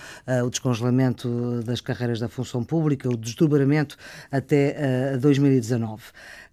o 0.44 0.50
descongelamento 0.50 1.62
das 1.64 1.80
carreiras 1.80 2.20
da 2.20 2.28
função 2.28 2.62
pública, 2.62 3.08
o 3.08 3.16
desdobramento 3.16 3.96
até 4.30 5.14
uh, 5.16 5.18
2019. 5.18 6.02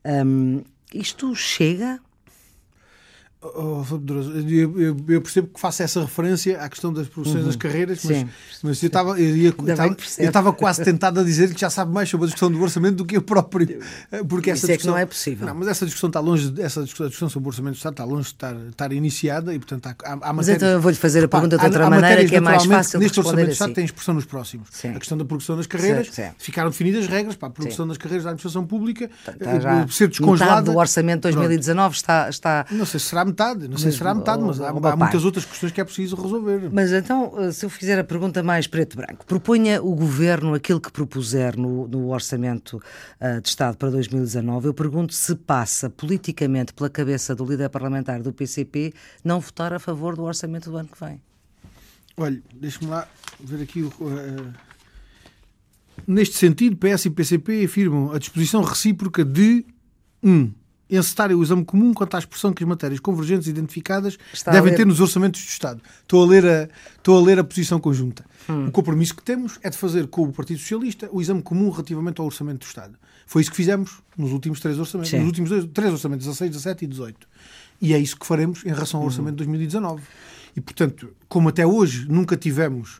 Um, 0.05 0.63
isto 0.93 1.35
chega 1.35 1.99
Oh, 3.41 3.85
eu, 4.49 4.81
eu, 4.81 4.97
eu, 5.07 5.21
percebo 5.21 5.47
que 5.47 5.61
faço 5.61 5.81
essa 5.81 6.01
referência 6.01 6.59
à 6.59 6.67
questão 6.67 6.91
das 6.91 7.07
profissões 7.07 7.39
uhum. 7.39 7.47
das 7.47 7.55
carreiras, 7.55 8.03
mas, 8.03 8.25
mas 8.61 8.83
eu 8.83 8.87
estava 8.87 9.17
eu, 9.17 9.53
estava 10.17 10.51
quase 10.51 10.83
tentado 10.83 11.21
a 11.21 11.23
dizer 11.23 11.53
que 11.53 11.61
já 11.61 11.69
sabe 11.69 11.93
mais 11.93 12.09
sobre 12.09 12.25
a 12.25 12.27
discussão 12.27 12.51
do 12.51 12.61
orçamento 12.61 12.97
do 12.97 13.05
que 13.05 13.15
eu 13.15 13.21
próprio. 13.21 13.79
Porque 14.27 14.51
essa 14.51 14.65
Isso 14.65 14.67
discussão, 14.67 14.73
é 14.73 14.77
que 14.77 14.87
não 14.87 14.97
é 14.97 15.05
possível. 15.05 15.47
Não, 15.47 15.55
mas 15.55 15.69
essa 15.69 15.85
discussão 15.85 16.09
está 16.09 16.19
longe, 16.19 16.53
essa 16.59 16.83
discussão 16.83 17.29
sobre 17.29 17.47
o 17.47 17.49
orçamento 17.49 17.75
do 17.75 17.77
Estado 17.77 17.93
está 17.93 18.03
longe 18.03 18.23
de 18.23 18.33
estar, 18.33 18.55
estar 18.71 18.91
iniciada 18.91 19.53
e, 19.53 19.59
portanto, 19.59 19.87
há, 19.87 19.95
há, 20.03 20.29
há 20.29 20.33
Mas 20.33 20.49
então 20.49 20.67
eu 20.67 20.81
vou-lhe 20.81 20.97
fazer 20.97 21.23
a 21.23 21.27
pergunta 21.29 21.57
de 21.57 21.63
outra 21.63 21.85
há, 21.85 21.89
maneira 21.89 22.25
que 22.25 22.35
é 22.35 22.41
mais 22.41 22.65
fácil 22.65 22.99
Neste 22.99 23.21
orçamento 23.21 23.47
do 23.47 23.51
Estado 23.53 23.67
assim. 23.67 23.75
tem 23.75 23.85
expressão 23.85 24.13
nos 24.15 24.25
próximos. 24.25 24.67
Sim. 24.73 24.89
A 24.89 24.99
questão 24.99 25.17
da 25.17 25.23
progressão 25.23 25.55
das 25.55 25.65
carreiras, 25.65 26.07
certo, 26.07 26.15
certo. 26.15 26.43
ficaram 26.43 26.71
definidas 26.71 27.07
regras 27.07 27.37
para 27.37 27.47
a 27.47 27.51
progressão 27.51 27.85
Sim. 27.85 27.89
das 27.89 27.97
carreiras 27.97 28.25
da 28.25 28.31
administração 28.31 28.67
pública, 28.67 29.09
está 29.25 29.59
já 29.61 29.87
ser 29.87 30.09
descongelada. 30.09 30.69
Do 30.69 30.77
orçamento 30.77 31.29
de 31.29 31.33
2019 31.33 31.95
está, 31.95 32.29
está... 32.29 32.65
Não 32.69 32.85
sei 32.85 32.99
se 32.99 33.05
será 33.05 33.28
metade, 33.29 33.67
não 33.67 33.77
sei 33.77 33.91
se 33.91 33.97
será 33.97 34.09
será 34.09 34.15
metade, 34.15 34.43
mas 34.43 34.61
há, 34.61 34.69
há 34.69 34.95
muitas 34.95 35.23
outras 35.23 35.45
questões 35.45 35.71
que 35.71 35.79
é 35.79 35.83
preciso 35.83 36.15
resolver. 36.15 36.69
Mas 36.71 36.91
então, 36.91 37.33
eh, 37.37 37.51
se 37.51 37.65
eu 37.65 37.69
fizer 37.69 37.97
a 37.97 38.03
pergunta 38.03 38.43
mais 38.43 38.67
preto 38.67 38.93
e 38.93 38.97
branco, 38.97 39.25
proponha 39.25 39.81
o 39.81 39.95
Governo 39.95 40.53
aquilo 40.53 40.81
que 40.81 40.91
propuser 40.91 41.57
no, 41.57 41.87
no 41.87 42.09
Orçamento 42.09 42.81
uh, 43.21 43.41
de 43.41 43.47
Estado 43.47 43.77
para 43.77 43.89
2019, 43.89 44.67
eu 44.67 44.73
pergunto 44.73 45.13
se 45.13 45.35
passa 45.35 45.89
politicamente 45.89 46.73
pela 46.73 46.89
cabeça 46.89 47.35
do 47.35 47.45
líder 47.45 47.69
parlamentar 47.69 48.21
do 48.21 48.33
PCP 48.33 48.93
não 49.23 49.39
votar 49.39 49.73
a 49.73 49.79
favor 49.79 50.15
do 50.15 50.23
Orçamento 50.23 50.69
do 50.69 50.77
ano 50.77 50.89
que 50.89 51.03
vem. 51.03 51.21
Olha, 52.17 52.41
deixe-me 52.53 52.89
lá 52.89 53.07
ver 53.39 53.63
aqui 53.63 53.83
o... 53.83 53.87
Uh, 53.87 54.53
neste 56.05 56.35
sentido, 56.35 56.75
PS 56.77 57.05
e 57.05 57.09
PCP 57.09 57.65
afirmam 57.65 58.11
a 58.11 58.19
disposição 58.19 58.61
recíproca 58.61 59.23
de 59.23 59.65
um, 60.23 60.51
encetarem 60.97 61.35
o 61.35 61.43
exame 61.43 61.63
comum 61.63 61.93
quanto 61.93 62.15
à 62.15 62.19
expressão 62.19 62.51
que 62.51 62.63
as 62.63 62.69
matérias 62.69 62.99
convergentes 62.99 63.47
identificadas 63.47 64.17
Está 64.33 64.51
devem 64.51 64.73
ter 64.73 64.85
nos 64.85 64.99
orçamentos 64.99 65.41
do 65.41 65.47
Estado. 65.47 65.81
Estou 66.01 66.23
a 66.23 66.27
ler 66.27 66.45
a, 66.45 66.69
estou 66.97 67.17
a, 67.17 67.21
ler 67.21 67.39
a 67.39 67.43
posição 67.43 67.79
conjunta. 67.79 68.25
Hum. 68.49 68.67
O 68.67 68.71
compromisso 68.71 69.15
que 69.15 69.23
temos 69.23 69.59
é 69.61 69.69
de 69.69 69.77
fazer 69.77 70.07
com 70.07 70.23
o 70.23 70.31
Partido 70.31 70.59
Socialista 70.59 71.09
o 71.11 71.21
exame 71.21 71.41
comum 71.41 71.69
relativamente 71.69 72.19
ao 72.19 72.25
orçamento 72.25 72.59
do 72.59 72.65
Estado. 72.65 72.95
Foi 73.25 73.41
isso 73.41 73.51
que 73.51 73.57
fizemos 73.57 73.99
nos 74.17 74.31
últimos 74.31 74.59
três 74.59 74.79
orçamentos, 74.79 75.11
Sim. 75.11 75.19
nos 75.19 75.27
últimos 75.27 75.49
dois, 75.49 75.65
três 75.71 75.91
orçamentos, 75.91 76.25
16, 76.25 76.51
17 76.51 76.85
e 76.85 76.87
18. 76.87 77.27
E 77.81 77.93
é 77.93 77.99
isso 77.99 78.17
que 78.17 78.25
faremos 78.25 78.65
em 78.65 78.69
relação 78.69 78.99
ao 78.99 79.03
uhum. 79.03 79.09
orçamento 79.09 79.33
de 79.33 79.37
2019. 79.37 80.01
E, 80.55 80.61
portanto, 80.61 81.13
como 81.27 81.49
até 81.49 81.65
hoje 81.65 82.07
nunca 82.09 82.35
tivemos 82.35 82.99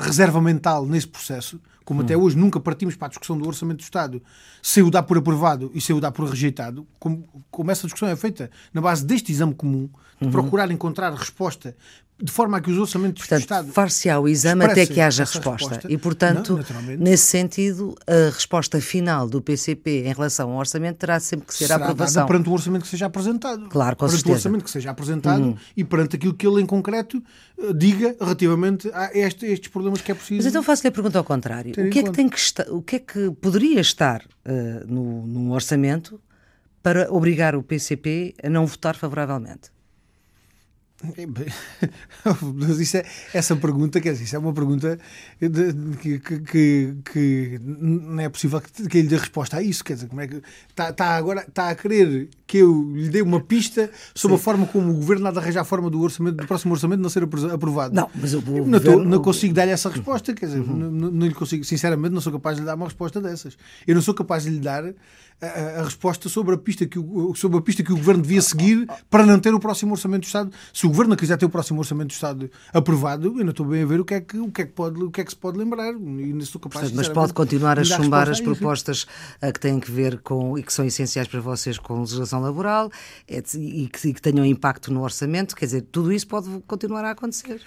reserva 0.00 0.40
mental 0.40 0.84
nesse 0.86 1.06
processo, 1.06 1.60
como 1.86 2.00
hum. 2.00 2.04
até 2.04 2.16
hoje 2.16 2.36
nunca 2.36 2.60
partimos 2.60 2.96
para 2.96 3.06
a 3.06 3.08
discussão 3.08 3.38
do 3.38 3.46
Orçamento 3.46 3.78
do 3.78 3.84
Estado 3.84 4.20
sem 4.60 4.82
o 4.82 4.90
dar 4.90 5.04
por 5.04 5.16
aprovado 5.16 5.70
e 5.72 5.80
sem 5.80 5.96
o 5.96 6.00
dar 6.00 6.10
por 6.10 6.28
rejeitado, 6.28 6.86
como, 6.98 7.24
como 7.50 7.70
essa 7.70 7.86
discussão 7.86 8.08
é 8.08 8.16
feita 8.16 8.50
na 8.74 8.80
base 8.80 9.06
deste 9.06 9.30
exame 9.30 9.54
comum, 9.54 9.88
de 10.20 10.26
uhum. 10.26 10.32
procurar 10.32 10.70
encontrar 10.70 11.14
resposta 11.14 11.76
de 12.22 12.32
forma 12.32 12.56
a 12.56 12.60
que 12.62 12.70
os 12.70 12.78
orçamentos 12.78 13.20
portanto, 13.22 13.40
do 13.40 13.42
Estado. 13.42 13.72
Far-se-á 13.72 14.18
o 14.18 14.26
exame 14.26 14.64
até 14.64 14.86
que 14.86 15.00
haja 15.00 15.24
resposta. 15.24 15.68
resposta. 15.68 15.92
E, 15.92 15.98
portanto, 15.98 16.58
não, 16.72 16.96
nesse 16.96 17.24
sentido, 17.24 17.94
a 18.06 18.32
resposta 18.32 18.80
final 18.80 19.28
do 19.28 19.42
PCP 19.42 20.04
em 20.06 20.14
relação 20.14 20.50
ao 20.50 20.58
orçamento 20.58 20.96
terá 20.96 21.20
sempre 21.20 21.46
que 21.46 21.54
ser 21.54 21.66
Será 21.66 21.76
a 21.76 21.82
aprovação. 21.84 22.26
Perante 22.26 22.48
o 22.48 22.52
orçamento 22.52 22.82
que 22.82 22.88
seja 22.88 23.06
apresentado. 23.06 23.68
Claro, 23.68 23.96
com 23.96 24.06
perante 24.06 24.16
certeza. 24.16 24.32
o 24.32 24.36
orçamento 24.36 24.64
que 24.64 24.70
seja 24.70 24.90
apresentado 24.90 25.42
uhum. 25.42 25.56
e 25.76 25.84
perante 25.84 26.16
aquilo 26.16 26.32
que 26.32 26.46
ele, 26.46 26.62
em 26.62 26.66
concreto, 26.66 27.22
eh, 27.58 27.72
diga 27.74 28.16
relativamente 28.18 28.90
a 28.94 29.10
este, 29.12 29.44
estes 29.44 29.68
problemas 29.68 30.00
que 30.00 30.10
é 30.10 30.14
preciso. 30.14 30.38
Mas 30.38 30.46
então 30.46 30.62
faço-lhe 30.62 30.88
a 30.88 30.92
pergunta 30.92 31.18
ao 31.18 31.24
contrário. 31.24 31.72
O 31.72 31.90
que, 31.90 31.98
é 31.98 32.02
que 32.02 32.12
tem 32.12 32.30
que 32.30 32.38
estar, 32.38 32.66
o 32.70 32.80
que 32.80 32.96
é 32.96 32.98
que 32.98 33.30
poderia 33.42 33.80
estar 33.80 34.22
uh, 34.22 34.86
no, 34.86 35.26
num 35.26 35.50
orçamento 35.50 36.18
para 36.82 37.12
obrigar 37.12 37.54
o 37.54 37.62
PCP 37.62 38.34
a 38.42 38.48
não 38.48 38.66
votar 38.66 38.96
favoravelmente? 38.96 39.75
Mas 42.54 42.78
isso 42.78 42.96
é, 42.96 43.04
essa 43.34 43.54
pergunta, 43.54 44.00
quer 44.00 44.12
dizer, 44.12 44.24
isso 44.24 44.36
é 44.36 44.38
uma 44.38 44.52
pergunta 44.52 44.98
de, 45.38 45.74
que, 45.98 46.18
que, 46.18 46.96
que, 47.12 47.60
não 47.62 48.20
é 48.20 48.28
possível 48.30 48.60
que, 48.60 48.88
que 48.88 48.98
ele 48.98 49.08
dê 49.08 49.16
resposta 49.16 49.58
a 49.58 49.62
isso. 49.62 49.84
Quer 49.84 49.94
dizer, 49.94 50.08
como 50.08 50.22
é 50.22 50.26
que 50.26 50.42
está, 50.68 50.90
está 50.90 51.16
agora 51.16 51.44
está 51.46 51.68
a 51.68 51.74
querer 51.74 52.28
que 52.46 52.58
eu 52.58 52.92
lhe 52.94 53.10
dê 53.10 53.20
uma 53.20 53.40
pista 53.40 53.90
sobre 54.14 54.36
Sim. 54.36 54.40
a 54.40 54.44
forma 54.44 54.66
como 54.66 54.90
o 54.90 54.94
governo 54.94 55.26
há 55.26 55.30
de 55.30 55.38
arranjar 55.38 55.60
a 55.60 55.64
forma 55.64 55.90
do 55.90 56.00
orçamento 56.00 56.36
do 56.36 56.46
próximo 56.46 56.72
orçamento 56.72 57.00
não 57.00 57.10
ser 57.10 57.24
aprovado. 57.24 57.94
Não, 57.94 58.08
mas 58.14 58.32
eu, 58.32 58.40
não, 58.40 58.78
governo... 58.78 59.04
não 59.04 59.22
consigo 59.22 59.52
dar-lhe 59.52 59.72
essa 59.72 59.90
resposta. 59.90 60.32
Quer 60.32 60.46
dizer, 60.46 60.60
uhum. 60.60 60.76
não, 60.76 61.10
não 61.10 61.26
lhe 61.26 61.34
consigo, 61.34 61.62
sinceramente, 61.64 62.14
não 62.14 62.22
sou 62.22 62.32
capaz 62.32 62.56
de 62.56 62.62
lhe 62.62 62.66
dar 62.66 62.74
uma 62.74 62.86
resposta 62.86 63.20
dessas. 63.20 63.56
Eu 63.86 63.94
não 63.94 64.02
sou 64.02 64.14
capaz 64.14 64.44
de 64.44 64.50
lhe 64.50 64.60
dar 64.60 64.94
a, 65.40 65.80
a, 65.80 65.84
resposta 65.84 66.28
sobre 66.28 66.54
a, 66.54 66.58
pista 66.58 66.86
que 66.86 66.98
o, 66.98 67.34
sobre 67.34 67.58
a 67.58 67.60
pista 67.60 67.82
que 67.82 67.92
o 67.92 67.96
Governo 67.96 68.22
devia 68.22 68.40
seguir 68.40 68.86
para 69.10 69.26
não 69.26 69.38
ter 69.38 69.52
o 69.52 69.60
próximo 69.60 69.92
Orçamento 69.92 70.22
do 70.22 70.26
Estado. 70.26 70.50
Se 70.72 70.86
o 70.86 70.88
Governo 70.88 71.10
não 71.10 71.16
quiser 71.16 71.36
ter 71.36 71.44
o 71.44 71.50
próximo 71.50 71.78
Orçamento 71.78 72.08
do 72.08 72.12
Estado 72.12 72.50
aprovado, 72.72 73.38
eu 73.38 73.44
não 73.44 73.50
estou 73.50 73.66
bem 73.66 73.82
a 73.82 73.86
ver 73.86 74.00
o 74.00 74.04
que 74.04 74.14
é 74.14 74.20
que, 74.20 74.38
o 74.38 74.50
que, 74.50 74.62
é 74.62 74.66
que, 74.66 74.72
pode, 74.72 75.02
o 75.02 75.10
que, 75.10 75.20
é 75.20 75.24
que 75.24 75.30
se 75.30 75.36
pode 75.36 75.58
lembrar. 75.58 75.92
E 75.94 76.46
sou 76.46 76.60
capaz, 76.60 76.90
Portanto, 76.90 76.96
mas 76.96 77.08
pode 77.08 77.32
continuar 77.32 77.78
a 77.78 77.84
chumbar 77.84 78.30
as 78.30 78.40
propostas 78.40 79.06
a 79.40 79.52
que 79.52 79.60
têm 79.60 79.78
que 79.78 79.90
ver 79.90 80.20
com 80.20 80.56
e 80.58 80.62
que 80.62 80.72
são 80.72 80.84
essenciais 80.84 81.28
para 81.28 81.40
vocês 81.40 81.78
com 81.78 82.00
legislação 82.00 82.40
laboral 82.40 82.90
e 83.28 83.88
que, 83.88 84.08
e 84.08 84.14
que 84.14 84.22
tenham 84.22 84.44
impacto 84.44 84.92
no 84.92 85.02
orçamento. 85.02 85.54
Quer 85.54 85.66
dizer, 85.66 85.82
tudo 85.82 86.12
isso 86.12 86.26
pode 86.26 86.48
continuar 86.66 87.04
a 87.04 87.10
acontecer. 87.10 87.60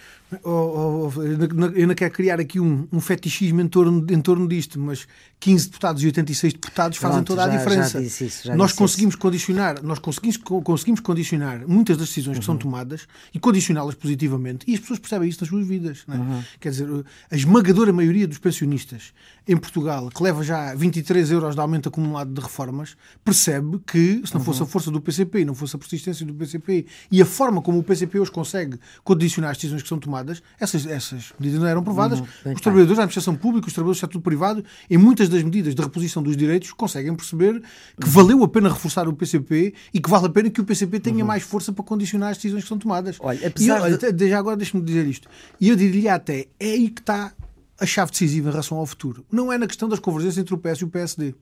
Oh, 0.44 1.12
oh, 1.16 1.24
eu 1.24 1.88
não 1.88 1.96
quero 1.96 2.14
criar 2.14 2.40
aqui 2.40 2.60
um, 2.60 2.88
um 2.92 3.00
fetichismo 3.00 3.62
em 3.62 3.68
torno, 3.68 4.06
em 4.10 4.22
torno 4.22 4.48
disto, 4.48 4.80
mas 4.80 5.08
15 5.40 5.68
deputados 5.68 6.04
e 6.04 6.06
86 6.08 6.54
deputados 6.54 6.98
fazem 6.98 7.24
toda 7.24 7.46
a 7.46 7.50
já, 7.50 7.58
diferença. 7.58 8.02
Já 8.02 8.26
isso, 8.26 8.56
nós 8.56 8.74
conseguimos 8.74 9.14
isso. 9.14 9.22
condicionar, 9.22 9.82
nós 9.82 9.98
conseguimos, 9.98 10.38
conseguimos 10.38 11.00
condicionar 11.00 11.66
muitas 11.66 11.98
das 11.98 12.10
decisões 12.10 12.36
uhum. 12.36 12.40
que 12.40 12.46
são 12.46 12.56
uhum. 12.56 12.60
tomadas 12.60 13.08
e 13.34 13.40
condicioná-las 13.40 13.96
positivamente, 13.96 14.66
e 14.68 14.74
as 14.74 14.82
pessoas 14.82 15.00
percebem 15.00 15.30
isso 15.30 15.40
nas 15.42 15.50
suas 15.50 15.66
vidas. 15.66 16.04
É? 16.10 16.16
Uhum. 16.16 16.44
Quer 16.60 16.70
dizer, 16.72 17.06
a 17.32 17.36
esmagadora 17.36 17.94
maioria 17.94 18.28
dos 18.28 18.38
pensionistas 18.38 19.14
em 19.48 19.56
Portugal, 19.56 20.10
que 20.10 20.22
leva 20.22 20.44
já 20.44 20.76
23 20.76 21.32
euros 21.32 21.56
de 21.56 21.62
aumento 21.62 21.88
acumulado 21.88 22.34
de 22.34 22.42
reformas, 22.42 22.98
percebe 23.24 23.80
que, 23.80 24.22
se 24.26 24.34
não 24.34 24.42
fosse 24.42 24.60
uhum. 24.60 24.68
a 24.68 24.70
força 24.70 24.92
do 24.92 25.00
PCP 25.00 25.40
e 25.40 25.46
não 25.46 25.56
fosse 25.56 25.76
a 25.76 25.80
persistência 25.80 26.26
do 26.26 26.34
PCP 26.34 26.86
e 27.10 27.22
a 27.22 27.26
forma 27.26 27.62
como 27.62 27.80
o 27.80 27.84
PCP 27.84 28.20
hoje 28.20 28.32
consegue 28.32 28.78
condicionar 29.04 29.52
as 29.52 29.58
decisões 29.58 29.82
que 29.82 29.88
são 29.88 29.98
tomadas, 29.98 30.44
essas, 30.60 30.86
essas 30.86 31.34
medidas 31.40 31.62
não 31.62 31.68
eram 31.68 31.82
provadas. 31.82 32.20
Uhum. 32.20 32.54
Os 32.54 32.62
trabalhadores 32.62 32.98
da 32.98 33.04
administração 33.04 33.36
pública, 33.36 33.68
os 33.68 33.74
trabalhadores 33.74 34.02
do 34.02 34.08
setor 34.08 34.22
privado, 34.22 34.64
em 34.90 34.98
muitas 34.98 35.29
das 35.30 35.44
medidas 35.44 35.76
de 35.76 35.82
reposição 35.82 36.22
dos 36.22 36.36
direitos, 36.36 36.72
conseguem 36.74 37.16
perceber 37.16 37.62
que 38.00 38.10
valeu 38.10 38.44
a 38.44 38.48
pena 38.48 38.70
reforçar 38.70 39.08
o 39.08 39.14
PCP 39.14 39.74
e 39.94 40.00
que 40.00 40.10
vale 40.10 40.26
a 40.26 40.30
pena 40.30 40.50
que 40.50 40.62
o 40.62 40.66
PCP 40.66 41.00
tenha 41.00 41.20
uhum. 41.20 41.28
mais 41.28 41.44
força 41.44 41.72
para 41.72 41.84
condicionar 41.84 42.32
as 42.32 42.38
decisões 42.38 42.64
que 42.64 42.70
são 42.70 42.78
tomadas. 42.78 43.18
Olha, 43.20 43.48
apesar 43.48 43.92
e, 43.92 44.12
de... 44.12 44.30
já 44.30 44.40
agora 44.40 44.58
deixe-me 44.58 44.84
dizer 44.84 45.06
isto. 45.08 45.28
E 45.60 45.70
eu 45.70 45.76
diria 45.76 46.16
até, 46.16 46.48
é 46.60 46.72
aí 46.72 46.90
que 46.90 47.02
está 47.02 47.34
a 47.80 47.86
chave 47.86 48.12
decisiva 48.12 48.50
em 48.50 48.52
relação 48.52 48.78
ao 48.78 48.86
futuro. 48.86 49.26
Não 49.32 49.52
é 49.52 49.58
na 49.58 49.68
questão 49.68 49.88
das 49.88 50.00
convergências 50.00 50.38
entre 50.38 50.54
o 50.54 50.58
PS 50.58 50.80
e 50.80 50.84
o 50.84 50.90
PSD. 50.90 51.36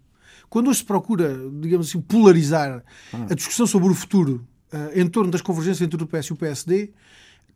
Quando 0.50 0.69
hoje 0.69 0.80
se 0.80 0.86
procura, 0.86 1.36
digamos 1.60 1.89
assim, 1.89 2.00
polarizar 2.00 2.84
ah. 3.13 3.28
a 3.30 3.34
discussão 3.34 3.65
sobre 3.65 3.89
o 3.89 3.93
futuro 3.93 4.45
uh, 4.71 5.00
em 5.00 5.08
torno 5.08 5.32
das 5.32 5.41
convergências 5.41 5.82
entre 5.82 6.02
o 6.02 6.08
PS 6.08 6.28
e 6.28 6.34
o 6.34 6.36
PSD, 6.36 6.91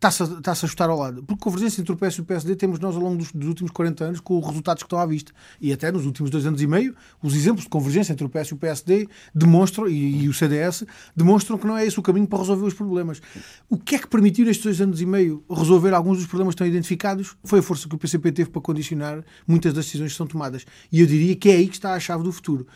está-se 0.08 0.64
a, 0.64 0.68
está 0.68 0.84
ao 0.84 0.98
lado. 0.98 1.22
Porque 1.22 1.42
convergência 1.42 1.80
entre 1.80 1.92
o 1.92 1.96
PS 1.96 2.14
e 2.14 2.20
o 2.20 2.24
PSD 2.24 2.56
temos 2.56 2.80
nós 2.80 2.96
ao 2.96 3.02
longo 3.02 3.16
dos, 3.16 3.30
dos, 3.32 3.48
últimos 3.48 3.70
40 3.70 4.04
anos 4.04 4.20
com 4.20 4.38
os 4.38 4.46
resultados 4.46 4.82
que 4.82 4.86
estão 4.86 4.98
à 4.98 5.06
vista. 5.06 5.32
E 5.60 5.72
até 5.72 5.92
nos 5.92 6.04
últimos 6.04 6.30
dois 6.30 6.44
anos 6.44 6.60
e 6.60 6.66
meio, 6.66 6.94
os 7.22 7.34
exemplos 7.34 7.64
de 7.64 7.70
convergência 7.70 8.12
entre 8.12 8.26
o 8.26 8.28
PS 8.28 8.48
e 8.48 8.54
o 8.54 8.56
PSD 8.56 9.08
demonstram, 9.34 9.88
e, 9.88 10.24
e 10.24 10.28
o 10.28 10.34
CDS, 10.34 10.84
demonstram 11.14 11.56
que 11.56 11.66
não 11.66 11.76
é 11.76 11.86
esse 11.86 11.98
o 11.98 12.02
caminho 12.02 12.26
para 12.26 12.40
resolver 12.40 12.66
os 12.66 12.74
problemas. 12.74 13.22
O 13.68 13.78
que 13.78 13.94
é 13.94 13.98
que 13.98 14.08
permitiu 14.08 14.44
nestes 14.44 14.64
dois 14.64 14.80
anos 14.80 15.00
e 15.00 15.06
meio 15.06 15.44
resolver 15.48 15.94
alguns 15.94 16.18
dos 16.18 16.26
problemas 16.26 16.54
que 16.54 16.56
estão 16.56 16.66
identificados? 16.66 17.36
Foi 17.44 17.60
a 17.60 17.62
força 17.62 17.88
que 17.88 17.94
o 17.94 17.98
PCP 17.98 18.32
teve 18.32 18.50
para 18.50 18.60
condicionar 18.60 19.24
muitas 19.46 19.72
das 19.72 19.84
decisões 19.84 20.12
que 20.12 20.18
são 20.18 20.26
tomadas. 20.26 20.64
E 20.90 21.00
eu 21.00 21.06
diria 21.06 21.36
que 21.36 21.48
é 21.48 21.56
aí 21.56 21.68
que 21.68 21.74
está 21.74 21.94
a 21.94 22.00
chave 22.00 22.24
do 22.24 22.32
futuro 22.32 22.66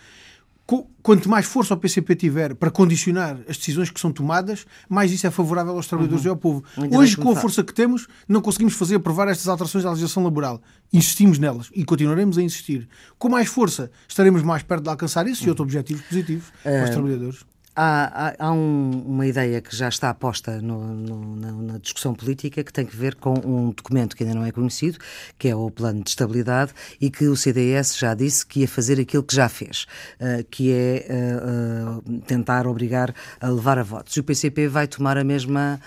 quanto 1.02 1.29
mais 1.29 1.46
força 1.46 1.74
o 1.74 1.76
PCP 1.76 2.16
tiver 2.16 2.55
para 2.55 2.70
condicionar 2.70 3.38
as 3.48 3.57
decisões 3.57 3.90
que 3.90 4.00
são 4.00 4.11
tomadas, 4.11 4.66
mais 4.88 5.12
isso 5.12 5.26
é 5.26 5.31
favorável 5.31 5.74
aos 5.74 5.87
trabalhadores 5.87 6.24
uhum. 6.24 6.31
e 6.31 6.33
ao 6.33 6.37
povo. 6.37 6.64
Ainda 6.76 6.98
Hoje, 6.98 7.16
com 7.16 7.31
a 7.31 7.37
força 7.37 7.62
que 7.62 7.72
temos, 7.72 8.09
não 8.29 8.40
conseguimos 8.40 8.74
fazer 8.74 8.96
aprovar 8.96 9.29
estas 9.29 9.46
alterações 9.46 9.85
à 9.85 9.90
legislação 9.90 10.24
laboral. 10.24 10.61
Insistimos 10.92 11.38
nelas 11.38 11.70
e 11.72 11.85
continuaremos 11.85 12.37
a 12.38 12.42
insistir. 12.42 12.88
Com 13.18 13.29
mais 13.29 13.48
força, 13.48 13.90
estaremos 14.09 14.42
mais 14.42 14.64
perto 14.64 14.83
de 14.83 14.90
alcançar 14.90 15.26
isso 15.29 15.42
uhum. 15.42 15.46
e 15.46 15.50
outros 15.50 15.64
objetivos 15.64 16.02
positivos 16.02 16.48
uh, 16.48 16.62
para 16.62 16.85
os 16.85 16.90
trabalhadores. 16.90 17.56
Há, 17.78 18.28
há, 18.28 18.46
há 18.46 18.52
um, 18.52 19.02
uma 19.04 19.26
ideia 19.26 19.60
que 19.60 19.76
já 19.76 19.88
está 19.88 20.12
posta 20.14 20.62
no, 20.62 20.82
no, 20.94 21.36
na, 21.36 21.52
na, 21.52 21.78
discussão 21.78 22.14
política 22.14 22.64
que 22.64 22.72
tem 22.72 22.86
que 22.86 22.96
ver 22.96 23.16
com 23.16 23.34
um 23.44 23.70
documento 23.70 24.16
que 24.16 24.24
ainda 24.24 24.34
não 24.34 24.46
é 24.46 24.50
conhecido, 24.50 24.98
que 25.38 25.46
é 25.46 25.54
o 25.54 25.70
Plano 25.70 26.02
de 26.02 26.08
Estabilidade, 26.08 26.72
e 26.98 27.10
que 27.10 27.26
o 27.26 27.36
CDS 27.36 27.98
já 27.98 28.14
disse 28.14 28.46
que 28.46 28.60
ia 28.60 28.68
fazer 28.68 28.98
aquilo 28.98 29.22
que 29.22 29.36
já 29.36 29.46
fez, 29.46 29.86
uh, 30.18 30.42
que 30.50 30.72
é 30.72 31.06
uh, 31.10 31.98
uh, 31.98 32.20
tentar 32.22 32.66
obrigar 32.66 33.14
a 33.38 33.48
levar 33.48 33.78
a 33.78 33.82
votos. 33.82 34.16
E 34.16 34.20
o 34.20 34.24
PCP 34.24 34.68
vai 34.68 34.86
tomar 34.86 35.18
a 35.18 35.24
mesma 35.24 35.78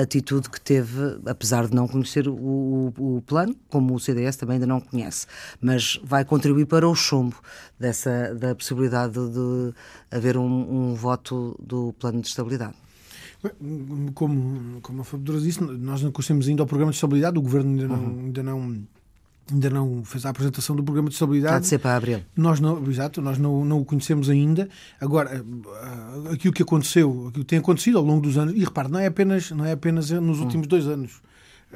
atitude 0.00 0.50
que 0.50 0.60
teve, 0.60 1.18
apesar 1.26 1.66
de 1.66 1.74
não 1.74 1.88
conhecer 1.88 2.28
o, 2.28 2.34
o, 2.34 3.16
o, 3.16 3.22
plano, 3.22 3.56
como 3.68 3.94
o 3.94 4.00
CDS 4.00 4.36
também 4.36 4.54
ainda 4.54 4.66
não 4.66 4.80
conhece, 4.80 5.26
mas 5.60 6.00
vai 6.04 6.24
contribuir 6.24 6.66
para 6.66 6.88
o 6.88 6.94
chumbo 6.94 7.36
dessa, 7.78 8.34
da 8.34 8.54
possibilidade 8.54 9.14
de 9.14 9.74
haver 10.10 10.36
um, 10.36 10.90
um 10.90 10.94
voto 10.94 11.58
do 11.62 11.94
plano 11.98 12.20
de 12.20 12.28
estabilidade. 12.28 12.74
Como, 14.14 14.80
como 14.80 15.02
a 15.02 15.04
Fabiola 15.04 15.40
disse, 15.40 15.62
nós 15.62 16.02
não 16.02 16.10
conhecemos 16.10 16.48
ainda 16.48 16.62
o 16.62 16.66
programa 16.66 16.90
de 16.90 16.96
estabilidade, 16.96 17.38
o 17.38 17.42
Governo 17.42 17.70
ainda 17.70 17.88
não, 17.88 17.96
uhum. 17.96 18.20
ainda 18.20 18.42
não 18.42 18.86
ainda 19.52 19.70
não 19.70 20.04
fez 20.04 20.26
a 20.26 20.30
apresentação 20.30 20.74
do 20.74 20.82
programa 20.82 21.08
de 21.08 21.14
estabilidade. 21.14 21.54
Há 21.54 21.58
de 21.60 21.66
ser 21.66 21.78
para 21.78 21.96
abril. 21.96 22.22
Nós 22.36 22.60
não, 22.60 22.84
exato, 22.88 23.22
nós 23.22 23.38
não, 23.38 23.64
não 23.64 23.80
o 23.80 23.84
conhecemos 23.84 24.28
ainda. 24.28 24.68
Agora, 25.00 25.34
eh, 25.34 26.32
aquilo 26.32 26.52
que 26.52 26.62
aconteceu, 26.62 27.28
aquilo 27.28 27.44
que 27.44 27.50
tem 27.50 27.58
acontecido 27.58 27.98
ao 27.98 28.04
longo 28.04 28.20
dos 28.20 28.36
anos, 28.36 28.54
e 28.54 28.60
repare, 28.60 28.88
não 28.88 28.98
é 28.98 29.06
apenas, 29.06 29.50
não 29.50 29.64
é 29.64 29.72
apenas 29.72 30.10
nos 30.10 30.40
últimos 30.40 30.66
hum. 30.66 30.68
dois 30.68 30.86
anos. 30.86 31.20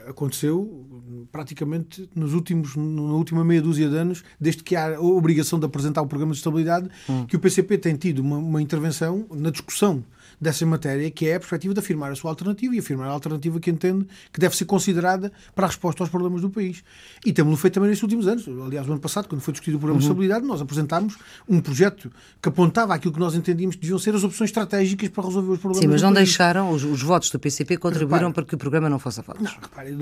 Aconteceu 0.06 0.86
praticamente 1.32 2.08
nos 2.14 2.32
últimos, 2.32 2.76
na 2.76 3.12
última 3.12 3.44
meia 3.44 3.60
dúzia 3.60 3.88
de 3.88 3.96
anos, 3.96 4.22
desde 4.40 4.62
que 4.62 4.76
há 4.76 4.96
a 4.96 5.00
obrigação 5.00 5.58
de 5.58 5.66
apresentar 5.66 6.00
o 6.00 6.06
programa 6.06 6.32
de 6.32 6.38
estabilidade, 6.38 6.88
hum. 7.08 7.26
que 7.26 7.36
o 7.36 7.40
PCP 7.40 7.78
tem 7.78 7.96
tido 7.96 8.20
uma, 8.20 8.38
uma 8.38 8.62
intervenção 8.62 9.26
na 9.30 9.50
discussão 9.50 10.04
dessa 10.40 10.64
matéria, 10.64 11.10
que 11.10 11.26
é 11.26 11.34
a 11.34 11.40
perspectiva 11.40 11.74
de 11.74 11.80
afirmar 11.80 12.10
a 12.10 12.14
sua 12.14 12.30
alternativa 12.30 12.74
e 12.74 12.78
afirmar 12.78 13.08
a 13.08 13.10
alternativa 13.10 13.60
que 13.60 13.70
entende 13.70 14.06
que 14.32 14.40
deve 14.40 14.56
ser 14.56 14.64
considerada 14.64 15.30
para 15.54 15.66
a 15.66 15.68
resposta 15.68 16.02
aos 16.02 16.10
problemas 16.10 16.40
do 16.40 16.48
país. 16.48 16.82
E 17.24 17.32
temos-lo 17.32 17.56
feito 17.56 17.74
também 17.74 17.90
nestes 17.90 18.02
últimos 18.02 18.26
anos. 18.26 18.46
Aliás, 18.48 18.88
o 18.88 18.92
ano 18.92 19.00
passado, 19.00 19.28
quando 19.28 19.40
foi 19.42 19.52
discutido 19.52 19.76
o 19.76 19.80
programa 19.80 19.96
uhum. 19.96 20.00
de 20.00 20.06
estabilidade, 20.06 20.46
nós 20.46 20.60
apresentámos 20.60 21.16
um 21.48 21.60
projeto 21.60 22.10
que 22.40 22.48
apontava 22.48 22.94
aquilo 22.94 23.12
que 23.12 23.20
nós 23.20 23.34
entendíamos 23.34 23.76
que 23.76 23.82
deviam 23.82 23.98
ser 23.98 24.14
as 24.14 24.24
opções 24.24 24.50
estratégicas 24.50 25.08
para 25.10 25.24
resolver 25.24 25.52
os 25.52 25.58
problemas 25.58 25.84
Sim, 25.84 25.88
mas 25.88 26.02
não 26.02 26.12
país. 26.14 26.28
deixaram, 26.28 26.70
os, 26.70 26.84
os, 26.84 27.02
votos 27.02 27.30
do 27.30 27.38
PCP 27.38 27.76
contribuíram 27.76 28.28
repare, 28.28 28.34
para 28.34 28.44
que 28.44 28.54
o 28.54 28.58
programa 28.58 28.88
não 28.88 28.98
fosse 28.98 29.20
a 29.20 29.22
votos. 29.22 29.42
Não, 29.42 29.52
repare, 29.60 29.96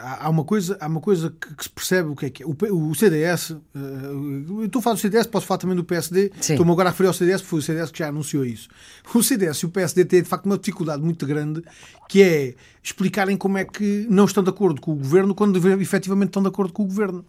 há 0.00 0.28
uma 0.28 0.44
coisa, 0.44 0.76
há 0.80 0.86
uma 0.86 1.00
coisa 1.00 1.30
que, 1.40 1.54
que, 1.54 1.62
se 1.62 1.70
percebe 1.70 2.10
o 2.10 2.16
que 2.16 2.26
é 2.26 2.30
que 2.30 2.42
é. 2.42 2.46
O, 2.46 2.90
o 2.90 2.94
CDS, 2.94 3.50
uh, 3.50 3.58
eu 3.74 4.64
estou 4.66 4.80
a 4.80 4.82
falar 4.82 4.96
do 4.96 5.00
CDS, 5.00 5.26
posso 5.26 5.46
falar 5.46 5.58
também 5.58 5.76
do 5.76 5.84
PSD, 5.84 6.32
estou-me 6.38 6.72
agora 6.72 6.88
a 6.88 6.92
referir 6.92 7.08
ao 7.08 7.14
CDS, 7.14 7.40
porque 7.40 7.50
foi 7.50 7.58
o 7.60 7.62
CDS 7.62 7.90
que 7.90 7.98
já 7.98 8.08
anunciou 8.08 8.44
isso. 8.44 8.68
O 9.14 9.22
CDS 9.22 9.37
e 9.44 9.66
o 9.66 9.68
PSD 9.68 10.04
têm, 10.04 10.22
de 10.22 10.28
facto, 10.28 10.46
uma 10.46 10.58
dificuldade 10.58 11.02
muito 11.02 11.26
grande, 11.26 11.62
que 12.08 12.22
é 12.22 12.54
explicarem 12.82 13.36
como 13.36 13.58
é 13.58 13.64
que 13.64 14.06
não 14.08 14.24
estão 14.24 14.42
de 14.42 14.50
acordo 14.50 14.80
com 14.80 14.92
o 14.92 14.96
governo 14.96 15.34
quando 15.34 15.56
efetivamente 15.80 16.28
estão 16.28 16.42
de 16.42 16.48
acordo 16.48 16.72
com 16.72 16.82
o 16.82 16.86
governo. 16.86 17.24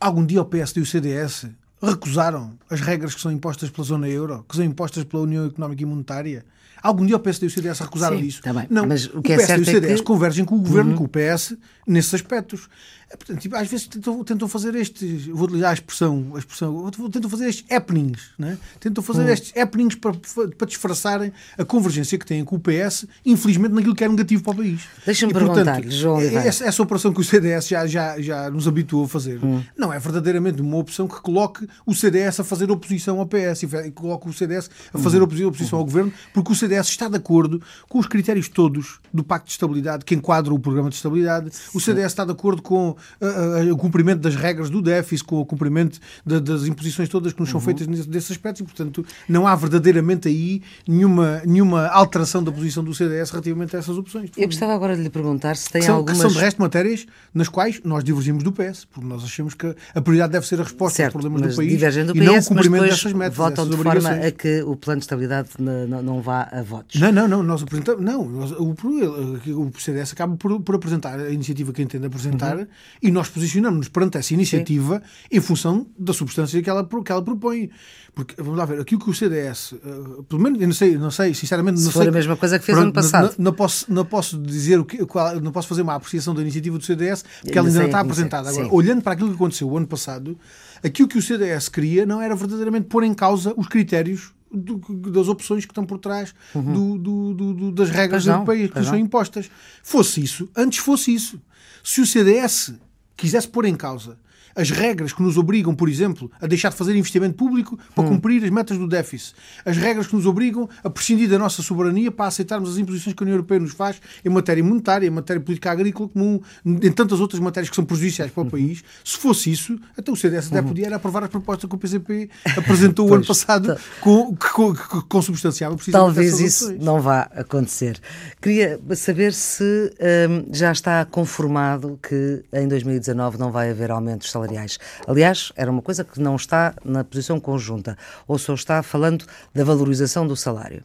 Algum 0.00 0.24
dia 0.24 0.40
o 0.40 0.44
PSD 0.44 0.80
e 0.80 0.82
o 0.82 0.86
CDS 0.86 1.46
recusaram 1.82 2.52
as 2.70 2.80
regras 2.80 3.14
que 3.14 3.20
são 3.20 3.30
impostas 3.30 3.70
pela 3.70 3.86
zona 3.86 4.08
euro, 4.08 4.44
que 4.48 4.56
são 4.56 4.64
impostas 4.64 5.04
pela 5.04 5.22
União 5.22 5.46
Económica 5.46 5.82
e 5.82 5.86
Monetária. 5.86 6.44
Algum 6.82 7.06
dia 7.06 7.16
o 7.16 7.20
PSD 7.20 7.46
e 7.46 7.48
o 7.48 7.50
CDS 7.50 7.78
recusaram 7.80 8.18
Sim, 8.18 8.24
isso? 8.24 8.42
Tá 8.42 8.52
não, 8.68 8.86
mas 8.86 9.06
o, 9.06 9.22
que 9.22 9.32
o 9.32 9.36
PSD 9.36 9.52
é 9.52 9.58
e 9.58 9.62
o 9.62 9.64
CDS 9.64 9.92
é 9.92 9.96
que... 9.96 10.02
convergem 10.02 10.44
com 10.44 10.56
o 10.56 10.60
governo, 10.60 10.90
uhum. 10.90 10.98
com 10.98 11.04
o 11.04 11.08
PS, 11.08 11.56
nesses 11.86 12.12
aspectos. 12.12 12.68
É, 13.10 13.16
portanto, 13.16 13.40
tipo, 13.40 13.56
às 13.56 13.68
vezes 13.68 13.86
tentam, 13.86 14.24
tentam 14.24 14.48
fazer 14.48 14.74
estes, 14.74 15.26
vou 15.26 15.44
utilizar 15.44 15.70
a 15.70 15.74
expressão, 15.74 16.32
a 16.34 16.38
expressão 16.38 16.90
tentam 17.10 17.30
fazer 17.30 17.48
estes 17.48 17.64
happenings, 17.70 18.30
né? 18.38 18.58
tentam 18.80 19.04
fazer 19.04 19.22
uhum. 19.22 19.28
estes 19.28 19.56
happenings 19.56 19.94
para, 19.94 20.12
para 20.56 20.66
disfarçarem 20.66 21.32
a 21.58 21.64
convergência 21.64 22.18
que 22.18 22.26
têm 22.26 22.44
com 22.44 22.56
o 22.56 22.60
PS, 22.60 23.06
infelizmente 23.24 23.72
naquilo 23.72 23.94
que 23.94 24.04
é 24.04 24.08
negativo 24.08 24.42
para 24.42 24.52
o 24.52 24.56
país. 24.56 24.82
Deixa-me 25.04 25.32
perguntar, 25.32 25.82
João 25.84 26.16
Oliveira. 26.16 26.48
Essa, 26.48 26.64
essa, 26.64 26.82
operação 26.82 27.12
que 27.12 27.20
o 27.20 27.24
CDS 27.24 27.68
já, 27.68 27.86
já, 27.86 28.20
já 28.20 28.50
nos 28.50 28.66
habituou 28.66 29.04
a 29.04 29.08
fazer 29.08 29.42
uhum. 29.42 29.62
não 29.76 29.92
é 29.92 29.98
verdadeiramente 29.98 30.60
uma 30.60 30.76
opção 30.76 31.06
que 31.06 31.20
coloque 31.20 31.66
o 31.86 31.94
CDS 31.94 32.40
a 32.40 32.44
fazer 32.44 32.70
oposição 32.70 33.20
ao 33.20 33.26
PS 33.26 33.62
e 33.86 33.90
coloque 33.90 34.28
o 34.28 34.32
CDS 34.32 34.70
a 34.92 34.98
fazer 34.98 35.18
uhum. 35.18 35.24
oposição 35.46 35.78
ao 35.78 35.84
governo, 35.84 36.12
porque 36.32 36.52
o 36.52 36.54
CDS 36.54 36.88
está 36.88 37.08
de 37.08 37.16
acordo 37.16 37.62
com 37.88 37.98
os 37.98 38.06
critérios 38.06 38.48
todos 38.48 39.00
do 39.12 39.22
Pacto 39.22 39.46
de 39.46 39.52
Estabilidade 39.52 40.04
que 40.04 40.14
enquadram 40.14 40.54
o 40.54 40.58
programa 40.58 40.88
de 40.88 40.96
estabilidade. 40.96 41.50
O 41.72 41.80
CDS 41.80 42.06
está 42.06 42.24
de 42.24 42.32
acordo 42.32 42.62
com 42.62 42.93
uh, 43.20 43.72
o 43.72 43.76
cumprimento 43.76 44.20
das 44.20 44.34
regras 44.34 44.70
do 44.70 44.80
déficit, 44.82 45.24
com 45.24 45.40
o 45.40 45.46
cumprimento 45.46 45.98
de, 46.24 46.40
das 46.40 46.66
imposições 46.66 47.08
todas 47.08 47.32
que 47.32 47.40
nos 47.40 47.50
são 47.50 47.58
uhum. 47.58 47.64
feitas 47.64 47.86
nesse, 47.86 48.08
desses 48.08 48.30
aspectos 48.32 48.60
e, 48.60 48.64
portanto, 48.64 49.04
não 49.28 49.46
há 49.46 49.54
verdadeiramente 49.54 50.28
aí 50.28 50.62
nenhuma, 50.86 51.42
nenhuma 51.44 51.86
alteração 51.88 52.42
da 52.42 52.52
posição 52.52 52.82
do 52.82 52.94
CDS 52.94 53.30
relativamente 53.30 53.76
a 53.76 53.78
essas 53.78 53.96
opções. 53.96 54.30
Eu 54.36 54.46
gostava 54.46 54.74
agora 54.74 54.96
de 54.96 55.02
lhe 55.02 55.10
perguntar 55.10 55.56
se 55.56 55.70
tem 55.70 55.80
que 55.80 55.86
são, 55.86 55.96
algumas... 55.96 56.16
Que 56.16 56.22
são, 56.22 56.32
de 56.32 56.38
resto, 56.38 56.60
matérias 56.60 57.06
nas 57.32 57.48
quais 57.48 57.80
nós 57.84 58.04
divergimos 58.04 58.42
do 58.42 58.52
PS, 58.52 58.84
porque 58.84 59.08
nós 59.08 59.24
achamos 59.24 59.54
que 59.54 59.74
a 59.94 60.00
prioridade 60.00 60.32
deve 60.32 60.46
ser 60.46 60.60
a 60.60 60.64
resposta 60.64 60.96
certo, 60.96 61.16
aos 61.16 61.24
problemas 61.24 61.54
do 61.54 61.56
país 61.56 61.72
do 61.72 61.86
PS, 61.86 61.96
e 61.96 62.20
não 62.20 62.38
o 62.38 62.44
cumprimento 62.44 62.84
dessas 62.84 63.12
metas, 63.12 63.36
votam 63.36 63.68
de 63.68 63.76
forma 63.76 64.10
a 64.10 64.30
que 64.30 64.62
o 64.62 64.76
plano 64.76 65.00
de 65.00 65.04
estabilidade 65.04 65.50
não, 65.58 66.02
não 66.02 66.22
vá 66.22 66.48
a 66.50 66.62
votos. 66.62 67.00
Não, 67.00 67.12
não, 67.12 67.28
não. 67.28 67.42
Nós 67.42 67.62
apresentamos... 67.62 68.02
Não, 68.02 68.28
nós, 68.28 68.52
o, 68.52 68.74
o 68.74 69.72
CDS 69.78 70.12
acaba 70.12 70.36
por, 70.36 70.60
por 70.60 70.74
apresentar 70.76 71.18
a 71.18 71.30
iniciativa 71.30 71.72
que 71.72 71.82
entende 71.82 72.06
apresentar 72.06 72.56
uhum. 72.56 72.66
E 73.02 73.10
nós 73.10 73.28
posicionamos-nos 73.28 73.88
perante 73.88 74.18
essa 74.18 74.32
iniciativa 74.34 75.02
Sim. 75.04 75.36
em 75.36 75.40
função 75.40 75.86
da 75.98 76.12
substância 76.12 76.62
que 76.62 76.70
ela, 76.70 76.86
que 76.86 77.12
ela 77.12 77.22
propõe. 77.22 77.70
Porque, 78.14 78.34
vamos 78.38 78.56
lá 78.56 78.64
ver, 78.64 78.80
aquilo 78.80 79.00
que 79.00 79.10
o 79.10 79.14
CDS, 79.14 79.72
uh, 79.72 79.76
eh, 79.76 80.22
pelo 80.28 80.40
menos, 80.40 80.60
eu 80.60 80.68
não 80.68 80.74
sei, 80.74 80.96
não 80.96 81.10
sei 81.10 81.34
sinceramente. 81.34 81.80
Se 81.80 81.86
não 81.86 81.92
for 81.92 82.00
sei, 82.00 82.08
a 82.08 82.12
mesma 82.12 82.36
coisa 82.36 82.58
que 82.58 82.64
fez 82.64 82.76
pronto, 82.76 82.86
ano 82.86 82.92
passado. 82.92 83.34
Não, 83.36 83.46
não, 83.46 83.52
posso, 83.52 83.92
não 83.92 84.04
posso 84.04 84.38
dizer 84.38 84.78
o 84.78 84.84
que, 84.84 85.04
qual, 85.04 85.40
não 85.40 85.50
posso 85.50 85.66
fazer 85.66 85.82
uma 85.82 85.94
apreciação 85.94 86.32
da 86.32 86.40
iniciativa 86.40 86.78
do 86.78 86.84
CDS, 86.84 87.24
porque 87.42 87.58
ela 87.58 87.66
ainda 87.66 87.80
não 87.80 87.86
está 87.86 88.00
apresentada. 88.00 88.50
Agora, 88.50 88.72
olhando 88.72 89.02
para 89.02 89.14
aquilo 89.14 89.30
que 89.30 89.34
aconteceu 89.34 89.68
o 89.68 89.76
ano 89.76 89.86
passado, 89.86 90.38
aquilo 90.82 91.08
que 91.08 91.18
o 91.18 91.22
CDS 91.22 91.68
queria 91.68 92.06
não 92.06 92.22
era 92.22 92.36
verdadeiramente 92.36 92.86
pôr 92.86 93.02
em 93.02 93.12
causa 93.12 93.52
os 93.56 93.66
critérios 93.66 94.32
do, 94.54 94.78
das 95.10 95.28
opções 95.28 95.64
que 95.64 95.72
estão 95.72 95.84
por 95.84 95.98
trás 95.98 96.34
uhum. 96.54 96.98
do, 96.98 97.34
do, 97.34 97.72
das 97.72 97.90
regras 97.90 98.24
do 98.24 98.44
país 98.44 98.70
que 98.70 98.84
são 98.84 98.96
impostas. 98.96 99.50
Fosse 99.82 100.22
isso, 100.22 100.48
antes 100.56 100.78
fosse 100.78 101.12
isso. 101.12 101.40
Se 101.84 102.00
o 102.00 102.06
CDS 102.06 102.72
quisesse 103.14 103.46
pôr 103.46 103.66
em 103.66 103.76
causa 103.76 104.18
as 104.54 104.70
regras 104.70 105.12
que 105.12 105.22
nos 105.22 105.36
obrigam, 105.36 105.74
por 105.74 105.88
exemplo, 105.88 106.30
a 106.40 106.46
deixar 106.46 106.70
de 106.70 106.76
fazer 106.76 106.94
investimento 106.96 107.34
público 107.34 107.78
para 107.94 108.04
hum. 108.04 108.08
cumprir 108.10 108.44
as 108.44 108.50
metas 108.50 108.78
do 108.78 108.86
déficit, 108.86 109.34
as 109.64 109.76
regras 109.76 110.06
que 110.06 110.14
nos 110.14 110.26
obrigam 110.26 110.68
a 110.82 110.90
prescindir 110.90 111.28
da 111.28 111.38
nossa 111.38 111.62
soberania 111.62 112.10
para 112.10 112.26
aceitarmos 112.26 112.70
as 112.70 112.78
imposições 112.78 113.14
que 113.14 113.22
a 113.22 113.24
União 113.24 113.34
Europeia 113.36 113.60
nos 113.60 113.72
faz 113.72 114.00
em 114.24 114.28
matéria 114.28 114.62
monetária, 114.62 115.06
em 115.06 115.10
matéria 115.10 115.40
política 115.40 115.70
agrícola, 115.70 116.08
comum, 116.08 116.40
em 116.64 116.92
tantas 116.92 117.20
outras 117.20 117.40
matérias 117.40 117.68
que 117.70 117.76
são 117.76 117.84
prejudiciais 117.84 118.30
para 118.30 118.40
o 118.40 118.44
uhum. 118.44 118.50
país. 118.50 118.84
Se 119.04 119.16
fosse 119.16 119.50
isso, 119.50 119.78
até 119.96 120.10
o 120.10 120.16
CDS 120.16 120.48
até 120.48 120.60
uhum. 120.60 120.68
podia 120.68 120.94
aprovar 120.94 121.24
as 121.24 121.30
propostas 121.30 121.68
que 121.68 121.74
o 121.74 121.78
PCP 121.78 122.30
apresentou 122.56 123.08
o 123.08 123.14
ano 123.14 123.26
passado 123.26 123.76
com, 124.00 124.36
com, 124.36 124.74
com, 124.74 125.02
com 125.02 125.22
substanciava 125.22 125.76
Talvez 125.90 126.40
isso 126.40 126.74
não 126.80 127.00
vá 127.00 127.22
acontecer. 127.34 128.00
Queria 128.40 128.80
saber 128.94 129.32
se 129.32 129.92
hum, 130.28 130.46
já 130.52 130.72
está 130.72 131.04
conformado 131.04 131.98
que 132.02 132.42
em 132.52 132.68
2019 132.68 133.38
não 133.38 133.50
vai 133.50 133.70
haver 133.70 133.90
aumentos 133.90 134.30
salariais 134.30 134.43
salariais. 134.44 134.78
Aliás, 135.06 135.52
era 135.56 135.70
uma 135.70 135.82
coisa 135.82 136.04
que 136.04 136.20
não 136.20 136.36
está 136.36 136.74
na 136.84 137.02
posição 137.02 137.40
conjunta, 137.40 137.96
ou 138.28 138.38
só 138.38 138.54
está 138.54 138.82
falando 138.82 139.24
da 139.54 139.64
valorização 139.64 140.26
do 140.26 140.36
salário. 140.36 140.84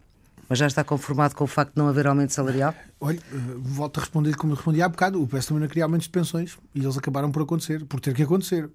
Mas 0.49 0.57
já 0.57 0.65
está 0.65 0.83
conformado 0.83 1.35
com 1.35 1.43
o 1.43 1.47
facto 1.47 1.73
de 1.73 1.77
não 1.77 1.87
haver 1.87 2.07
aumento 2.07 2.33
salarial? 2.33 2.73
Olha, 2.99 3.19
eh, 3.19 3.37
volto 3.57 3.99
a 3.99 4.01
responder 4.01 4.35
como 4.35 4.55
respondi 4.55 4.81
há 4.81 4.89
bocado. 4.89 5.21
O 5.21 5.27
PS 5.27 5.45
também 5.45 5.61
não 5.61 5.67
queria 5.67 5.83
aumentos 5.83 6.07
de 6.07 6.09
pensões 6.09 6.57
e 6.73 6.79
eles 6.79 6.97
acabaram 6.97 7.31
por 7.31 7.43
acontecer, 7.43 7.85
por 7.85 7.99
ter 7.99 8.15
que 8.15 8.23
acontecer. 8.23 8.67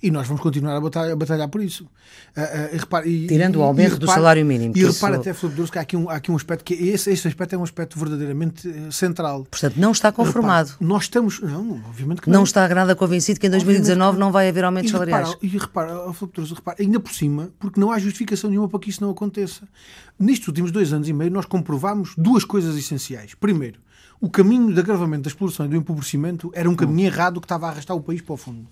E 0.00 0.12
nós 0.12 0.28
vamos 0.28 0.40
continuar 0.40 0.76
a 0.76 0.80
batalhar, 0.80 1.12
a 1.12 1.16
batalhar 1.16 1.48
por 1.48 1.60
isso. 1.60 1.84
Uh, 1.84 2.40
uh, 2.40 2.74
e 2.74 2.78
repare, 2.78 3.08
e, 3.08 3.26
Tirando 3.26 3.56
o 3.56 3.62
aumento 3.62 3.94
repare, 3.94 4.06
do 4.06 4.06
salário 4.06 4.46
mínimo. 4.46 4.72
E 4.76 4.84
repare 4.84 5.14
isso... 5.14 5.20
até, 5.20 5.34
Filipe 5.34 5.70
que 5.72 5.78
há 5.78 5.82
aqui, 5.82 5.96
um, 5.96 6.08
há 6.08 6.14
aqui 6.14 6.30
um 6.30 6.36
aspecto 6.36 6.64
que 6.64 6.74
esse, 6.74 7.10
esse 7.10 7.26
aspecto 7.26 7.56
é 7.56 7.58
um 7.58 7.64
aspecto 7.64 7.98
verdadeiramente 7.98 8.92
central. 8.92 9.44
Portanto, 9.50 9.76
não 9.76 9.90
está 9.90 10.12
conformado. 10.12 10.68
Repare, 10.68 10.86
nós 10.88 11.02
estamos. 11.02 11.40
Não, 11.40 11.82
obviamente 11.88 12.22
que 12.22 12.30
não. 12.30 12.38
Não 12.38 12.44
está 12.44 12.68
nada 12.68 12.94
convencido 12.94 13.40
que 13.40 13.48
em 13.48 13.50
2019 13.50 14.16
que 14.16 14.20
não 14.20 14.30
vai 14.30 14.48
haver 14.48 14.64
aumentos 14.64 14.90
e 14.90 14.92
salariais. 14.92 15.30
Repara, 15.30 15.46
e 15.46 15.58
repara, 15.58 16.12
Filipe 16.12 16.54
repare, 16.54 16.82
ainda 16.82 17.00
por 17.00 17.12
cima, 17.12 17.50
porque 17.58 17.80
não 17.80 17.90
há 17.90 17.98
justificação 17.98 18.50
nenhuma 18.50 18.68
para 18.68 18.78
que 18.78 18.90
isso 18.90 19.02
não 19.02 19.10
aconteça. 19.10 19.66
Nestes 20.18 20.48
últimos 20.48 20.72
dois 20.72 20.92
anos 20.92 21.08
e 21.08 21.12
meio, 21.12 21.30
nós 21.30 21.46
comprovámos 21.46 22.14
duas 22.16 22.44
coisas 22.44 22.76
essenciais. 22.76 23.34
Primeiro, 23.34 23.80
o 24.20 24.28
caminho 24.28 24.72
de 24.72 24.80
agravamento 24.80 25.22
da 25.22 25.28
exploração 25.28 25.66
e 25.66 25.68
do 25.68 25.76
empobrecimento 25.76 26.50
era 26.54 26.68
um 26.68 26.74
caminho 26.74 27.06
errado 27.06 27.40
que 27.40 27.44
estava 27.44 27.66
a 27.66 27.70
arrastar 27.70 27.96
o 27.96 28.00
país 28.00 28.20
para 28.20 28.34
o 28.34 28.36
fundo. 28.36 28.66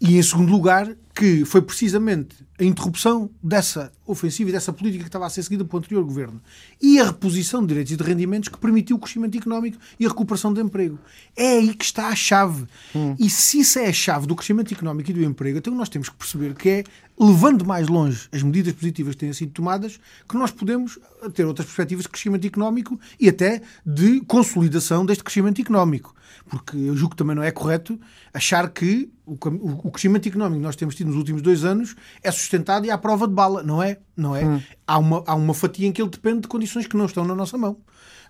E, 0.00 0.18
em 0.18 0.22
segundo 0.22 0.50
lugar, 0.50 0.96
que 1.14 1.44
foi 1.44 1.62
precisamente 1.62 2.34
a 2.58 2.64
interrupção 2.64 3.30
dessa 3.40 3.92
ofensiva 4.04 4.50
e 4.50 4.52
dessa 4.52 4.72
política 4.72 5.04
que 5.04 5.08
estava 5.08 5.26
a 5.26 5.30
ser 5.30 5.44
seguida 5.44 5.64
pelo 5.64 5.78
anterior 5.78 6.02
governo 6.02 6.40
e 6.80 6.98
a 6.98 7.04
reposição 7.04 7.60
de 7.60 7.68
direitos 7.68 7.92
e 7.92 7.96
de 7.96 8.02
rendimentos 8.02 8.48
que 8.48 8.58
permitiu 8.58 8.96
o 8.96 8.98
crescimento 8.98 9.38
económico 9.38 9.78
e 10.00 10.04
a 10.04 10.08
recuperação 10.08 10.52
do 10.52 10.60
emprego. 10.60 10.98
É 11.36 11.58
aí 11.58 11.72
que 11.72 11.84
está 11.84 12.08
a 12.08 12.16
chave. 12.16 12.66
Hum. 12.96 13.14
E 13.16 13.30
se 13.30 13.60
isso 13.60 13.78
é 13.78 13.86
a 13.86 13.92
chave 13.92 14.26
do 14.26 14.34
crescimento 14.34 14.74
económico 14.74 15.10
e 15.10 15.14
do 15.14 15.22
emprego, 15.22 15.58
então 15.58 15.72
nós 15.72 15.88
temos 15.88 16.08
que 16.08 16.16
perceber 16.16 16.54
que 16.54 16.68
é 16.68 16.84
levando 17.22 17.64
mais 17.64 17.86
longe 17.86 18.28
as 18.32 18.42
medidas 18.42 18.72
positivas 18.72 19.14
que 19.14 19.20
têm 19.20 19.32
sido 19.32 19.52
tomadas 19.52 20.00
que 20.28 20.36
nós 20.36 20.50
podemos 20.50 20.98
ter 21.34 21.44
outras 21.44 21.66
perspectivas 21.66 22.04
de 22.04 22.08
crescimento 22.08 22.44
económico 22.44 22.98
e 23.18 23.28
até 23.28 23.62
de 23.86 24.20
consolidação 24.22 25.06
deste 25.06 25.22
crescimento 25.22 25.60
económico. 25.60 26.14
Porque 26.50 26.76
eu 26.76 26.96
julgo 26.96 27.10
que 27.10 27.16
também 27.16 27.36
não 27.36 27.42
é 27.42 27.52
correto 27.52 28.00
achar 28.34 28.68
que 28.70 29.08
o, 29.24 29.90
crescimento 29.90 30.28
económico 30.28 30.58
que 30.58 30.66
nós 30.66 30.74
temos 30.74 30.96
tido 30.96 31.08
nos 31.08 31.16
últimos 31.16 31.42
dois 31.42 31.64
anos 31.64 31.94
é 32.22 32.30
sustentado 32.32 32.84
e 32.86 32.90
à 32.90 32.98
prova 32.98 33.28
de 33.28 33.34
bala. 33.34 33.62
Não 33.62 33.80
é? 33.80 33.98
Não 34.16 34.34
é? 34.34 34.44
Hum. 34.44 34.60
Há, 34.84 34.98
uma, 34.98 35.22
há 35.24 35.34
uma 35.34 35.54
fatia 35.54 35.86
em 35.86 35.92
que 35.92 36.02
ele 36.02 36.10
depende 36.10 36.40
de 36.40 36.48
condições 36.48 36.86
que 36.88 36.96
não 36.96 37.06
estão 37.06 37.24
na 37.24 37.34
nossa 37.34 37.56
mão. 37.56 37.76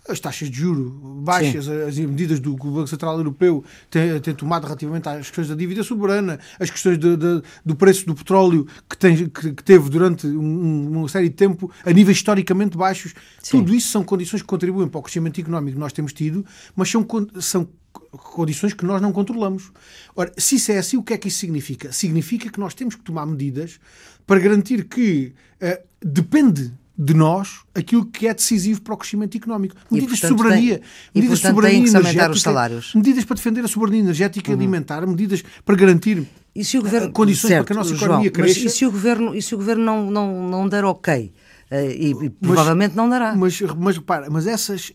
As 0.08 0.18
taxas 0.18 0.50
de 0.50 0.58
juro 0.58 0.90
baixas, 1.22 1.66
Sim. 1.66 1.82
as 1.82 1.96
medidas 1.96 2.40
do 2.40 2.56
que 2.56 2.66
o 2.66 2.70
Banco 2.72 2.88
Central 2.88 3.16
Europeu 3.16 3.64
tem, 3.88 4.20
tem, 4.20 4.34
tomado 4.34 4.64
relativamente 4.64 5.08
às 5.08 5.28
questões 5.28 5.48
da 5.48 5.54
dívida 5.54 5.84
soberana, 5.84 6.40
as 6.58 6.70
questões 6.70 6.98
de, 6.98 7.16
de, 7.16 7.42
do 7.64 7.76
preço 7.76 8.04
do 8.04 8.14
petróleo 8.14 8.66
que, 8.90 8.98
tem, 8.98 9.28
que, 9.28 9.52
que 9.52 9.62
teve 9.62 9.88
durante 9.88 10.26
um, 10.26 10.98
uma 10.98 11.08
série 11.08 11.28
de 11.28 11.36
tempo 11.36 11.70
a 11.84 11.92
níveis 11.92 12.16
historicamente 12.16 12.76
baixos. 12.76 13.14
Sim. 13.40 13.58
Tudo 13.58 13.74
isso 13.74 13.90
são 13.90 14.02
condições 14.02 14.42
que 14.42 14.48
contribuem 14.48 14.88
para 14.88 14.98
o 14.98 15.02
crescimento 15.02 15.40
económico 15.40 15.74
que 15.74 15.80
nós 15.80 15.92
temos 15.92 16.12
tido, 16.12 16.44
mas 16.74 16.90
são, 16.90 17.06
são 17.40 17.68
condições 18.10 18.74
que 18.74 18.84
nós 18.84 19.00
não 19.00 19.12
controlamos. 19.12 19.70
Ora, 20.16 20.32
se 20.36 20.56
isso 20.56 20.72
é 20.72 20.78
assim, 20.78 20.96
o 20.96 21.02
que 21.02 21.14
é 21.14 21.18
que 21.18 21.28
isso 21.28 21.38
significa? 21.38 21.92
Significa 21.92 22.50
que 22.50 22.58
nós 22.58 22.74
temos 22.74 22.94
que 22.94 23.02
tomar 23.02 23.26
medidas 23.26 23.78
para 24.26 24.40
garantir 24.40 24.84
que 24.84 25.32
uh, 25.62 25.82
depende 26.00 26.72
de 27.02 27.14
nós 27.14 27.60
aquilo 27.74 28.06
que 28.06 28.28
é 28.28 28.34
decisivo 28.34 28.80
para 28.82 28.94
o 28.94 28.96
crescimento 28.96 29.36
económico. 29.36 29.74
Medidas 29.90 30.18
de 30.18 30.28
soberania, 30.28 30.78
tem, 30.78 30.86
medidas 31.14 31.40
de 31.40 31.48
soberania 31.48 31.88
energética, 31.88 32.80
medidas 32.94 33.24
para 33.24 33.36
defender 33.36 33.64
a 33.64 33.68
soberania 33.68 34.00
energética 34.00 34.50
e 34.50 34.54
uhum. 34.54 34.60
alimentar, 34.60 35.06
medidas 35.06 35.42
para 35.64 35.74
garantir 35.74 36.26
e 36.54 36.64
se 36.64 36.78
o 36.78 36.82
governo, 36.82 37.10
condições 37.12 37.48
certo, 37.48 37.64
para 37.64 37.66
que 37.66 37.72
a 37.72 37.82
nossa 37.82 37.94
economia 37.94 38.24
João, 38.24 38.32
cresça. 38.32 38.60
Mas 38.62 38.72
e 38.72 38.76
se 38.76 38.86
o 38.86 38.90
governo, 38.90 39.34
e 39.34 39.42
se 39.42 39.54
o 39.54 39.58
governo 39.58 39.84
não, 39.84 40.10
não, 40.10 40.48
não 40.48 40.68
der 40.68 40.84
ok 40.84 41.32
e, 41.72 42.10
e 42.10 42.30
provavelmente 42.30 42.94
não 42.94 43.08
dará. 43.08 43.34
Mas, 43.34 43.60
mas 43.60 43.96
repara, 43.96 44.28
mas 44.30 44.46
essas, 44.46 44.92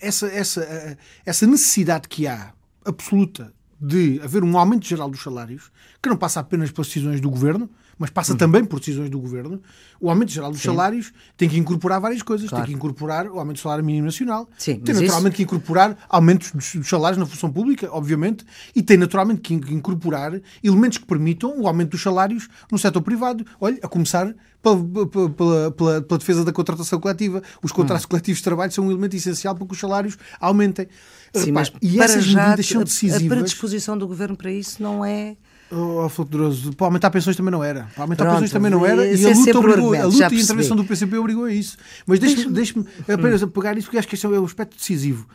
essa, 0.00 0.26
essa, 0.26 0.98
essa 1.24 1.46
necessidade 1.46 2.08
que 2.08 2.26
há 2.26 2.52
absoluta 2.84 3.52
de 3.80 4.20
haver 4.22 4.42
um 4.42 4.58
aumento 4.58 4.86
geral 4.86 5.08
dos 5.08 5.22
salários, 5.22 5.70
que 6.02 6.08
não 6.08 6.16
passa 6.16 6.40
apenas 6.40 6.72
pelas 6.72 6.88
decisões 6.88 7.20
do 7.20 7.30
governo, 7.30 7.70
mas 7.98 8.10
passa 8.10 8.32
uhum. 8.32 8.38
também 8.38 8.64
por 8.64 8.78
decisões 8.78 9.10
do 9.10 9.18
governo, 9.18 9.60
o 10.00 10.08
aumento 10.08 10.30
geral 10.30 10.50
dos 10.50 10.60
Sim. 10.60 10.68
salários 10.68 11.12
tem 11.36 11.48
que 11.48 11.58
incorporar 11.58 12.00
várias 12.00 12.22
coisas. 12.22 12.48
Claro. 12.48 12.64
Tem 12.64 12.72
que 12.72 12.76
incorporar 12.76 13.26
o 13.26 13.38
aumento 13.38 13.56
do 13.56 13.60
salário 13.60 13.84
mínimo 13.84 14.06
nacional, 14.06 14.48
Sim, 14.56 14.80
tem 14.80 14.94
naturalmente 14.94 15.32
isso... 15.32 15.36
que 15.36 15.42
incorporar 15.42 15.96
aumentos 16.08 16.52
dos 16.52 16.88
salários 16.88 17.18
na 17.18 17.26
função 17.26 17.50
pública, 17.50 17.88
obviamente, 17.90 18.44
e 18.74 18.82
tem 18.82 18.96
naturalmente 18.96 19.40
que 19.40 19.54
incorporar 19.54 20.40
elementos 20.62 20.98
que 20.98 21.06
permitam 21.06 21.58
o 21.60 21.66
aumento 21.66 21.90
dos 21.90 22.02
salários 22.02 22.48
no 22.70 22.78
setor 22.78 23.02
privado. 23.02 23.44
Olha, 23.60 23.78
a 23.82 23.88
começar 23.88 24.34
pela, 24.62 25.06
pela, 25.06 25.30
pela, 25.70 26.02
pela 26.02 26.18
defesa 26.18 26.44
da 26.44 26.52
contratação 26.52 27.00
coletiva. 27.00 27.42
Os 27.62 27.72
contratos 27.72 28.04
hum. 28.04 28.08
coletivos 28.08 28.38
de 28.38 28.44
trabalho 28.44 28.72
são 28.72 28.86
um 28.86 28.90
elemento 28.90 29.16
essencial 29.16 29.54
para 29.54 29.66
que 29.66 29.72
os 29.72 29.78
salários 29.78 30.18
aumentem. 30.40 30.88
Sim, 31.32 31.46
Repare, 31.46 31.52
mas 31.52 31.72
e 31.82 32.00
essas 32.00 32.26
medidas 32.26 32.66
são 32.66 32.82
decisivas. 32.82 33.24
A 33.24 33.36
predisposição 33.36 33.98
do 33.98 34.06
governo 34.06 34.36
para 34.36 34.50
isso 34.50 34.82
não 34.82 35.04
é 35.04 35.36
Oh, 35.70 36.08
Poderoso, 36.08 36.72
para 36.74 36.86
aumentar 36.86 37.10
pensões 37.10 37.36
também 37.36 37.52
não 37.52 37.62
era. 37.62 37.88
Para 37.94 38.04
aumentar 38.04 38.24
Pronto, 38.24 38.34
pensões 38.36 38.52
também 38.52 38.70
não 38.70 38.86
era. 38.86 39.06
E 39.06 39.24
a 39.24 39.28
luta, 39.30 39.58
obrigou, 39.58 39.94
a 39.94 40.04
luta 40.06 40.34
e 40.34 40.38
a 40.38 40.42
intervenção 40.42 40.76
do 40.76 40.84
PCP 40.84 41.16
obrigou 41.18 41.44
a 41.44 41.52
isso. 41.52 41.76
Mas 42.06 42.18
deixe-me 42.18 42.52
deixe 42.52 42.74
apenas 43.06 43.42
hum. 43.42 43.48
pegar 43.48 43.76
isso, 43.76 43.86
porque 43.86 43.98
acho 43.98 44.08
que 44.08 44.14
esse 44.14 44.24
é 44.24 44.28
um 44.28 44.44
aspecto 44.44 44.76
decisivo. 44.76 45.28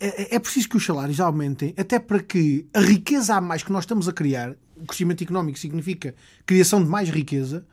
É, 0.00 0.34
é, 0.34 0.36
é 0.36 0.38
preciso 0.38 0.68
que 0.68 0.76
os 0.76 0.84
salários 0.84 1.20
aumentem, 1.20 1.74
até 1.76 1.98
para 1.98 2.20
que 2.20 2.66
a 2.72 2.80
riqueza 2.80 3.34
a 3.34 3.40
mais 3.40 3.62
que 3.62 3.72
nós 3.72 3.84
estamos 3.84 4.08
a 4.08 4.12
criar, 4.12 4.54
o 4.76 4.86
crescimento 4.86 5.22
económico 5.22 5.58
significa 5.58 6.14
criação 6.44 6.82
de 6.82 6.88
mais 6.88 7.08
riqueza, 7.08 7.64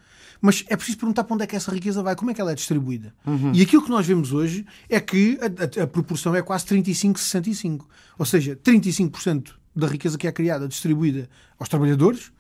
mas 0.41 0.66
é 0.68 0.76
preciso 0.76 0.97
perguntar 0.97 1.24
para 1.24 1.36
onde 1.36 1.43
é 1.45 1.47
que 1.47 1.56
essa 1.56 1.72
riqueza 1.72 2.04
vai, 2.04 2.18
como 2.18 2.32
é 2.32 2.34
que 2.34 2.41
ela 2.41 2.51
é 2.51 2.56
distribuída. 2.56 3.14
Uhum. 3.26 3.54
E 3.54 3.62
aquilo 3.62 3.82
que 3.82 3.89
nós 3.89 4.06
vemos 4.06 4.34
hoje 4.34 4.66
é 4.89 4.99
que 4.99 5.38
a, 5.39 5.82
a, 5.82 5.84
a 5.84 5.88
proporção 5.88 6.36
é 6.36 6.41
quase 6.41 6.66
35-65. 6.66 7.86
Ou 8.18 8.26
seja, 8.26 8.56
35% 8.58 9.51
da 9.76 9.88
riqueza 9.88 10.17
que 10.17 10.28
é 10.28 10.32
criada 10.32 10.67
distribuída 10.67 11.30
aos 11.57 11.69
trabalhadores, 11.69 12.32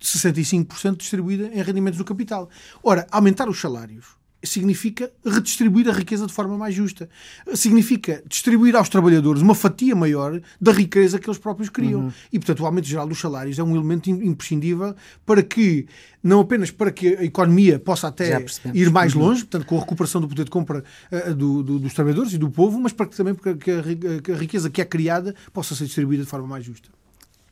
65% 0.00 0.96
distribuída 0.96 1.46
em 1.46 1.62
rendimentos 1.62 1.98
do 1.98 2.04
capital. 2.04 2.50
Ora, 2.82 3.06
aumentar 3.10 3.48
os 3.48 3.60
salários 3.60 4.21
significa 4.42 5.10
redistribuir 5.24 5.88
a 5.88 5.92
riqueza 5.92 6.26
de 6.26 6.32
forma 6.32 6.56
mais 6.56 6.74
justa. 6.74 7.08
Significa 7.54 8.22
distribuir 8.26 8.74
aos 8.76 8.88
trabalhadores 8.88 9.42
uma 9.42 9.54
fatia 9.54 9.94
maior 9.94 10.40
da 10.60 10.72
riqueza 10.72 11.18
que 11.18 11.28
eles 11.28 11.38
próprios 11.38 11.68
criam. 11.68 12.02
Uhum. 12.02 12.12
E, 12.32 12.38
portanto, 12.38 12.60
o 12.60 12.66
aumento 12.66 12.86
geral 12.86 13.06
dos 13.06 13.18
salários 13.18 13.58
é 13.58 13.62
um 13.62 13.74
elemento 13.74 14.10
imprescindível 14.10 14.94
para 15.24 15.42
que, 15.42 15.86
não 16.22 16.40
apenas 16.40 16.70
para 16.70 16.90
que 16.90 17.16
a 17.16 17.24
economia 17.24 17.78
possa 17.78 18.08
até 18.08 18.44
ir 18.74 18.90
mais 18.90 19.14
uhum. 19.14 19.22
longe, 19.22 19.42
portanto, 19.42 19.66
com 19.66 19.76
a 19.76 19.80
recuperação 19.80 20.20
do 20.20 20.28
poder 20.28 20.44
de 20.44 20.50
compra 20.50 20.84
uh, 21.10 21.34
do, 21.34 21.62
do, 21.62 21.78
dos 21.78 21.94
trabalhadores 21.94 22.32
e 22.32 22.38
do 22.38 22.50
povo, 22.50 22.78
mas 22.80 22.92
para 22.92 23.06
que 23.06 23.16
também 23.16 23.34
para 23.34 23.54
que 23.54 23.70
a, 23.70 23.82
que 24.22 24.32
a 24.32 24.36
riqueza 24.36 24.70
que 24.70 24.80
é 24.80 24.84
criada 24.84 25.34
possa 25.52 25.74
ser 25.74 25.84
distribuída 25.84 26.24
de 26.24 26.28
forma 26.28 26.46
mais 26.46 26.64
justa. 26.64 26.88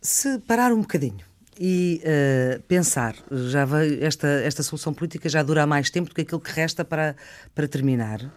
Se 0.02 0.38
parar 0.40 0.72
um 0.72 0.80
bocadinho 0.80 1.29
e 1.62 2.00
uh, 2.02 2.62
pensar, 2.62 3.14
já 3.30 3.66
veio, 3.66 4.02
esta, 4.02 4.26
esta 4.26 4.62
solução 4.62 4.94
política 4.94 5.28
já 5.28 5.42
dura 5.42 5.66
mais 5.66 5.90
tempo 5.90 6.08
do 6.08 6.14
que 6.14 6.22
aquilo 6.22 6.40
que 6.40 6.50
resta 6.50 6.86
para, 6.86 7.14
para 7.54 7.68
terminar. 7.68 8.32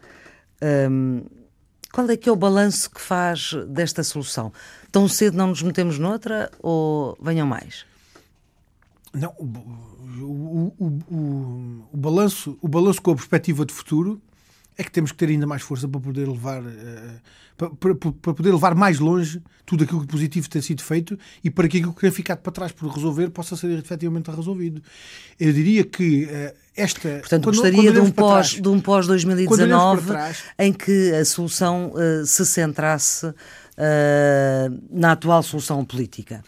Um, 0.62 1.24
qual 1.90 2.10
é 2.10 2.18
que 2.18 2.28
é 2.28 2.32
o 2.32 2.36
balanço 2.36 2.92
que 2.92 3.00
faz 3.00 3.54
desta 3.70 4.04
solução? 4.04 4.52
Tão 4.92 5.08
cedo 5.08 5.38
não 5.38 5.48
nos 5.48 5.64
metemos 5.64 5.98
noutra 5.98 6.52
ou 6.60 7.18
venham 7.22 7.48
mais? 7.48 7.86
Não, 9.14 9.34
o, 9.38 9.46
o, 10.20 10.74
o, 10.78 11.88
o, 11.94 11.98
balanço, 11.98 12.58
o 12.62 12.68
balanço 12.68 13.02
com 13.02 13.12
a 13.12 13.16
perspectiva 13.16 13.66
de 13.66 13.72
futuro 13.72 14.22
é 14.78 14.84
que 14.84 14.92
temos 14.92 15.12
que 15.12 15.18
ter 15.18 15.30
ainda 15.30 15.46
mais 15.46 15.62
força 15.62 15.88
para 15.88 16.00
poder 16.00 16.28
levar 16.28 16.62
uh, 16.62 17.22
para, 17.58 17.70
para, 17.70 17.96
para, 17.96 18.34
poder 18.34 18.52
levar 18.52 18.76
mais 18.76 19.00
longe 19.00 19.42
tudo 19.66 19.84
aquilo 19.84 20.02
que 20.02 20.08
positivo 20.08 20.50
tem 20.50 20.62
sido 20.62 20.82
feito 20.82 21.18
e 21.44 21.50
para 21.50 21.68
que 21.68 21.78
aquilo 21.78 21.94
que 21.94 22.02
tem 22.02 22.12
ficado 22.12 22.40
para 22.40 22.52
trás 22.52 22.72
por 22.72 22.90
resolver 22.90 23.30
possa 23.30 23.56
ser 23.56 23.72
efetivamente 23.78 24.30
resolvido. 24.32 24.82
Eu 25.40 25.54
diria 25.54 25.84
que 25.84 26.26
uh, 26.26 26.54
esta. 26.76 27.20
Portanto, 27.20 27.44
quando, 27.44 27.56
gostaria 27.56 27.84
quando 27.84 27.94
de, 27.94 28.00
um 28.00 28.12
pós, 28.12 28.50
trás, 28.50 28.62
de 28.62 28.70
um 28.70 28.80
pós 28.80 29.08
2019 29.08 30.08
trás, 30.08 30.44
em 30.58 30.74
que 30.74 31.12
a 31.12 31.24
solução 31.24 31.94
uh, 31.94 32.26
se 32.26 32.46
centrasse 32.46 33.34
na 34.92 35.14
atual 35.14 35.42
solução 35.42 35.84
política. 35.84 36.44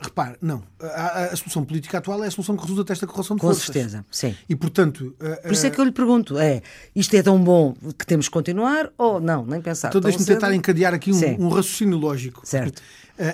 Repare, 0.00 0.36
não. 0.40 0.62
A, 0.80 1.24
a, 1.24 1.36
solução 1.36 1.64
política 1.64 1.98
atual 1.98 2.22
é 2.24 2.26
a 2.26 2.30
solução 2.30 2.56
que 2.56 2.62
resulta 2.62 2.84
desta 2.84 3.06
correlação 3.06 3.36
de 3.36 3.40
Com 3.40 3.48
forças. 3.48 3.66
Com 3.66 3.72
certeza, 3.72 4.04
sim. 4.10 4.34
E, 4.48 4.56
portanto... 4.56 5.14
Por 5.42 5.52
isso 5.52 5.66
é 5.66 5.70
que 5.70 5.80
eu 5.80 5.84
lhe 5.84 5.92
pergunto, 5.92 6.38
é, 6.38 6.62
isto 6.94 7.14
é 7.14 7.22
tão 7.22 7.42
bom 7.42 7.74
que 7.98 8.06
temos 8.06 8.28
que 8.28 8.32
continuar 8.32 8.90
ou 8.96 9.20
não, 9.20 9.44
nem 9.44 9.60
pensar. 9.60 9.88
Então 9.88 10.00
deixe-me 10.00 10.24
tentar 10.24 10.54
encadear 10.54 10.94
aqui 10.94 11.12
um, 11.12 11.46
um, 11.46 11.48
raciocínio 11.48 11.98
lógico. 11.98 12.42
Certo. 12.44 12.82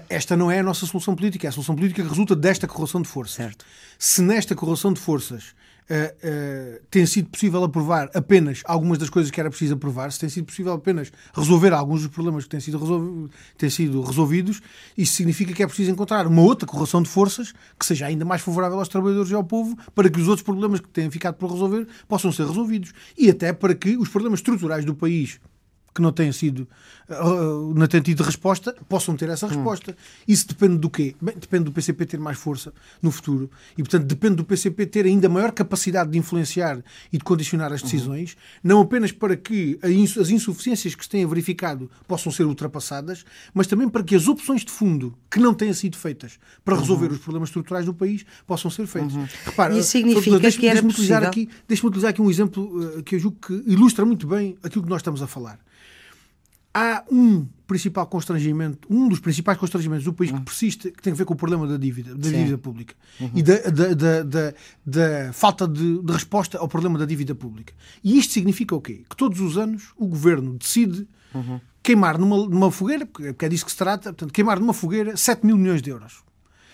Esta 0.09 0.37
não 0.37 0.51
é 0.51 0.59
a 0.59 0.63
nossa 0.63 0.85
solução 0.87 1.15
política, 1.15 1.47
é 1.47 1.49
a 1.49 1.53
solução 1.53 1.75
política 1.75 2.03
que 2.03 2.09
resulta 2.09 2.35
desta 2.35 2.67
correlação 2.67 3.01
de 3.01 3.09
forças. 3.09 3.37
Certo. 3.37 3.65
Se 3.99 4.21
nesta 4.21 4.55
correlação 4.55 4.93
de 4.93 5.01
forças 5.01 5.55
uh, 5.91 6.77
uh, 6.79 6.81
tem 6.91 7.07
sido 7.07 7.29
possível 7.31 7.63
aprovar 7.65 8.11
apenas 8.15 8.63
algumas 8.65 8.99
das 8.99 9.11
coisas 9.11 9.31
que 9.31 9.41
era 9.41 9.51
preciso 9.51 9.75
aprovar, 9.75 10.13
se 10.13 10.21
tem 10.21 10.29
sido 10.29 10.45
possível 10.45 10.73
apenas 10.73 11.13
resolver 11.35 11.73
alguns 11.73 12.03
dos 12.03 12.11
problemas 12.11 12.45
que 12.45 12.51
têm 12.51 12.61
sido, 12.61 13.31
têm 13.57 13.71
sido 13.71 14.01
resolvidos, 14.03 14.61
isso 14.97 15.15
significa 15.15 15.53
que 15.53 15.63
é 15.63 15.67
preciso 15.67 15.91
encontrar 15.91 16.27
uma 16.27 16.43
outra 16.43 16.67
correlação 16.67 17.03
de 17.03 17.09
forças 17.09 17.53
que 17.79 17.87
seja 17.87 18.07
ainda 18.07 18.25
mais 18.25 18.43
favorável 18.43 18.79
aos 18.79 18.89
trabalhadores 18.89 19.31
e 19.31 19.35
ao 19.35 19.45
povo 19.45 19.77
para 19.95 20.09
que 20.09 20.21
os 20.21 20.29
outros 20.29 20.45
problemas 20.45 20.81
que 20.81 20.89
têm 20.89 21.11
ficado 21.11 21.35
por 21.35 21.51
resolver 21.51 21.87
possam 22.07 22.33
ser 22.33 22.47
resolvidos. 22.47 22.93
E 23.17 23.31
até 23.31 23.53
para 23.53 23.75
que 23.75 23.97
os 23.97 24.09
problemas 24.09 24.41
estruturais 24.41 24.85
do 24.85 24.95
país 24.95 25.41
que 25.99 26.03
não 26.03 26.13
têm 26.13 26.31
sido, 26.31 26.69
uh, 27.11 27.75
não 27.75 27.89
têm 27.89 28.01
tido 28.01 28.23
resposta, 28.23 28.73
possam 28.89 29.17
ter 29.17 29.29
essa 29.29 29.49
resposta. 29.49 29.91
Hum. 29.91 30.23
Isso 30.29 30.47
depende 30.47 30.79
do 30.79 30.89
quê? 30.89 31.17
Bem, 31.21 31.35
depende 31.37 31.65
do 31.65 31.73
PCP 31.73 32.07
ter 32.07 32.21
mais 32.21 32.39
força 32.39 32.73
no 33.03 33.11
futuro 33.11 33.51
e, 33.77 33.83
portanto, 33.83 34.05
depende 34.05 34.37
do 34.37 34.45
PCP 34.45 34.87
ter 34.87 35.07
ainda 35.07 35.29
maior 35.29 35.51
capacidade 35.51 36.11
de 36.11 36.19
influenciar 36.19 36.81
e 37.13 37.19
de 37.19 37.25
condicionar 37.25 37.73
as 37.73 37.83
decisões, 37.83 38.35
uhum. 38.35 38.39
não 38.63 38.81
apenas 38.81 39.11
para 39.11 39.37
que 39.37 39.77
as 39.83 40.31
insuficiências 40.31 40.95
que 40.95 41.03
se 41.03 41.11
têm 41.11 41.27
verificado 41.27 41.91
possam 42.07 42.31
ser 42.31 42.45
ultrapassadas, 42.45 43.25
mas 43.53 43.67
também 43.67 43.89
para 43.89 44.05
que 44.05 44.15
as 44.15 44.29
opções 44.29 44.65
de 44.65 44.71
fundo 44.71 45.19
que 45.29 45.41
não 45.41 45.53
têm 45.53 45.73
sido 45.73 45.97
feitas 45.97 46.39
para 46.65 46.75
uhum. 46.75 46.81
resolver 46.81 47.11
os 47.11 47.19
problemas 47.19 47.49
estruturais 47.49 47.85
do 47.85 47.93
país 47.93 48.25
possam 48.47 48.71
ser 48.71 48.87
feitas. 48.87 49.15
Uhum. 49.15 49.27
Repara, 49.45 49.77
Isso 49.77 49.91
significa 49.91 50.39
deixe, 50.39 50.59
que 50.59 50.67
era 50.69 50.81
deixe 50.81 50.95
utilizar 50.95 51.25
aqui, 51.25 51.49
Deixe-me 51.67 51.89
utilizar 51.89 52.11
aqui 52.11 52.23
um 52.23 52.31
exemplo 52.31 52.99
uh, 52.99 53.03
que 53.03 53.17
eu 53.17 53.19
julgo 53.19 53.39
que 53.45 53.53
ilustra 53.67 54.05
muito 54.05 54.29
bem 54.29 54.57
aquilo 54.63 54.85
que 54.85 54.91
nós 54.91 55.01
estamos 55.01 55.21
a 55.21 55.27
falar 55.27 55.59
há 56.73 57.05
um 57.11 57.47
principal 57.67 58.07
constrangimento, 58.07 58.89
um 58.91 59.09
dos 59.09 59.21
principais 59.21 59.59
constrangimentos 59.59 60.05
do 60.05 60.13
país 60.13 60.31
que 60.31 60.37
uhum. 60.37 60.45
persiste, 60.45 60.91
que 60.91 61.03
tem 61.03 61.13
a 61.13 61.17
ver 61.17 61.25
com 61.25 61.35
o 61.35 61.37
problema 61.37 61.67
da 61.67 61.77
dívida, 61.77 62.15
da 62.15 62.29
dívida 62.29 62.57
pública 62.57 62.95
uhum. 63.21 63.31
e 63.35 63.43
da, 63.43 63.57
da, 63.59 64.23
da, 64.23 64.55
da, 64.87 65.33
falta 65.35 65.69
de, 65.69 66.01
de, 66.01 66.13
resposta 66.13 66.59
ao 66.59 66.67
problema 66.67 66.99
da 66.99 67.05
dívida 67.05 67.35
pública. 67.35 67.75
E 68.03 68.19
isto 68.19 68.33
significa 68.33 68.75
o 68.75 68.81
quê? 68.81 69.03
Que 69.09 69.17
todos 69.17 69.41
os 69.41 69.59
anos 69.59 69.93
o 69.97 70.07
governo 70.07 70.55
decide 70.55 71.07
uhum. 71.35 71.61
queimar 71.83 72.17
numa, 72.17 72.49
numa 72.49 72.71
fogueira, 72.71 73.05
porque 73.05 73.45
é 73.45 73.49
disso 73.49 73.67
que 73.67 73.71
se 73.71 73.77
trata, 73.77 74.05
portanto, 74.15 74.33
queimar 74.33 74.59
numa 74.59 74.73
fogueira 74.73 75.15
7 75.15 75.45
mil 75.45 75.59
milhões 75.59 75.83
de 75.83 75.91
euros. 75.91 76.23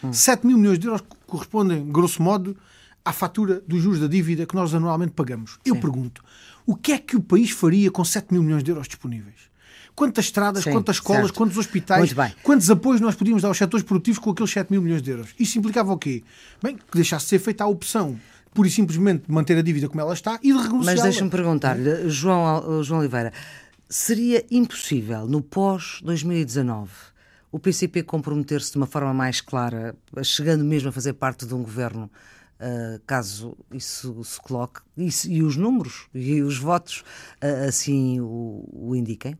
Uhum. 0.00 0.12
7 0.12 0.46
mil 0.46 0.58
milhões 0.58 0.78
de 0.78 0.86
euros 0.86 1.02
correspondem, 1.26 1.84
grosso 1.90 2.22
modo, 2.22 2.56
à 3.04 3.12
fatura 3.12 3.60
dos 3.66 3.82
juros 3.82 3.98
da 3.98 4.06
dívida 4.06 4.46
que 4.46 4.54
nós 4.54 4.72
anualmente 4.72 5.12
pagamos. 5.12 5.58
Eu 5.64 5.76
pergunto, 5.76 6.22
o 6.64 6.76
que 6.76 6.92
é 6.92 6.98
que 6.98 7.16
o 7.16 7.20
país 7.20 7.50
faria 7.50 7.90
com 7.90 8.04
7 8.04 8.32
mil 8.32 8.44
milhões 8.44 8.62
de 8.62 8.70
euros 8.70 8.86
disponíveis? 8.86 9.52
Quantas 9.94 10.24
estradas, 10.24 10.64
Sim, 10.64 10.72
quantas 10.72 10.96
escolas, 10.96 11.22
certo. 11.22 11.34
quantos 11.34 11.56
hospitais, 11.56 12.14
quantos 12.42 12.68
apoios 12.68 13.00
nós 13.00 13.14
podíamos 13.14 13.42
dar 13.42 13.48
aos 13.48 13.58
setores 13.58 13.84
produtivos 13.84 14.18
com 14.18 14.30
aqueles 14.30 14.50
7 14.50 14.70
mil 14.70 14.82
milhões 14.82 15.02
de 15.02 15.10
euros? 15.10 15.34
Isso 15.38 15.56
implicava 15.58 15.92
o 15.92 15.98
quê? 15.98 16.24
Bem, 16.62 16.76
que 16.76 16.96
deixasse 16.96 17.26
de 17.26 17.30
ser 17.30 17.38
feita 17.38 17.62
a 17.62 17.66
opção 17.68 18.18
pura 18.52 18.68
e 18.68 18.70
simplesmente 18.70 19.26
de 19.26 19.32
manter 19.32 19.58
a 19.58 19.62
dívida 19.62 19.88
como 19.88 20.00
ela 20.00 20.14
está 20.14 20.38
e 20.42 20.52
de 20.52 20.58
renegociá-la. 20.58 20.84
Mas 20.84 21.02
deixa-me 21.02 21.30
perguntar-lhe, 21.30 22.08
João, 22.08 22.82
João 22.82 23.00
Oliveira, 23.00 23.32
seria 23.88 24.44
impossível 24.50 25.26
no 25.26 25.42
pós-2019 25.42 26.88
o 27.50 27.58
PCP 27.58 28.02
comprometer-se 28.02 28.72
de 28.72 28.76
uma 28.76 28.86
forma 28.86 29.14
mais 29.14 29.40
clara, 29.40 29.94
chegando 30.24 30.64
mesmo 30.64 30.88
a 30.88 30.92
fazer 30.92 31.12
parte 31.12 31.46
de 31.46 31.54
um 31.54 31.62
governo, 31.62 32.10
uh, 32.58 33.00
caso 33.06 33.56
isso 33.72 34.24
se 34.24 34.40
coloque, 34.40 34.80
isso, 34.96 35.30
e 35.30 35.40
os 35.40 35.56
números 35.56 36.08
e 36.12 36.42
os 36.42 36.58
votos 36.58 37.04
uh, 37.40 37.68
assim 37.68 38.18
o, 38.20 38.68
o 38.72 38.96
indiquem? 38.96 39.38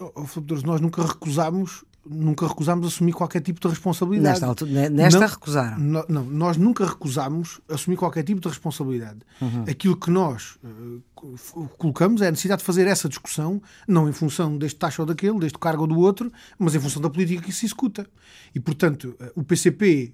Oh, 0.00 0.66
nós 0.66 0.80
nunca 0.80 1.02
recusámos 1.02 1.84
nunca 2.06 2.46
recusámos 2.46 2.86
assumir 2.86 3.12
qualquer 3.12 3.40
tipo 3.40 3.60
de 3.60 3.68
responsabilidade. 3.68 4.34
Nesta, 4.34 4.46
altura, 4.46 4.90
nesta 4.90 5.20
não, 5.20 5.26
recusaram? 5.26 5.78
Não, 5.78 6.04
não, 6.08 6.24
nós 6.24 6.56
nunca 6.56 6.86
recusámos 6.86 7.60
assumir 7.68 7.96
qualquer 7.96 8.22
tipo 8.22 8.40
de 8.40 8.48
responsabilidade. 8.48 9.20
Uhum. 9.40 9.64
Aquilo 9.68 9.96
que 9.96 10.10
nós 10.10 10.58
uh, 10.62 11.68
colocamos 11.78 12.20
é 12.20 12.28
a 12.28 12.30
necessidade 12.30 12.60
de 12.60 12.66
fazer 12.66 12.86
essa 12.86 13.08
discussão, 13.08 13.60
não 13.88 14.08
em 14.08 14.12
função 14.12 14.56
deste 14.58 14.78
taxa 14.78 15.02
ou 15.02 15.06
daquele, 15.06 15.38
deste 15.38 15.58
cargo 15.58 15.82
ou 15.82 15.86
do 15.88 15.98
outro, 15.98 16.30
mas 16.58 16.74
em 16.74 16.80
função 16.80 17.00
da 17.00 17.08
política 17.08 17.42
que 17.42 17.52
se 17.52 17.66
executa. 17.66 18.06
E, 18.54 18.60
portanto, 18.60 19.16
uh, 19.20 19.40
o 19.40 19.42
PCP, 19.42 20.12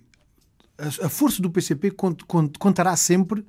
a, 0.78 1.06
a, 1.06 1.08
força 1.08 1.42
do 1.42 1.50
PCP 1.50 1.90
cont, 1.90 2.24
cont, 2.24 2.56
contará 2.58 2.94
sempre 2.96 3.44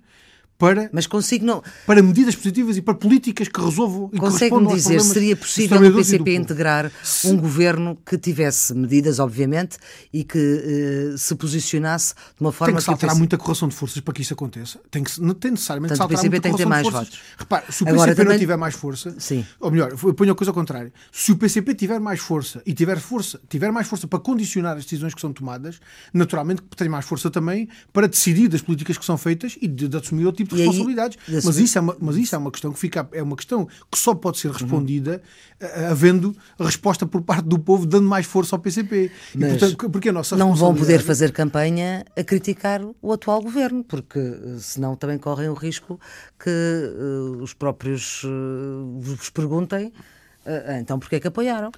para, 0.61 0.89
Mas 0.93 1.07
consigo 1.07 1.45
não. 1.45 1.63
para 1.85 2.01
medidas 2.03 2.35
positivas 2.35 2.77
e 2.77 2.81
para 2.81 2.93
políticas 2.93 3.47
que 3.47 3.59
resolvam 3.59 4.07
e 4.07 4.15
que 4.15 4.19
Consegue-me 4.19 4.67
dizer 4.73 5.01
seria 5.01 5.35
possível 5.35 5.81
o 5.81 5.95
PCP 5.95 6.35
integrar 6.35 6.91
Se- 7.03 7.27
um 7.27 7.35
governo 7.37 7.97
que 8.05 8.17
tivesse 8.17 8.73
medidas, 8.73 9.19
obviamente, 9.19 9.77
e 10.13 10.23
que 10.23 10.37
eh, 11.13 11.17
se 11.17 11.33
posicionasse 11.35 12.13
de 12.13 12.41
uma 12.41 12.51
Tem 12.51 12.57
forma 12.59 12.77
que 12.77 12.83
saltar 12.83 13.09
PC 13.09 13.17
muita 13.19 13.37
correção 13.37 13.67
de 13.67 13.75
forças 13.75 13.99
para 14.01 14.13
que 14.13 14.21
isso 14.21 14.33
aconteça. 14.33 14.79
Tem, 14.89 15.03
que, 15.03 15.19
não 15.19 15.33
tem 15.33 15.51
necessariamente 15.51 15.97
Portanto, 15.97 16.09
saltar 16.17 16.29
muita 16.29 16.41
tem 16.41 16.51
que 16.55 16.63
correção 16.63 16.83
de 16.83 16.91
forças. 16.91 17.09
votos. 17.09 17.21
Repare, 17.37 17.65
se 17.69 17.83
o 17.83 17.87
Agora, 17.89 18.01
PCP 18.11 18.21
não 18.21 18.25
também- 18.25 18.39
tiver 18.39 18.57
mais 18.57 18.75
força, 18.75 19.15
Sim. 19.17 19.45
ou 19.59 19.71
melhor, 19.71 19.91
eu 20.03 20.13
ponho 20.13 20.31
a 20.31 20.35
coisa 20.35 20.51
ao 20.51 20.55
contrário. 20.55 20.91
Se 21.11 21.31
o 21.31 21.37
PCP 21.37 21.73
tiver 21.73 21.99
mais 21.99 22.19
força 22.19 22.61
e 22.65 22.73
tiver 22.73 22.99
força, 22.99 23.39
tiver 23.49 23.71
mais 23.71 23.87
força 23.87 24.07
para 24.07 24.19
condicionar 24.19 24.77
as 24.77 24.83
decisões 24.83 25.13
que 25.15 25.21
são 25.21 25.33
tomadas, 25.33 25.79
naturalmente 26.13 26.61
que 26.61 26.75
tem 26.77 26.87
mais 26.87 27.05
força 27.05 27.29
também 27.31 27.67
para 27.91 28.07
decidir 28.07 28.47
das 28.47 28.61
políticas 28.61 28.97
que 28.97 29.05
são 29.05 29.17
feitas 29.17 29.57
e 29.61 29.67
de, 29.67 29.87
de 29.87 29.97
assumir 29.97 30.25
outro 30.25 30.43
tipo 30.43 30.50
de 30.55 30.61
E 30.61 30.61
aí, 30.61 30.67
responsabilidades. 30.67 31.17
de 31.27 31.45
Mas 31.45 31.57
isso, 31.57 31.77
é 31.77 31.81
uma, 31.81 31.95
mas 31.99 32.15
isso 32.17 32.35
é 32.35 32.37
uma 32.37 32.51
questão 32.51 32.71
que 32.71 32.79
fica 32.79 33.07
é 33.11 33.23
uma 33.23 33.35
questão 33.35 33.65
que 33.91 33.97
só 33.97 34.13
pode 34.13 34.37
ser 34.39 34.51
respondida 34.51 35.21
eh, 35.59 35.87
havendo 35.89 36.35
resposta 36.59 37.05
por 37.05 37.21
parte 37.21 37.45
do 37.47 37.57
povo 37.59 37.85
dando 37.85 38.07
mais 38.07 38.25
força 38.25 38.55
ao 38.55 38.59
PCP. 38.59 39.11
E, 39.33 39.37
Mas 39.37 39.51
portanto, 39.51 39.89
porque 39.89 40.09
a 40.09 40.13
nossa 40.13 40.35
não 40.35 40.53
vão 40.53 40.73
poder 40.75 41.01
fazer 41.01 41.31
campanha 41.31 42.05
a 42.17 42.23
criticar 42.23 42.81
o 43.01 43.11
atual 43.13 43.41
governo, 43.41 43.83
porque 43.83 44.19
eh, 44.19 44.57
senão 44.59 44.95
também 44.95 45.17
correm 45.17 45.49
o 45.49 45.53
risco 45.53 45.99
que 46.41 46.49
eh, 46.49 47.41
os 47.41 47.53
próprios 47.53 48.23
eh, 48.25 48.27
vos 48.99 49.29
perguntem 49.29 49.91
eh, 50.45 50.79
então 50.79 50.97
porque 50.99 51.15
é 51.15 51.19
que 51.19 51.27
apoiaram. 51.27 51.71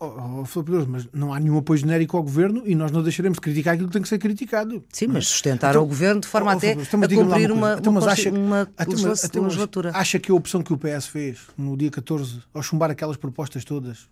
Oh, 0.00 0.40
oh, 0.40 0.44
Filipe 0.44 0.70
mas 0.88 1.08
não 1.12 1.32
há 1.32 1.40
nenhum 1.40 1.58
apoio 1.58 1.78
genérico 1.78 2.16
ao 2.16 2.22
governo 2.22 2.62
e 2.66 2.74
nós 2.74 2.90
não 2.92 3.02
deixaremos 3.02 3.36
de 3.36 3.40
criticar 3.40 3.74
aquilo 3.74 3.88
que 3.88 3.92
tem 3.94 4.02
que 4.02 4.08
ser 4.08 4.18
criticado. 4.18 4.84
Sim, 4.92 5.06
mas 5.08 5.26
sustentaram 5.26 5.72
Então, 5.80 5.82
o 5.84 5.86
governo 5.86 6.20
de 6.20 6.26
forma 6.28 6.52
oh, 6.52 6.56
até 6.56 6.72
então, 6.72 7.00
a 7.00 7.02
lá 7.02 7.08
cumprir 7.08 7.52
uma, 7.52 7.74
Então, 7.78 7.92
uma, 7.92 8.00
consti- 8.00 8.28
acha- 8.28 8.30
uma 8.30 8.68
então, 8.78 8.94
então, 9.24 9.42
legislatura. 9.44 9.90
Acha 9.94 10.18
que 10.18 10.30
a 10.30 10.34
opção 10.34 10.62
que 10.62 10.72
o 10.72 10.78
PS 10.78 11.06
fez 11.06 11.38
no 11.56 11.76
dia 11.76 11.90
14, 11.90 12.40
ao 12.52 12.62
chumbar 12.62 12.90
aquelas 12.90 13.16
propostas 13.16 13.64
todas 13.64 14.08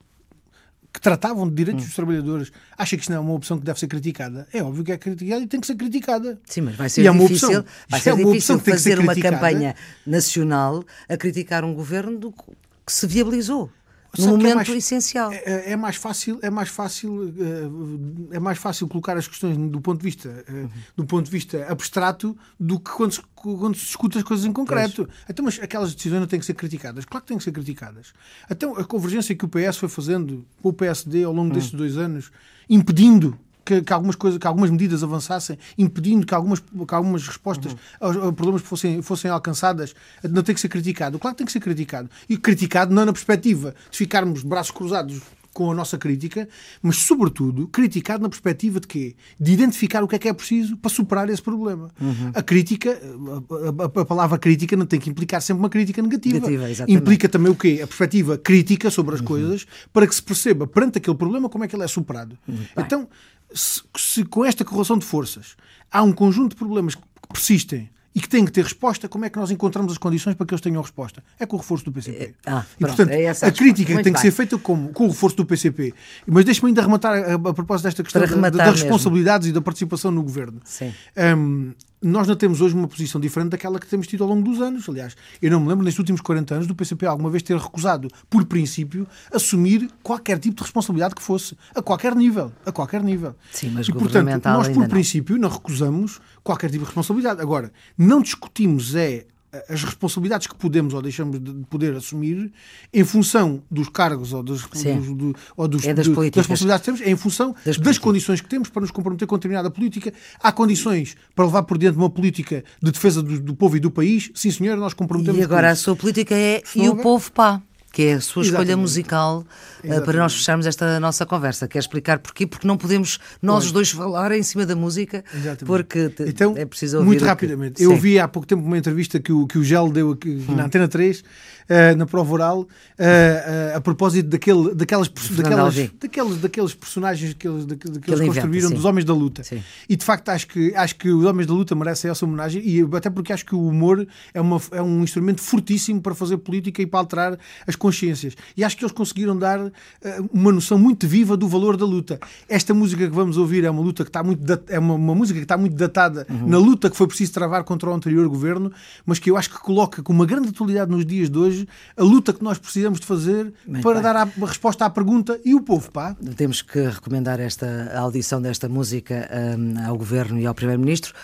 que 0.93 1.01
tratavam 1.01 1.47
de 1.47 1.55
direitos 1.55 1.85
Hum. 1.85 1.87
dos 1.89 1.95
trabalhadores, 1.95 2.51
acha 2.79 2.97
que 2.97 3.03
isto 3.03 3.11
não 3.11 3.18
é 3.18 3.20
uma 3.20 3.35
opção 3.35 3.59
que 3.59 3.64
deve 3.66 3.79
ser 3.79 3.87
criticada? 3.87 4.49
É 4.51 4.62
óbvio 4.62 4.83
que 4.83 4.93
é 4.93 4.97
criticada 4.97 5.43
e 5.43 5.47
tem 5.47 5.61
que 5.61 5.66
ser 5.66 5.74
criticada. 5.74 6.41
Sim, 6.47 6.62
mas 6.62 6.74
vai 6.77 6.87
E 6.87 6.91
ser 6.91 7.05
é 7.05 7.11
uma 7.11 7.20
difícil, 7.20 7.49
opção. 7.49 7.64
vai 7.87 8.01
ser 8.01 8.11
é 8.11 8.14
uma 8.14 8.24
difícil 8.24 8.59
fazer 8.61 8.99
uma 8.99 9.12
criticada. 9.12 9.37
campanha 9.37 9.74
nacional 10.07 10.83
a 11.07 11.16
criticar 11.18 11.64
um 11.64 11.74
governo 11.74 12.18
do 12.18 12.33
que 12.33 12.45
se 12.93 13.07
viabilizou 13.07 13.70
Num 14.19 14.39
que 14.39 14.47
é 14.47 14.49
momento 14.51 14.69
mais- 14.69 14.69
essencial. 14.85 15.33
É, 15.33 15.73
é 15.73 15.77
mais 15.77 15.97
fácil, 15.97 16.39
é 16.43 16.51
mais 16.51 16.69
fácil, 16.69 17.35
eh, 17.39 18.37
é 18.37 18.39
mais 18.39 18.59
fácil 18.59 18.87
colocar 18.89 19.17
as 19.17 19.27
questões 19.29 19.57
do 19.57 19.81
ponto 19.81 19.99
de 19.99 20.05
vista, 20.05 20.45
eh, 20.49 20.67
do 20.97 21.05
ponto 21.05 21.25
de 21.27 21.31
vista 21.31 21.67
abstrato 21.69 22.37
do 22.59 22.79
que 22.81 22.91
quando 22.91 23.12
se, 23.12 23.23
quando 23.35 23.75
se 23.77 23.85
discute 23.87 24.19
as 24.19 24.25
coisas 24.25 24.45
em 24.47 24.53
concreto. 24.53 25.09
Então, 25.29 25.45
mas 25.45 25.59
aquelas 25.61 25.95
decisões 25.95 26.21
não 26.21 26.27
têm 26.27 26.41
que 26.41 26.47
ser 26.47 26.55
criticadas. 26.55 27.05
Claro 27.05 27.23
que 27.25 27.29
têm 27.29 27.39
que 27.39 27.45
ser 27.45 27.53
criticadas. 27.53 28.12
Então, 28.51 28.77
a 28.77 28.85
convergência 28.85 29.35
que 29.35 29.45
o 29.45 29.49
PS 29.49 29.79
foi 29.79 29.89
fazendo 29.89 30.45
com 30.62 30.69
o 30.71 30.73
PSD 30.73 31.25
ao 31.25 31.33
longo 31.33 31.53
destes 31.55 31.73
dois 31.73 31.97
anos, 31.97 32.31
impedindo 32.69 33.39
que, 33.67 33.83
que 33.83 33.93
algumas 33.93 34.17
coisas, 34.17 34.39
que 34.39 34.47
algumas 34.47 34.71
medidas 34.71 35.03
avançassem, 35.03 35.59
impedindo 35.77 36.25
que 36.25 36.35
algumas, 36.35 36.61
que 36.61 36.95
algumas 36.95 37.27
respostas 37.27 37.77
aos, 38.01 38.17
aos 38.17 38.35
problemas 38.35 38.62
fossem, 38.62 39.03
fossem 39.03 39.31
alcançadas, 39.31 39.95
não 40.23 40.43
tem 40.43 40.55
que 40.55 40.61
ser 40.61 40.69
criticado. 40.69 41.19
Claro 41.19 41.35
que 41.35 41.39
tem 41.39 41.47
que 41.47 41.53
ser 41.53 41.61
criticado. 41.61 42.09
E 42.29 42.37
criticado 42.39 42.95
não 42.95 43.05
na 43.05 43.12
perspectiva 43.12 43.75
de 43.91 43.99
ficarmos 43.99 44.43
braços 44.43 44.71
cruzados 44.71 45.21
com 45.53 45.71
a 45.73 45.75
nossa 45.75 45.97
crítica, 45.97 46.47
mas 46.83 46.97
sobretudo 46.99 47.67
criticado 47.69 48.23
na 48.23 48.29
perspectiva 48.29 48.79
de 48.79 48.87
quê? 48.87 49.17
De 49.41 49.53
identificar 49.55 50.05
o 50.05 50.07
que 50.09 50.14
é 50.14 50.19
que 50.19 50.29
é 50.29 50.33
preciso 50.35 50.77
para 50.77 50.91
superar 50.91 51.31
esse 51.31 51.41
problema. 51.41 51.89
A 52.35 52.43
crítica, 52.43 52.91
a, 52.91 53.83
a- 53.99 54.03
a 54.03 54.05
palavra 54.05 54.39
crítica 54.39 54.77
não 54.77 54.85
tem 54.85 55.01
que 55.01 55.09
implicar 55.09 55.41
sempre 55.41 55.61
uma 55.61 55.71
crítica 55.71 56.03
negativa. 56.03 56.35
Negativa. 56.41 56.67
Implica 56.93 57.27
também 57.27 57.51
o 57.51 57.55
quê? 57.57 57.81
A 57.83 57.87
perspectiva 57.87 58.37
crítica 58.37 58.91
sobre 58.91 59.14
as 59.14 59.23
coisas 59.23 59.67
para 59.95 60.07
que 60.07 60.14
se 60.14 60.23
perceba 60.23 60.67
perante 60.67 60.99
aquele 60.99 61.17
problema 61.17 61.49
como 61.49 61.64
é 61.64 61.69
que 61.69 61.75
ele 61.75 61.85
é 61.85 61.89
superado. 61.89 62.37
Então, 62.77 63.09
se, 63.53 63.83
se 63.97 64.25
com 64.25 64.45
esta 64.45 64.65
correlação 64.65 64.99
de 64.99 65.05
forças 65.05 65.57
há 65.91 66.03
um 66.03 66.13
conjunto 66.13 66.51
de 66.51 66.57
problemas 66.57 66.95
que 66.95 67.03
persistem 67.33 67.89
e 68.15 68.21
que 68.21 68.29
têm 68.31 68.47
que 68.47 68.51
ter 68.51 68.65
resposta, 68.65 69.09
como 69.11 69.27
é 69.27 69.31
que 69.31 69.39
nós 69.39 69.51
encontramos 69.51 69.93
as 69.93 69.99
condições 69.99 70.35
para 70.35 70.47
que 70.47 70.55
eles 70.55 70.63
tenham 70.63 70.81
resposta? 70.81 71.23
É 71.39 71.45
com 71.45 71.57
o 71.57 71.59
reforço 71.59 71.85
do 71.85 71.93
PCP. 71.93 72.35
Ah, 72.47 72.65
e, 72.75 72.79
pronto, 72.79 72.97
portanto, 72.97 73.11
é 73.15 73.23
essa 73.25 73.45
a 73.45 73.49
a 73.51 73.53
crítica 73.53 73.89
tem 73.89 73.95
Muito 73.97 74.05
que 74.07 74.13
bem. 74.13 74.23
ser 74.23 74.31
feita 74.31 74.57
como? 74.57 74.89
com 74.89 75.05
o 75.05 75.09
reforço 75.09 75.37
do 75.37 75.45
PCP. 75.45 75.93
Mas 76.27 76.47
deixe-me 76.47 76.69
ainda 76.71 76.81
rematar 76.81 77.13
a, 77.13 77.35
a 77.35 77.39
propósito 77.53 77.85
desta 77.85 78.03
questão 78.03 78.23
da- 78.23 78.49
das 78.49 78.57
mesmo. 78.57 78.73
responsabilidades 78.73 79.49
e 79.49 79.53
da 79.53 79.61
participação 79.61 80.11
no 80.11 80.23
governo. 80.23 80.63
Sim. 80.65 80.95
Hum, 81.37 81.75
nós 82.03 82.29
não 82.29 82.37
temos 82.37 82.61
hoje 82.61 82.75
uma 82.75 82.87
posição 82.87 83.21
diferente 83.21 83.51
daquela 83.51 83.79
que 83.79 83.87
temos 83.87 84.07
tido 84.07 84.23
ao 84.23 84.31
longo 84.31 84.43
dos 84.43 84.61
anos. 84.61 84.89
Aliás, 84.89 85.17
eu 85.41 85.51
não 85.51 85.61
me 85.61 85.69
lembro 85.69 85.85
nestes 85.85 85.99
últimos 85.99 86.21
40 86.21 86.55
anos 86.55 86.67
do 86.67 86.75
PCP 86.75 87.07
alguma 87.07 87.31
vez 87.31 87.43
ter 87.43 87.57
recusado, 87.57 88.09
por 88.29 88.45
princípio, 88.45 89.07
assumir 89.33 89.89
qualquer 90.03 90.39
tipo 90.39 90.57
de 90.57 90.63
responsabilidade 90.63 91.15
que 91.15 91.23
fosse, 91.23 91.57
a 91.75 91.83
qualquer 91.83 92.15
nível. 92.15 92.53
A 92.65 92.73
qualquer 92.73 93.03
nível. 93.03 93.35
Sim, 93.51 93.71
mas 93.71 93.89
e, 93.89 93.93
portanto, 93.93 94.45
nós, 94.45 94.69
por 94.69 94.81
não. 94.81 94.89
princípio, 94.89 95.39
não 95.39 95.49
recusamos 95.49 96.21
qualquer 96.43 96.71
tipo 96.71 96.81
de 96.81 96.87
responsabilidade. 96.87 97.41
Agora, 97.41 97.73
não 97.97 98.21
discutimos 98.21 98.95
é 98.95 99.27
as 99.69 99.83
responsabilidades 99.85 100.47
que 100.47 100.55
podemos 100.55 100.93
ou 100.95 101.01
deixamos 101.01 101.41
de 101.41 101.53
poder 101.71 101.95
assumir 101.95 102.53
em 102.93 103.05
função 103.05 103.63
dos 103.71 103.89
cargos 103.89 104.33
ou, 104.33 104.43
dos, 104.43 104.67
Sim. 104.75 104.99
dos- 104.99 105.15
do- 105.17 105.37
ou 105.57 105.69
dos, 105.69 105.87
É 105.87 105.95
das 105.95 106.07
do- 106.07 106.15
políticas. 106.15 106.43
responsabilidades 106.47 106.81
que 106.83 106.85
temos, 106.93 107.01
é 107.01 107.11
em 107.11 107.17
função 107.17 107.55
Das 107.65 107.79
das, 107.79 107.99
condições 107.99 108.41
que 108.41 108.49
temos 108.49 108.69
para 108.69 108.83
nos 108.83 108.91
comprometer 108.91 109.27
com 109.27 109.37
determinada 109.37 109.71
política. 109.71 110.13
Há 110.43 110.53
condições 110.53 111.17
para 111.35 111.45
levar 111.47 111.63
por 111.63 111.79
diante 111.79 111.97
uma 111.97 112.11
política 112.11 112.65
de 112.83 112.91
defesa 112.91 113.23
do, 113.23 113.41
do 113.41 113.55
povo 113.55 113.77
e 113.77 113.81
do 113.81 113.91
país. 113.91 114.31
Sim, 114.35 114.51
senhor, 114.51 114.77
nós 114.77 114.93
comprometemos 114.95 115.41
E 115.41 115.43
agora 115.45 115.71
a 115.71 115.77
sua 115.77 115.97
política 115.97 116.35
é 116.35 116.63
E 116.75 116.89
o 116.89 116.97
Povo 116.97 117.31
Pá, 117.33 117.63
que 117.97 118.03
é 118.03 118.13
a 118.13 118.21
sua 118.21 118.43
escolha 118.43 118.59
Exatamente. 118.59 118.77
musical 118.83 119.43
eh, 119.49 119.81
para 119.81 119.89
Exatamente. 119.95 120.19
nós 120.19 120.35
fecharmos 120.35 120.67
esta 120.67 121.01
nossa 121.01 121.25
conversa. 121.25 121.67
Quer 121.67 121.79
explicar 121.79 122.19
porquê? 122.19 122.47
Porque 122.47 122.67
não 122.69 122.77
podemos 122.77 123.19
nós 123.41 123.65
os 123.65 123.73
dois 123.73 123.91
falar 123.91 124.33
em 124.33 124.43
cima 124.43 124.67
da 124.67 124.77
música, 124.77 125.25
Exatamente. 125.33 125.65
porque 125.65 126.13
Então, 126.27 126.53
é 126.59 126.67
preciso 126.67 126.99
ouvir. 126.99 127.07
muito 127.07 127.21
o 127.21 127.25
que- 127.25 127.29
rapidamente. 127.31 127.83
Eu. 127.83 127.89
Hum. 127.89 127.95
ouvi 127.95 128.19
há 128.19 128.29
pouco 128.29 128.47
tempo 128.47 128.63
uma 128.63 128.77
entrevista 128.77 129.19
que 129.19 129.33
o, 129.33 129.47
que 129.47 129.57
o 129.57 129.65
Gel 129.65 129.89
deu 129.91 130.11
aqui 130.11 130.45
na 130.51 130.67
Antena 130.67 130.87
3, 130.87 131.25
eh, 131.69 131.95
na 131.95 132.07
prova 132.07 132.33
oral, 132.33 132.67
eh, 132.99 133.73
a 133.75 133.81
propósito 133.81 134.29
daquele, 134.29 134.75
daquelas, 134.75 135.09
Fernando 135.14 135.73
daqueles, 136.01 136.37
daqueles, 136.39 136.75
personagens 136.75 137.35
que 137.35 137.47
eles, 137.49 137.67
daque- 137.67 137.89
daqueles 137.91 138.21
ele 138.21 138.29
inventa, 138.29 138.41
construíram 138.43 138.69
sim. 138.69 138.75
dos 138.75 138.85
Homens 138.85 139.05
da 139.05 139.14
Luta. 139.14 139.43
Sim. 139.45 139.62
E 139.89 139.97
de 139.97 140.05
facto 140.05 140.29
acho 140.31 140.47
que, 140.49 140.75
acho 140.75 140.97
que 140.97 141.09
os 141.11 141.25
Homens 141.25 141.47
da 141.47 141.55
Luta 141.55 141.75
merecem 141.75 142.11
essa 142.11 142.25
homenagem, 142.25 142.62
e 142.67 142.81
até 142.97 143.11
porque 143.11 143.33
acho 143.33 143.45
que 143.45 143.55
o 143.55 143.67
humor 143.67 144.07
é, 144.33 144.41
uma, 144.41 144.61
é 144.73 144.83
um 144.83 145.03
instrumento 145.03 145.41
fortíssimo 145.41 146.01
para 146.01 146.14
fazer 146.14 146.37
política 146.39 146.83
e 146.83 146.87
para 146.87 147.01
alterar 147.01 147.39
as 147.67 147.77
consciências. 147.77 148.37
E 148.57 148.64
acho 148.64 148.77
que 148.77 148.85
eles 148.85 148.93
conseguiram 148.93 149.37
dar 149.37 149.59
eh, 150.03 150.21
uma 150.33 150.53
noção 150.53 150.79
muito 150.79 151.07
viva 151.07 151.37
do 151.37 151.49
valor 151.49 151.77
da 151.77 151.85
luta. 151.85 152.19
Esta 152.49 152.73
música 152.75 153.07
que 153.09 153.14
vamos 153.14 153.37
ouvir 153.37 153.64
é 153.64 153.71
uma 153.71 153.83
luta 153.83 154.05
que 154.05 154.11
está 154.11 154.23
muito 154.23 154.45
é 154.69 154.79
uma, 154.79 154.95
uma 154.95 155.14
música 155.14 155.39
que 155.39 155.45
está 155.45 155.57
muito 155.57 155.75
datada 155.77 156.27
Uhum. 156.29 156.49
na 156.49 156.59
luta 156.59 156.91
que 156.91 156.97
foi 156.97 157.07
preciso 157.07 157.33
travar 157.33 157.62
contra 157.64 157.89
o 157.91 157.95
anterior 157.95 158.29
governo, 158.29 158.73
mas 159.05 159.19
que 159.19 159.31
eu 159.31 159.37
acho 159.37 159.51
que 159.51 159.59
coloca 159.59 160.03
com 160.03 160.12
uma 160.12 160.27
grande 160.27 160.49
atualidade 160.49 160.91
nos 160.91 161.05
dias 161.07 161.31
de 161.31 161.39
hoje 161.39 161.56
a 161.97 162.03
luta 162.03 162.33
que 162.33 162.43
nós 162.43 162.59
precisamos 162.59 163.01
de 163.01 163.07
fazer 163.07 163.53
Muito 163.67 163.83
para 163.83 163.95
bem. 163.95 164.03
dar 164.03 164.17
a, 164.17 164.25
resposta 164.47 164.85
à 164.85 164.91
pergunta 164.91 165.39
e 165.45 165.55
o 165.55 165.61
povo, 165.61 165.91
pá. 165.91 166.17
Temos 166.37 166.63
que 166.63 166.81
recomendar 166.81 167.41
esta 167.41 167.93
audição 167.97 168.41
desta 168.43 168.69
música 168.69 169.29
hum, 169.59 169.75
ao 169.87 169.97
Governo 169.97 170.39
e 170.39 170.47
ao 170.47 170.55
Primeiro-Ministro. 170.55 171.15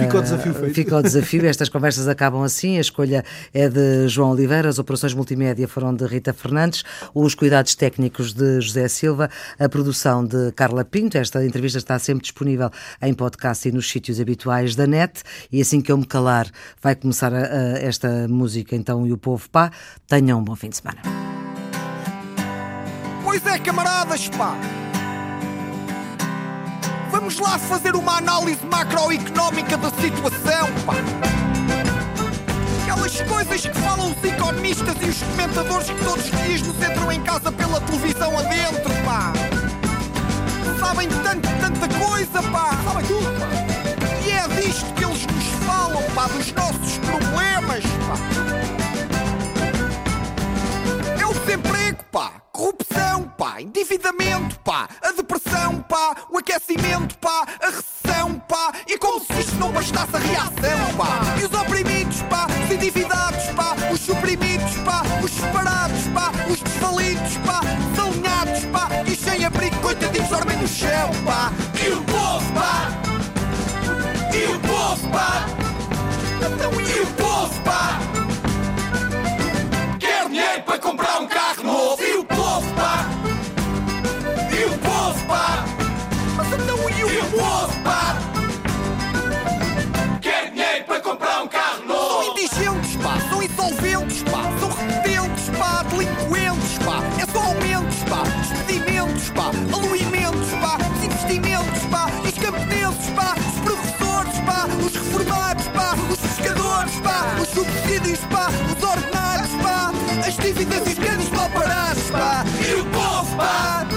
Fica 0.00 0.18
o 0.18 0.22
desafio 0.22 0.54
feito. 0.54 0.74
Fica 0.74 0.96
o 0.96 1.02
desafio. 1.02 1.46
Estas 1.46 1.68
conversas 1.68 2.08
acabam 2.08 2.42
assim. 2.42 2.78
A 2.78 2.80
escolha 2.80 3.24
é 3.54 3.68
de 3.68 4.08
João 4.08 4.32
Oliveira, 4.32 4.68
as 4.68 4.78
operações 4.78 5.14
multimédia 5.14 5.68
foram 5.68 5.94
de 5.94 6.04
Rita 6.04 6.32
Fernandes, 6.32 6.82
os 7.14 7.34
cuidados 7.34 7.74
técnicos 7.76 8.32
de 8.32 8.60
José 8.60 8.88
Silva, 8.88 9.30
a 9.58 9.68
produção 9.68 10.24
de 10.24 10.50
Carla 10.52 10.84
Pinto. 10.84 11.16
Esta 11.16 11.44
entrevista 11.44 11.78
está 11.78 11.98
sempre 11.98 12.22
disponível 12.22 12.70
em 13.00 13.14
podcast 13.14 13.68
e 13.68 13.72
nos 13.72 13.88
sítios 13.88 14.20
habituais 14.20 14.74
da 14.74 14.86
net. 14.86 15.22
E 15.52 15.60
assim 15.60 15.80
que 15.80 15.92
eu 15.92 15.96
me 15.98 16.06
calar, 16.06 16.48
vai 16.82 16.94
começar 16.96 17.32
a- 17.32 17.38
a 17.38 17.78
esta 17.78 18.26
música, 18.28 18.74
então, 18.74 19.06
e 19.06 19.12
o 19.12 19.16
povo 19.18 19.48
pá. 19.48 19.70
Tenham 20.08 20.40
um 20.40 20.44
bom 20.44 20.56
fim 20.56 20.70
de 20.70 20.76
semana. 20.78 21.00
Pois 23.22 23.46
é, 23.46 23.58
camaradas, 23.58 24.28
pá! 24.30 24.56
Vamos 27.10 27.38
lá 27.38 27.58
fazer 27.58 27.96
uma 27.96 28.18
análise 28.18 28.64
macroeconómica 28.66 29.76
da 29.78 29.90
situação, 29.90 30.68
pá! 30.84 30.94
Aquelas 32.82 33.20
coisas 33.22 33.60
que 33.62 33.80
falam 33.80 34.10
os 34.10 34.24
economistas 34.24 34.94
e 35.00 35.04
os 35.06 35.22
comentadores 35.22 35.88
que 35.88 36.04
todos 36.04 36.24
os 36.24 36.30
dias 36.30 36.62
nos 36.62 36.76
entram 36.76 37.10
em 37.10 37.22
casa 37.22 37.50
pela 37.50 37.80
televisão 37.80 38.38
adentro, 38.38 38.92
pá! 39.04 39.32
Sabem 40.78 41.08
tanto, 41.08 41.48
tanta 41.60 41.88
coisa, 41.98 42.42
pá! 42.50 42.76
Sabem 42.84 43.06
tudo, 43.06 43.40
pá! 43.40 43.46
E 44.26 44.30
é 44.30 44.60
disto 44.60 44.92
que 44.94 45.04
eles 45.04 45.26
nos 45.26 45.44
falam, 45.66 46.02
pá! 46.14 46.26
Dos 46.26 46.52
nossos 46.52 46.98
problemas, 46.98 47.84
pá! 48.06 48.16
É 51.20 51.26
o 51.26 51.32
desemprego, 51.32 52.04
pá! 52.12 52.47
Corrupção! 52.58 52.98
pá, 53.38 53.62
endividamento, 53.62 54.58
pá, 54.60 54.88
a 55.00 55.12
depressão, 55.12 55.80
pá, 55.82 56.16
o 56.28 56.38
aquecimento, 56.38 57.16
pá, 57.18 57.46
a 57.60 57.66
recessão, 57.66 58.34
pá, 58.48 58.72
e 58.88 58.98
como 58.98 59.20
se 59.20 59.32
isto 59.40 59.54
não 59.54 59.70
bastasse 59.70 60.16
a 60.16 60.18
reação, 60.18 60.96
pá, 60.96 61.20
e 61.40 61.44
os 61.44 61.52
oprimidos, 61.52 62.20
pá, 62.22 62.48
os 62.48 62.74
endividados, 62.74 63.44
pá, 63.54 63.76
os 63.92 64.00
suprimidos, 64.00 64.74
pá, 64.84 65.02
os 65.22 65.30
separados, 65.30 66.02
pá, 66.12 66.32
os 66.50 66.60
desvalidos, 66.60 67.36
pá, 67.46 67.60
desalinhados, 67.92 68.64
pá, 68.72 68.88
e 69.06 69.14
sem 69.14 69.44
abrigo, 69.44 69.76
coitadinhos 69.76 70.28
dormem 70.28 70.56
no 70.56 70.66
chão, 70.66 71.10
pá, 71.24 71.52
e 71.80 71.92
o 71.92 72.02
povo, 72.02 72.52
pá, 72.54 72.88
e 74.34 74.46
o 74.52 74.60
povo, 74.60 75.08
pá, 75.10 75.46
então 76.44 76.80
e 76.80 77.00
o 77.00 77.06
povo, 77.14 77.62
pá, 77.62 78.00
pá, 93.02 93.18
são 93.28 93.42
insolventes, 93.42 94.22
pá, 94.24 94.42
são 94.58 94.70
repetentes, 94.70 95.50
pá, 95.58 95.82
delinquentes, 95.84 96.78
pá, 96.84 97.02
é 97.18 97.26
só 97.32 97.40
aumentos, 97.40 97.96
pá, 98.04 98.22
despedimentos, 98.40 99.30
pá, 99.30 99.50
aluimentos, 99.72 100.50
pá, 100.60 100.78
os 100.96 101.04
investimentos, 101.04 101.82
pá, 101.90 102.06
os 102.24 102.32
camponeses, 102.32 103.10
pá, 103.14 103.34
os 103.38 103.60
professores, 103.60 104.38
pá, 104.40 104.66
os 104.84 104.94
reformados, 104.94 105.68
pá, 105.68 105.94
os 106.10 106.18
pescadores, 106.18 106.94
pá, 107.00 107.36
os 107.40 107.48
subsídios, 107.48 108.20
pá, 108.30 108.48
os 108.48 108.82
ordenados, 108.82 109.50
pá, 109.62 109.92
as 110.26 110.36
dívidas 110.36 110.86
e 110.86 110.90
os 110.90 110.98
grandes 110.98 111.28
mal 111.30 111.50
parados, 111.50 112.10
pá, 112.10 112.44
e 112.68 112.80
o 112.80 112.84
povo, 112.86 113.36
pá, 113.36 113.87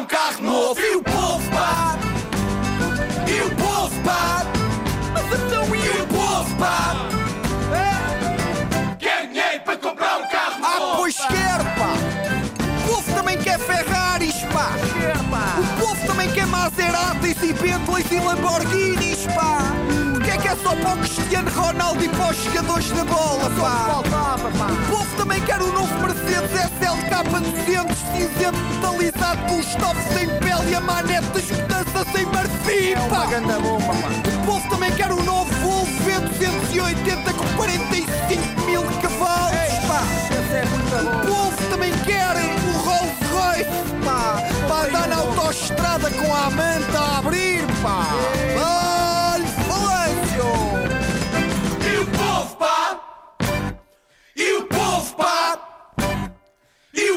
um 0.00 0.06
carro 0.06 0.42
novo, 0.42 0.80
e 0.80 0.96
o 0.96 1.02
povo, 1.02 1.50
pá, 1.50 1.98
e 3.28 3.42
o 3.42 3.54
povo, 3.56 4.02
pá, 4.02 4.46
mas 5.12 5.24
então 5.26 5.76
e 5.76 6.00
o 6.00 6.06
povo, 6.06 6.56
pá, 6.56 6.96
quer 8.98 9.26
dinheiro 9.26 9.60
para 9.60 9.76
comprar 9.76 10.18
um 10.20 10.28
carro 10.28 10.60
novo, 10.60 10.92
ah, 10.92 10.96
pois 10.96 11.16
quer, 11.16 11.58
pá, 11.76 11.92
o 12.78 12.88
povo 12.88 13.12
também 13.12 13.38
quer 13.38 13.58
Ferraris, 13.58 14.36
pá, 14.54 14.70
o 15.58 15.80
povo 15.80 16.06
também 16.06 16.30
quer 16.30 16.46
Maseratis 16.46 17.42
e 17.42 17.52
Bentleys 17.52 18.10
e 18.10 18.20
Lamborghinis, 18.20 19.26
pá. 19.34 19.79
Só 20.56 20.74
para 20.74 20.94
o 20.94 20.98
Cristiano 20.98 21.50
Ronaldo 21.50 22.04
e 22.04 22.08
para 22.08 22.30
os 22.30 22.36
jogadores 22.44 22.90
da 22.90 23.04
bola, 23.04 23.50
pá? 23.60 24.00
O 24.70 24.90
povo 24.90 25.16
também 25.16 25.40
quer 25.42 25.60
o 25.62 25.72
novo 25.72 25.94
Mercedes 26.00 26.50
SLK 26.50 27.10
200 27.66 27.96
cinzento 27.96 28.58
metalizado 28.74 29.40
com 29.42 29.62
tops 29.78 30.04
sem 30.12 30.28
pele 30.38 30.70
e 30.70 30.74
a 30.74 30.80
manete 30.80 31.38
escutança 31.38 32.04
sem 32.12 32.26
marfim, 32.26 32.94
pá. 33.08 33.26
O 34.34 34.46
povo 34.46 34.68
também 34.70 34.92
quer 34.92 35.12
o 35.12 35.22
novo 35.22 35.50
Volvo 35.62 35.92
V280 36.04 37.34
com 37.34 37.56
45 37.56 38.60
mil 38.66 38.82
cavalos, 38.82 39.78
pá. 39.86 40.02
O 41.00 41.26
povo 41.26 41.70
também 41.70 41.92
quer 42.04 42.36
o 42.36 42.78
Rolls 42.78 43.24
Royce, 43.32 43.70
pá, 44.04 44.42
para 44.66 44.88
andar 44.88 45.08
na 45.08 45.16
autoestrada 45.16 46.10
com 46.10 46.34
a 46.34 46.50
manta 46.50 46.98
a 46.98 47.18
abrir, 47.18 47.64
pá. 47.82 48.06
Olha, 48.56 48.79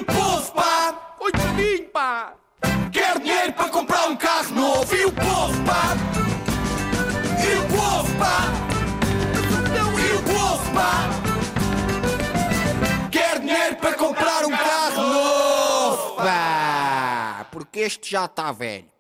povo, 0.04 0.52
pá! 0.54 0.94
Coitadinho, 1.18 1.90
pá! 1.90 2.34
Quer 2.92 3.20
dinheiro 3.20 3.54
para 3.54 3.70
comprar 3.70 4.08
um 4.08 4.16
carro 4.16 4.56
novo! 4.56 4.96
E 4.96 5.06
o 5.06 5.12
povo, 5.12 5.64
pá! 5.66 5.96
E 7.44 7.58
o 7.58 7.68
povo, 7.68 8.18
pá! 8.18 8.48
E 10.00 10.16
o 10.16 10.24
povo, 10.24 10.74
pá! 10.74 11.10
Quer 13.12 13.40
dinheiro 13.40 13.76
para 13.78 13.94
comprar 13.96 14.46
um 14.46 14.52
carro 14.52 15.02
novo! 15.02 16.16
Pá! 16.16 17.46
Porque 17.52 17.80
este 17.82 18.12
já 18.12 18.26
está 18.26 18.52
velho. 18.52 18.94